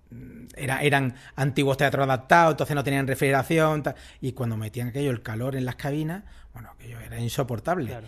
mm, 0.09 0.47
era, 0.57 0.81
eran 0.83 1.15
antiguos 1.37 1.77
teatros 1.77 2.03
adaptados, 2.03 2.55
entonces 2.55 2.75
no 2.75 2.83
tenían 2.83 3.07
refrigeración. 3.07 3.81
y 4.19 4.33
cuando 4.33 4.57
metían 4.57 4.89
aquello, 4.89 5.09
el 5.11 5.21
calor 5.21 5.55
en 5.55 5.63
las 5.63 5.77
cabinas, 5.77 6.25
bueno, 6.53 6.71
aquello 6.71 6.99
era 6.99 7.17
insoportable 7.17 7.87
Claro. 7.87 8.07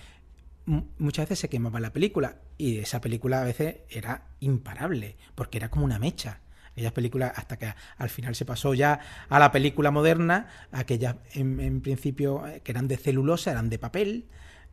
muchas 0.97 1.25
veces 1.29 1.39
se 1.39 1.47
quemaba 1.47 1.79
la 1.79 1.93
película 1.93 2.39
y 2.57 2.79
esa 2.79 2.99
película 2.99 3.39
a 3.39 3.45
veces 3.45 3.77
era 3.89 4.25
imparable 4.41 5.15
porque 5.33 5.59
era 5.59 5.69
como 5.69 5.85
una 5.85 5.97
mecha. 5.99 6.41
Aquellas 6.75 6.91
películas, 6.91 7.31
hasta 7.35 7.57
que 7.57 7.73
al 7.97 8.09
final 8.09 8.35
se 8.35 8.43
pasó 8.45 8.73
ya 8.73 8.99
a 9.29 9.39
la 9.39 9.51
película 9.51 9.91
moderna, 9.91 10.47
aquellas 10.73 11.15
en, 11.33 11.59
en 11.61 11.79
principio 11.81 12.45
eh, 12.47 12.61
que 12.63 12.71
eran 12.73 12.87
de 12.89 12.97
celulosa, 12.97 13.51
eran 13.51 13.69
de 13.69 13.79
papel. 13.79 14.25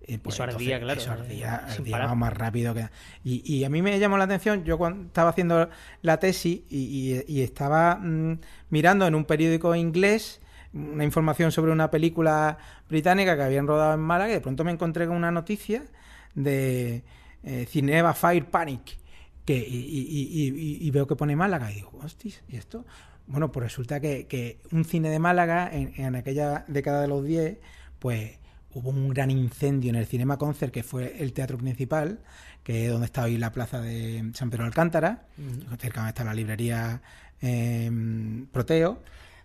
eh, 0.03 0.19
pues 0.19 0.35
Eso 0.35 0.43
ardía, 0.43 0.81
claro, 0.81 1.01
Eso 1.01 1.13
ardía, 1.13 1.61
sin 1.69 1.95
ardía 1.95 2.15
más 2.17 2.33
rápido 2.33 2.75
que. 2.75 2.89
Y, 3.23 3.43
y 3.55 3.63
a 3.65 3.69
mí 3.69 3.83
me 3.83 3.97
llamó 4.01 4.19
la 4.19 4.25
atención, 4.25 4.65
yo 4.65 4.79
cuando 4.79 5.07
estaba 5.07 5.31
haciendo 5.31 5.69
la 6.03 6.19
tesis 6.19 6.63
y, 6.69 6.77
y- 6.79 7.25
y 7.29 7.43
estaba 7.43 7.97
mm, 7.97 8.41
mirando 8.71 9.07
en 9.07 9.15
un 9.15 9.25
periódico 9.25 9.75
inglés 9.77 10.41
una 10.75 11.05
información 11.05 11.53
sobre 11.53 11.71
una 11.71 11.91
película 11.91 12.59
británica 12.89 13.37
que 13.37 13.43
habían 13.43 13.67
rodado 13.69 13.95
en 13.95 14.01
Málaga 14.01 14.31
y 14.31 14.35
de 14.35 14.41
pronto 14.41 14.65
me 14.65 14.73
encontré 14.73 15.07
con 15.07 15.17
una 15.17 15.31
noticia 15.31 15.85
de 16.35 17.05
eh, 17.45 17.67
Cinema 17.69 18.15
Fire 18.15 18.47
Panic 18.47 18.99
que, 19.45 19.57
y, 19.57 19.77
y- 19.77 20.49
y- 20.49 20.87
y- 20.87 20.91
veo 20.91 21.07
que 21.07 21.17
pone 21.17 21.35
Málaga 21.37 21.71
y 21.73 21.77
digo, 21.77 21.91
hostis, 22.03 22.43
¿y 22.49 22.57
esto? 22.57 22.85
Bueno, 23.27 23.51
pues 23.53 23.65
resulta 23.65 24.01
que, 24.01 24.27
que 24.27 24.59
un 24.73 24.85
cine 24.85 25.09
de 25.11 25.19
Málaga 25.19 25.69
en, 25.73 25.93
en 25.97 26.15
aquella 26.17 26.65
década 26.69 27.01
de 27.03 27.09
los 27.09 27.25
10, 27.25 27.59
pues 27.99 28.39
hubo 28.75 28.91
un 28.91 29.09
gran 29.11 29.31
incendio 29.31 29.91
en 29.91 29.97
el 29.97 30.07
Cinema 30.07 30.39
Concert, 30.39 30.73
que 30.73 30.83
fue 30.83 31.23
el 31.23 31.33
teatro 31.33 31.59
principal, 31.59 32.21
que 32.63 32.87
es 32.87 32.91
donde 32.93 33.07
está 33.07 33.25
hoy 33.25 33.37
la 33.37 33.53
plaza 33.53 33.81
de 33.81 34.31
San 34.35 34.51
Pedro 34.51 34.65
de 34.65 34.69
Alcántara, 34.69 35.27
cerca 35.81 36.01
donde 36.01 36.11
está 36.11 36.25
la 36.25 36.35
librería 36.35 37.03
eh, 37.41 37.91
Proteo. 38.53 39.03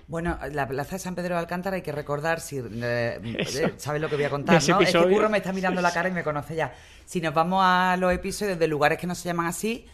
Bueno, 0.08 0.40
la 0.54 0.68
plaza 0.68 0.96
de 0.96 1.00
San 1.00 1.16
Pedro 1.16 1.36
de 1.36 1.42
Alcántara 1.42 1.76
hay 1.76 1.82
que 1.82 1.92
recordar, 1.92 2.40
si 2.40 2.60
eh, 2.60 3.20
eh, 3.24 3.74
sabes 3.78 4.02
lo 4.02 4.10
que 4.10 4.16
voy 4.16 4.24
a 4.24 4.30
contar, 4.30 4.54
¿no? 4.54 4.60
Es 4.60 4.66
que 4.66 4.72
episodio. 4.72 5.16
Curro 5.16 5.30
me 5.30 5.38
está 5.40 5.52
mirando 5.52 5.82
la 5.82 5.92
cara 5.92 6.08
y 6.08 6.14
me 6.14 6.24
conoce 6.24 6.56
ya. 6.56 6.74
Si 7.06 7.20
nos 7.20 7.34
vamos 7.34 7.62
a 7.64 7.98
los 8.00 8.14
episodios 8.14 8.58
de 8.58 8.68
lugares 8.68 8.98
que 8.98 9.08
no 9.08 9.16
se 9.16 9.26
llaman 9.26 9.48
así, 9.48 9.86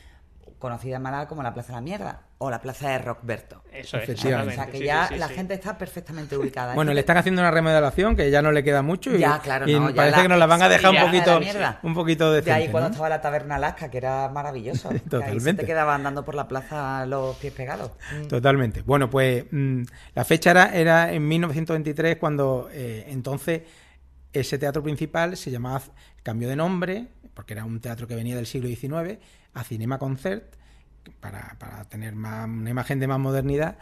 conocida 0.63 0.95
en 0.95 1.01
Málaga 1.03 1.27
como 1.27 1.43
la 1.43 1.53
Plaza 1.53 1.67
de 1.67 1.73
la 1.75 1.81
Mierda 1.81 2.21
o 2.39 2.49
la 2.49 2.59
Plaza 2.59 2.89
de 2.89 2.97
Rockberto. 2.97 3.61
Eso 3.71 3.97
es, 3.97 4.03
Efectivamente. 4.03 4.53
O 4.53 4.55
sea 4.55 4.65
que 4.71 4.77
Sí, 4.79 4.83
ya 4.85 5.07
sí, 5.07 5.13
sí, 5.13 5.19
la 5.19 5.27
sí. 5.27 5.33
gente 5.35 5.53
está 5.53 5.77
perfectamente 5.77 6.35
ubicada. 6.37 6.73
Bueno, 6.73 6.91
Es 6.91 6.95
le 6.95 7.01
están 7.01 7.17
haciendo 7.17 7.41
una 7.41 7.51
remodelación 7.51 8.15
que 8.15 8.31
ya 8.31 8.41
no 8.41 8.51
le 8.51 8.63
queda 8.63 8.81
mucho 8.81 9.15
y, 9.15 9.19
Ya, 9.19 9.39
claro, 9.39 9.69
y 9.69 9.73
no, 9.73 9.89
ya 9.89 9.95
parece 9.95 10.15
la- 10.17 10.21
que 10.23 10.29
nos 10.29 10.39
la 10.39 10.45
van 10.47 10.61
a 10.63 10.69
dejar 10.69 10.91
un 10.95 11.01
poquito, 11.11 11.39
mierda. 11.39 11.79
un 11.83 11.93
poquito 11.93 12.31
De 12.31 12.51
ahí 12.51 12.69
cuando 12.69 12.89
¿no? 12.89 12.93
estaba 12.93 13.09
la 13.09 13.21
taberna 13.21 13.55
Alaska, 13.55 13.91
que 13.91 13.97
era 13.97 14.29
maravilloso. 14.29 14.89
que 14.89 14.95
ahí 14.95 15.01
se 15.03 15.09
Totalmente. 15.09 15.61
te 15.61 15.65
quedaba 15.67 15.93
andando 15.93 16.25
por 16.25 16.33
la 16.35 16.47
plaza 16.47 17.05
los 17.05 17.35
pies 17.37 17.53
pegados. 17.53 17.91
Mm. 18.17 18.27
Totalmente. 18.27 18.81
Bueno, 18.81 19.09
pues 19.09 19.45
mm, 19.51 19.83
la 20.15 20.25
fecha 20.25 20.51
era, 20.51 20.65
era 20.73 21.11
en 21.13 21.27
1923 21.27 22.17
cuando 22.17 22.69
eh, 22.71 23.05
entonces 23.09 23.61
ese 24.31 24.57
teatro 24.57 24.81
principal 24.81 25.37
se 25.37 25.51
llamaba, 25.51 25.81
cambió 26.23 26.49
de 26.49 26.55
nombre, 26.55 27.07
porque 27.33 27.53
era 27.53 27.65
un 27.65 27.79
teatro 27.79 28.07
que 28.07 28.15
venía 28.15 28.35
del 28.35 28.45
siglo 28.45 28.67
XIX, 28.67 29.19
a 29.53 29.63
Cinema 29.63 29.97
Concert, 29.97 30.55
para, 31.19 31.55
para 31.59 31.83
tener 31.85 32.15
más, 32.15 32.47
una 32.47 32.69
imagen 32.69 32.99
de 32.99 33.07
más 33.07 33.19
modernidad, 33.19 33.77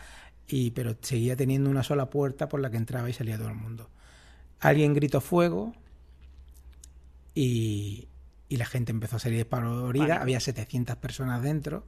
y, 0.48 0.72
pero 0.72 0.96
seguía 1.02 1.36
teniendo 1.36 1.70
una 1.70 1.84
sola 1.84 2.10
puerta 2.10 2.50
por 2.50 2.60
la 2.60 2.70
que 2.70 2.78
entraba 2.78 3.10
y 3.10 3.14
salía 3.14 3.38
todo 3.38 3.50
el 3.50 3.56
mundo. 3.56 3.90
Alguien 4.60 4.94
gritó 4.94 5.22
fuego 5.22 5.74
y, 7.34 8.08
y 8.50 8.58
la 8.58 8.66
gente 8.66 8.92
empezó 8.92 9.16
a 9.16 9.20
salir 9.20 9.38
despavorida, 9.38 10.22
había 10.22 10.40
700 10.40 10.98
personas 10.98 11.42
dentro 11.42 11.86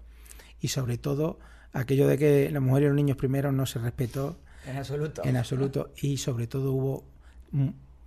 y 0.62 0.69
sobre 0.69 0.97
todo 0.97 1.39
aquello 1.73 2.08
de 2.08 2.17
que 2.17 2.49
las 2.52 2.62
mujeres 2.62 2.86
y 2.86 2.89
los 2.89 2.95
niños 2.95 3.17
primero 3.17 3.52
no 3.52 3.65
se 3.65 3.80
respetó 3.80 4.39
En 4.65 4.78
absoluto. 4.78 5.21
en 5.26 5.36
absoluto 5.36 5.91
y 6.02 6.17
sobre 6.17 6.47
todo 6.47 6.71
hubo 6.71 7.04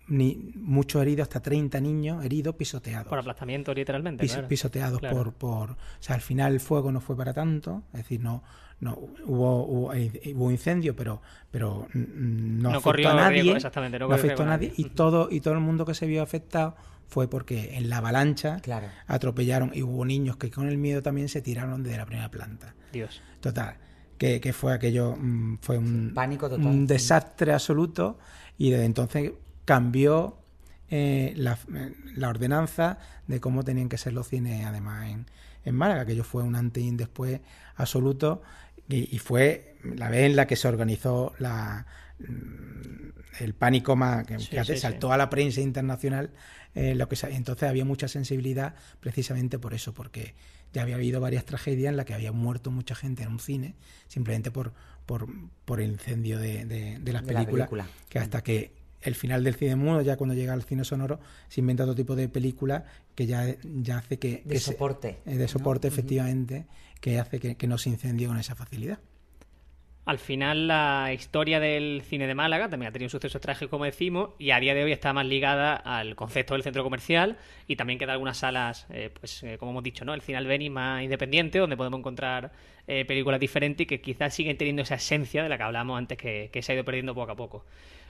ni, 0.09 0.53
muchos 0.55 1.03
heridos, 1.03 1.25
hasta 1.25 1.41
30 1.41 1.81
niños 1.81 2.25
heridos, 2.25 2.55
pisoteados. 2.55 3.09
Por 3.09 3.19
aplastamiento, 3.19 3.73
literalmente. 3.75 4.23
Pis- 4.23 4.33
claro. 4.35 4.49
Pisoteados 4.49 5.01
Claro. 5.01 5.17
por, 5.17 5.33
por... 5.35 5.71
O 5.73 5.77
sea, 6.01 6.15
al 6.15 6.21
final 6.21 6.53
el 6.55 6.61
fuego 6.61 6.93
no 6.93 7.01
fue 7.01 7.17
para 7.17 7.33
tanto, 7.33 7.83
es 7.93 7.99
decir, 8.01 8.21
no... 8.21 8.43
No, 8.79 8.93
hubo, 9.25 9.65
hubo, 9.65 9.93
hubo 10.35 10.51
incendio, 10.51 10.95
pero, 10.95 11.23
pero 11.51 11.89
mm, 11.95 12.59
no, 12.61 12.63
No 12.65 12.69
afectó 12.69 12.83
corrió 12.83 13.09
a 13.09 13.15
nadie. 13.15 13.41
riesgo, 13.41 13.57
exactamente, 13.57 13.99
no 13.99 14.13
afectó 14.13 14.43
a 14.43 14.47
nadie. 14.47 14.69
nadie. 14.69 14.85
Y 14.85 14.91
todo, 14.91 15.29
y 15.31 15.41
todo 15.41 15.55
el 15.55 15.61
mundo 15.61 15.87
que 15.87 15.95
se 15.95 16.07
vio 16.07 16.23
afectado 16.23 16.77
fue 17.09 17.27
porque 17.27 17.79
en 17.79 17.89
la 17.89 17.97
avalancha 17.99 18.61
Claro. 18.61 18.89
atropellaron 19.07 19.71
y 19.73 19.81
hubo 19.83 20.05
niños 20.05 20.37
que 20.37 20.51
con 20.51 20.69
el 20.69 20.77
miedo 20.77 21.01
también 21.03 21.31
se 21.31 21.41
tiraron 21.41 21.83
desde 21.83 21.97
la 21.97 22.05
primera 22.05 22.31
planta. 22.31 22.75
Dios. 22.93 23.23
Total, 23.41 23.77
que, 24.19 24.43
que 24.43 24.53
fue 24.53 24.75
aquello, 24.75 25.17
mm, 25.19 25.57
fue 25.63 25.79
un, 25.79 26.13
pánico 26.15 26.51
total, 26.51 26.67
un 26.67 26.87
desastre 26.87 27.55
absoluto 27.55 28.19
y 28.59 28.69
desde 28.69 28.85
entonces 28.85 29.33
cambió 29.67 30.39
eh, 30.89 31.35
la, 31.37 31.59
la 32.15 32.29
ordenanza 32.31 32.99
de 33.27 33.41
cómo 33.41 33.63
tenían 33.65 33.89
que 33.91 33.99
ser 33.99 34.15
los 34.15 34.29
cines 34.29 34.65
además 34.65 35.11
en, 35.11 35.27
en 35.65 35.75
Málaga, 35.75 36.03
aquello 36.03 36.25
fue 36.25 36.43
un 36.45 36.57
antes 36.57 36.83
y 36.83 36.89
un 36.89 36.97
después 36.97 37.41
absoluto 37.75 38.43
y, 38.89 39.15
y 39.15 39.19
fue 39.19 39.77
la 39.85 40.09
vez 40.09 40.23
en 40.27 40.37
la 40.37 40.47
que 40.47 40.57
se 40.57 40.69
organizó 40.69 41.35
la, 41.39 41.87
mm, 42.21 43.09
el 43.41 43.55
pánico 43.55 43.97
más 43.97 44.25
que, 44.27 44.39
Sí, 44.39 44.49
que 44.51 44.77
saltó 44.77 45.13
a 45.13 45.17
la 45.17 45.29
prensa 45.29 45.61
internacional 45.61 46.31
eh, 46.75 46.95
lo 46.95 47.09
que 47.09 47.17
entonces 47.31 47.69
había 47.69 47.85
mucha 47.85 48.09
sensibilidad 48.09 48.75
precisamente 49.01 49.59
por 49.59 49.75
eso 49.75 49.93
porque 49.93 50.35
ya 50.73 50.83
había 50.83 50.97
habido 50.97 51.21
varias 51.21 51.45
tragedias 51.45 51.91
en 51.91 51.97
las 51.97 52.07
que 52.07 52.15
había 52.15 52.33
muerto 52.33 52.71
mucha 52.71 52.95
gente 52.95 53.23
en 53.25 53.31
un 53.31 53.41
cine 53.41 53.75
simplemente 54.09 54.51
por 54.51 54.73
por, 55.07 55.27
por 55.65 55.81
el 55.81 55.93
incendio 55.93 56.39
de, 56.39 56.65
de- 56.65 56.99
de 56.99 57.13
las 57.13 57.25
De 57.25 57.33
la 57.33 57.39
películas 57.41 57.69
película. 57.69 57.87
que 58.09 58.19
hasta 58.19 58.43
que 58.43 58.73
el 59.07 59.15
final 59.15 59.45
del 59.45 59.55
cine 59.55 59.77
mudo 59.77 60.03
ya 60.03 60.17
cuando 60.17 60.35
llega 60.35 60.53
al 60.53 60.63
cine 60.63 60.85
sonoro 60.85 61.21
se 61.49 61.61
inventa 61.61 61.85
otro 61.85 61.95
tipo 61.95 62.17
de 62.17 62.29
película 62.29 62.85
que 63.15 63.27
ya, 63.27 63.55
ya 63.63 63.99
hace 63.99 64.19
que, 64.19 64.43
De 64.45 64.55
que 64.55 64.61
soporte, 64.61 65.19
eh, 65.25 65.37
de 65.37 65.49
soporte 65.49 65.89
efectivamente 65.89 66.67
que 67.01 67.19
hace 67.19 67.39
que, 67.39 67.57
que 67.57 67.67
no 67.67 67.79
se 67.79 67.91
incendie 67.91 68.27
con 68.27 68.39
esa 68.39 68.55
facilidad 68.55 68.99
Al 70.07 70.19
final, 70.19 70.69
la 70.69 71.13
historia 71.13 71.59
del 71.59 72.03
cine 72.05 72.27
de 72.29 72.35
Málaga 72.35 72.69
también 72.69 72.91
ha 72.91 72.93
tenido 72.93 73.09
sucesos 73.09 73.41
trágicos, 73.41 73.71
como 73.71 73.85
decimos, 73.85 74.31
y 74.39 74.53
a 74.53 74.61
día 74.61 74.73
de 74.73 74.85
hoy 74.85 74.93
está 74.93 75.13
más 75.13 75.27
ligada 75.27 75.75
al 75.75 76.15
concepto 76.15 76.55
del 76.55 76.63
centro 76.63 76.85
comercial 76.85 77.39
y 77.67 77.75
también 77.75 77.99
queda 77.99 78.13
algunas 78.13 78.39
salas, 78.39 78.87
eh, 78.91 79.11
pues 79.19 79.43
eh, 79.43 79.57
como 79.59 79.73
hemos 79.73 79.83
dicho, 79.83 80.05
¿no? 80.05 80.15
El 80.15 80.21
cine 80.21 80.39
Albeni 80.39 80.71
más 80.71 81.03
independiente, 81.03 81.59
donde 81.59 81.77
podemos 81.77 81.99
encontrar 81.99 82.53
eh, 82.87 83.05
películas 83.05 83.41
diferentes 83.41 83.83
y 83.83 83.87
que 83.87 84.01
quizás 84.01 84.33
siguen 84.33 84.57
teniendo 84.57 84.83
esa 84.83 84.95
esencia 84.95 85.43
de 85.43 85.49
la 85.49 85.57
que 85.57 85.65
hablábamos 85.65 85.99
antes, 85.99 86.17
que, 86.17 86.51
que 86.53 86.63
se 86.63 86.71
ha 86.71 86.75
ido 86.77 86.85
perdiendo 86.85 87.13
poco 87.13 87.33
a 87.33 87.37
poco. 87.37 87.65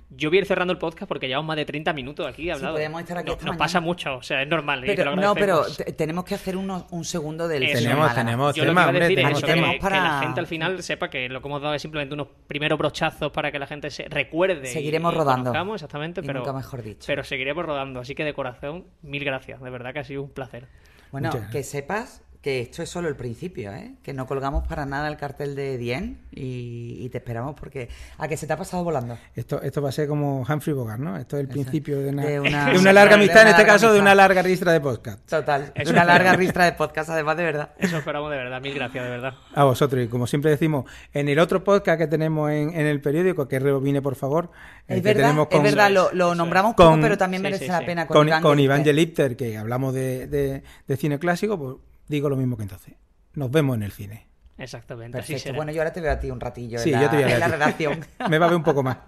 Yo 0.09 0.31
voy 0.31 0.39
a 0.39 0.41
ir 0.43 0.47
cerrando 0.47 0.73
el 0.73 0.79
podcast 0.79 1.09
porque 1.09 1.27
llevamos 1.27 1.49
más 1.49 1.57
de 1.57 1.65
30 1.65 1.93
minutos 1.93 2.25
aquí 2.27 2.49
hablando. 2.49 2.75
podemos 2.75 3.01
estar 3.01 3.19
aquí 3.19 3.27
No- 3.29 3.35
nos 3.35 3.43
mañana. 3.43 3.59
pasa 3.59 3.81
mucho, 3.81 4.17
o 4.19 4.23
sea, 4.23 4.41
es 4.41 4.49
normal. 4.49 4.85
y 4.85 4.87
te 4.87 4.95
Pero, 4.97 5.17
lo 5.17 5.21
no, 5.21 5.35
pero 5.35 5.65
tenemos 5.97 6.25
que 6.25 6.37
hacer 6.37 6.57
uno- 6.57 6.87
un 6.93 7.05
segundo 7.05 7.49
del 7.49 7.65
Eso. 7.65 7.83
Tenemos- 7.83 8.15
tenemos- 8.15 8.55
Yo 8.55 8.63
lo 8.65 8.67
que 8.67 8.71
tema, 8.71 8.81
iba 8.83 8.83
a 8.83 8.87
hombre, 8.89 9.01
decir 9.05 9.19
es 9.19 9.23
tenemos 9.25 9.39
eso, 9.39 9.47
que, 9.49 9.53
tema. 9.55 9.73
que 9.73 9.79
Para- 9.81 10.03
la 10.03 10.19
gente 10.21 10.41
al 10.41 10.47
final 10.47 10.83
sepa 10.85 11.11
que 11.11 11.29
lo 11.29 11.43
que 11.43 11.49
hemos 11.49 11.61
dado 11.61 11.75
es 11.75 11.83
simplemente 11.83 12.15
unos 12.15 12.29
primeros 12.47 12.79
brochazos 12.79 13.33
para 13.33 13.51
que 13.51 13.59
la 13.59 13.67
gente 13.67 13.91
se 13.91 14.05
recuerde. 14.09 14.67
Seguiremos 14.67 15.13
y 15.13 15.17
rodando. 15.17 15.75
exactamente, 15.75 16.23
pero, 16.23 16.39
nunca 16.39 16.53
mejor 16.53 16.83
dicho. 16.83 17.05
pero 17.09 17.25
seguiremos 17.25 17.67
rodando. 17.67 17.99
Así 17.99 18.15
que 18.15 18.25
de 18.25 18.33
corazón, 18.33 18.85
mil 19.03 19.25
gracias. 19.25 19.61
De 19.61 19.71
verdad 19.71 19.93
que 19.93 19.99
ha 19.99 20.05
sido 20.05 20.23
un 20.23 20.31
placer. 20.31 20.69
Bueno, 21.13 21.31
Muchas 21.33 21.51
que 21.51 21.63
sepas 21.63 22.23
que 22.47 22.61
esto 22.61 22.81
es 22.81 22.89
solo 22.89 23.09
el 23.09 23.17
principio, 23.17 23.73
¿eh? 23.73 23.95
Que 24.05 24.13
no 24.13 24.25
colgamos 24.29 24.69
para 24.69 24.87
nada 24.87 25.09
el 25.09 25.17
cartel 25.17 25.57
de 25.57 25.77
Dien 25.79 26.21
y, 26.31 26.97
y 27.01 27.09
te 27.09 27.19
esperamos 27.19 27.57
porque... 27.59 27.89
¿A 28.19 28.29
que 28.29 28.37
se 28.37 28.47
te 28.47 28.53
ha 28.53 28.57
pasado 28.57 28.85
volando? 28.85 29.19
esto 29.35 29.61
esto 29.63 29.83
va 29.83 29.89
a 29.89 29.93
ser 29.93 30.07
como 30.07 30.43
Humphrey 30.49 30.73
Bogart 30.73 31.01
¿no? 31.01 31.17
esto 31.17 31.37
es 31.39 31.41
el 31.41 31.49
principio 31.49 31.99
de 31.99 32.11
una, 32.11 32.23
De 32.25 32.31
de 32.35 32.41
una- 32.41 32.71
una, 32.79 32.93
larga 32.93 33.17
de 33.17 33.25
amistad 33.25 33.39
en 33.43 33.49
una 33.49 33.51
este 33.51 33.63
larga 33.63 33.73
caso 33.73 33.93
de 33.93 34.01
una 34.01 34.15
larga 34.15 34.43
ristra 34.43 34.73
de 34.73 34.81
podcast 34.81 35.29
Total. 35.29 35.73
Eso 35.75 35.91
una 35.91 36.03
es 36.03 36.07
larga 36.07 36.33
ristra 36.37 36.65
de 36.67 36.73
podcast, 36.75 37.11
además, 37.11 37.37
de 37.37 37.43
verdad. 37.43 37.71
Eso 37.81 37.97
esperamos 37.97 38.31
de 38.31 38.37
verdad. 38.37 38.61
Mil 38.61 38.75
gracias, 38.75 39.03
de 39.03 39.11
verdad. 39.11 39.35
a 39.53 39.65
vosotros 39.65 40.05
y 40.05 40.07
como 40.07 40.29
siempre 40.29 40.53
decimos 40.53 40.85
en 41.15 41.29
el 41.29 41.41
otro 41.41 41.65
podcast 41.65 41.99
que 41.99 42.07
tenemos 42.07 42.49
en, 42.53 42.71
en 42.75 42.87
el 42.87 43.01
periódico 43.01 43.49
que 43.49 43.59
rebobine 43.59 44.01
por 44.03 44.15
favor 44.15 44.53
Es 44.87 45.03
verdad, 45.03 45.23
tenemos 45.31 45.49
es 45.51 45.63
verdad, 45.65 45.91
lo, 46.13 46.35
nombramos 46.37 46.75
poco, 46.77 46.91
Con- 46.91 47.01
pero 47.01 47.19
también 47.19 47.41
sí, 47.41 47.43
merece 47.43 47.65
sí, 47.65 47.71
la 47.73 47.81
sí. 47.81 47.87
pena 47.87 48.07
con, 48.07 48.29
Iván 48.29 48.41
con 48.41 48.61
Iván 48.61 48.85
Gelipter. 48.85 49.31
Gelipter, 49.31 49.37
que 49.37 49.59
hablamos 49.59 49.95
de, 49.95 50.29
de- 50.29 50.63
de 50.87 50.97
cine 50.97 51.19
clásico, 51.19 51.59
pues 51.59 51.75
digo 52.09 52.29
lo 52.29 52.37
mismo 52.37 52.57
que 52.57 52.63
entonces. 52.65 52.95
Nos 53.35 53.51
vemos 53.51 53.77
en 53.77 53.83
el 53.83 53.93
cine. 53.93 54.27
Exactamente, 54.59 55.19
así 55.19 55.33
Perfecto. 55.35 55.49
será. 55.49 55.57
Bueno, 55.57 55.73
yo 55.73 55.81
ahora 55.83 55.93
te 55.93 56.01
veo 56.01 56.13
a 56.13 56.19
ti 56.19 56.31
un 56.31 56.41
ratillo 56.41 56.79
Sí, 56.79 56.89
en 56.91 56.97
la, 56.97 57.03
yo 57.03 57.11
te 57.11 57.17
voy 57.17 57.23
a 57.25 57.27
ver 57.27 57.35
en 57.35 57.41
la 57.41 57.49
redacción. 57.49 58.01
Me 58.31 58.39
va 58.39 58.47
a 58.47 58.49
ver 58.49 58.57
un 58.57 58.65
poco 58.65 58.83
más. 58.83 58.99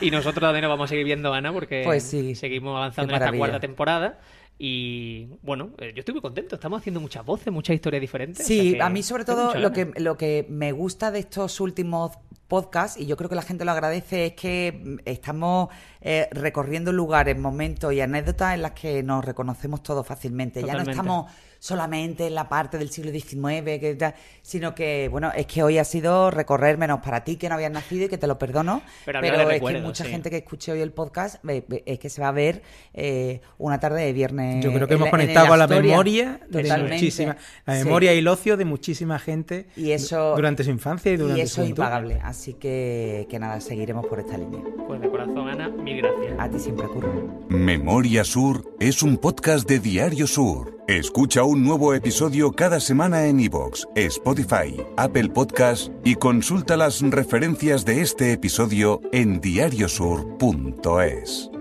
Y 0.00 0.10
nosotros 0.10 0.40
también 0.40 0.62
nos 0.62 0.70
vamos 0.70 0.86
a 0.86 0.88
seguir 0.88 1.04
viendo, 1.04 1.32
Ana, 1.34 1.52
porque 1.52 1.82
Pues 1.84 2.02
sí. 2.04 2.34
seguimos 2.34 2.74
avanzando 2.76 3.14
en 3.14 3.22
esta 3.22 3.36
cuarta 3.36 3.60
temporada. 3.60 4.18
Y 4.58 5.26
bueno, 5.42 5.70
eh, 5.78 5.92
yo 5.94 5.98
estoy 6.00 6.14
muy 6.14 6.22
contento. 6.22 6.54
Estamos 6.54 6.80
haciendo 6.80 7.00
muchas 7.00 7.24
voces, 7.26 7.52
muchas 7.52 7.74
historias 7.74 8.00
diferentes. 8.00 8.44
o 8.44 8.48
sea 8.48 8.62
Sí, 8.62 8.72
que 8.74 8.82
a 8.82 8.88
mí 8.88 9.02
sobre 9.02 9.24
todo 9.24 9.54
lo 9.56 9.72
que, 9.72 9.92
lo 9.96 10.16
que 10.16 10.46
me 10.48 10.72
gusta 10.72 11.10
de 11.10 11.18
estos 11.18 11.60
últimos 11.60 12.12
podcasts, 12.48 13.00
y 13.00 13.06
yo 13.06 13.16
creo 13.16 13.28
que 13.30 13.36
la 13.36 13.42
gente 13.42 13.64
lo 13.64 13.70
agradece, 13.72 14.26
es 14.26 14.32
que 14.34 14.80
mm, 14.84 14.96
estamos 15.04 15.68
eh, 16.00 16.28
recorriendo 16.32 16.92
lugares, 16.92 17.38
momentos 17.38 17.92
y 17.92 18.00
anécdotas 18.00 18.54
en 18.54 18.62
las 18.62 18.72
que 18.72 19.02
nos 19.02 19.24
reconocemos 19.24 19.82
todos 19.82 20.06
fácilmente. 20.06 20.62
Ya 20.62 20.74
no 20.74 20.82
estamos 20.90 21.30
solamente 21.58 22.26
en 22.26 22.34
la 22.34 22.46
parte 22.46 22.76
del 22.76 22.90
siglo 22.90 23.10
XIX, 23.10 23.64
que 23.80 23.96
tal, 23.98 24.14
sino 24.42 24.74
que, 24.74 25.08
bueno, 25.10 25.32
es 25.34 25.46
que 25.46 25.62
hoy 25.62 25.78
ha 25.78 25.84
sido 25.84 26.30
recorrer 26.30 26.76
menos 26.76 27.00
para 27.00 27.24
ti 27.24 27.36
que 27.36 27.48
no 27.48 27.54
habías 27.54 27.70
nacido 27.72 28.04
y 28.04 28.08
que 28.10 28.18
te 28.18 28.26
lo 28.26 28.38
perdono, 28.38 28.82
Pero 29.06 29.20
es 29.50 29.62
que 29.62 29.80
mucha 29.80 30.04
sí. 30.04 30.10
gente 30.10 30.28
que 30.28 30.36
escuche 30.38 30.72
hoy 30.72 30.82
el 30.82 30.92
podcast 30.92 31.42
es 31.86 31.98
que 31.98 32.10
se 32.10 32.20
va 32.20 32.28
a 32.28 32.32
ver 32.32 32.60
eh, 32.92 33.40
una 33.56 33.80
tarde 33.80 34.02
de 34.04 34.12
viernes. 34.12 34.62
Yo 34.62 34.74
creo 34.74 34.86
que 34.86 34.92
en 34.92 34.98
hemos 34.98 35.06
la- 35.06 35.10
conectado 35.10 35.48
con 35.48 35.58
la 35.58 35.66
memoria 35.66 36.38
de 36.50 36.62
Totalmente. 36.64 36.94
muchísima, 36.96 37.36
la 37.64 37.78
Sí. 37.78 37.84
memoria 37.84 38.12
y 38.12 38.18
el 38.18 38.28
ocio 38.28 38.58
de 38.58 38.66
muchísima 38.66 39.18
gente 39.18 39.66
Y 39.74 39.92
eso- 39.92 40.34
durante 40.36 40.64
su 40.64 40.70
infancia 40.70 41.12
y 41.12 41.16
durante 41.16 41.40
Y 41.44 41.46
su 41.46 41.52
eso 41.52 41.62
es 41.62 41.68
juventud. 41.68 41.82
impagable. 41.82 42.20
Así 42.34 42.54
que, 42.54 43.28
que 43.30 43.38
nada, 43.38 43.60
seguiremos 43.60 44.06
por 44.06 44.18
esta 44.18 44.36
línea. 44.36 44.60
Pues 44.88 45.00
de 45.00 45.08
corazón, 45.08 45.48
Ana, 45.48 45.68
mil 45.68 45.98
gracias. 45.98 46.34
A 46.36 46.50
ti 46.50 46.58
siempre 46.58 46.86
ocurre. 46.86 47.08
Memoria 47.48 48.24
Sur 48.24 48.74
es 48.80 49.04
un 49.04 49.18
podcast 49.18 49.68
de 49.68 49.78
Diario 49.78 50.26
Sur. 50.26 50.76
Escucha 50.88 51.44
un 51.44 51.62
nuevo 51.62 51.94
episodio 51.94 52.50
cada 52.50 52.80
semana 52.80 53.26
en 53.26 53.38
iVoox, 53.38 53.84
Spotify, 53.94 54.82
Apple 54.96 55.28
Podcast 55.28 55.92
y 56.02 56.16
consulta 56.16 56.76
las 56.76 57.02
referencias 57.02 57.84
de 57.84 58.00
este 58.00 58.32
episodio 58.32 59.00
en 59.12 59.40
diariosur.es. 59.40 61.52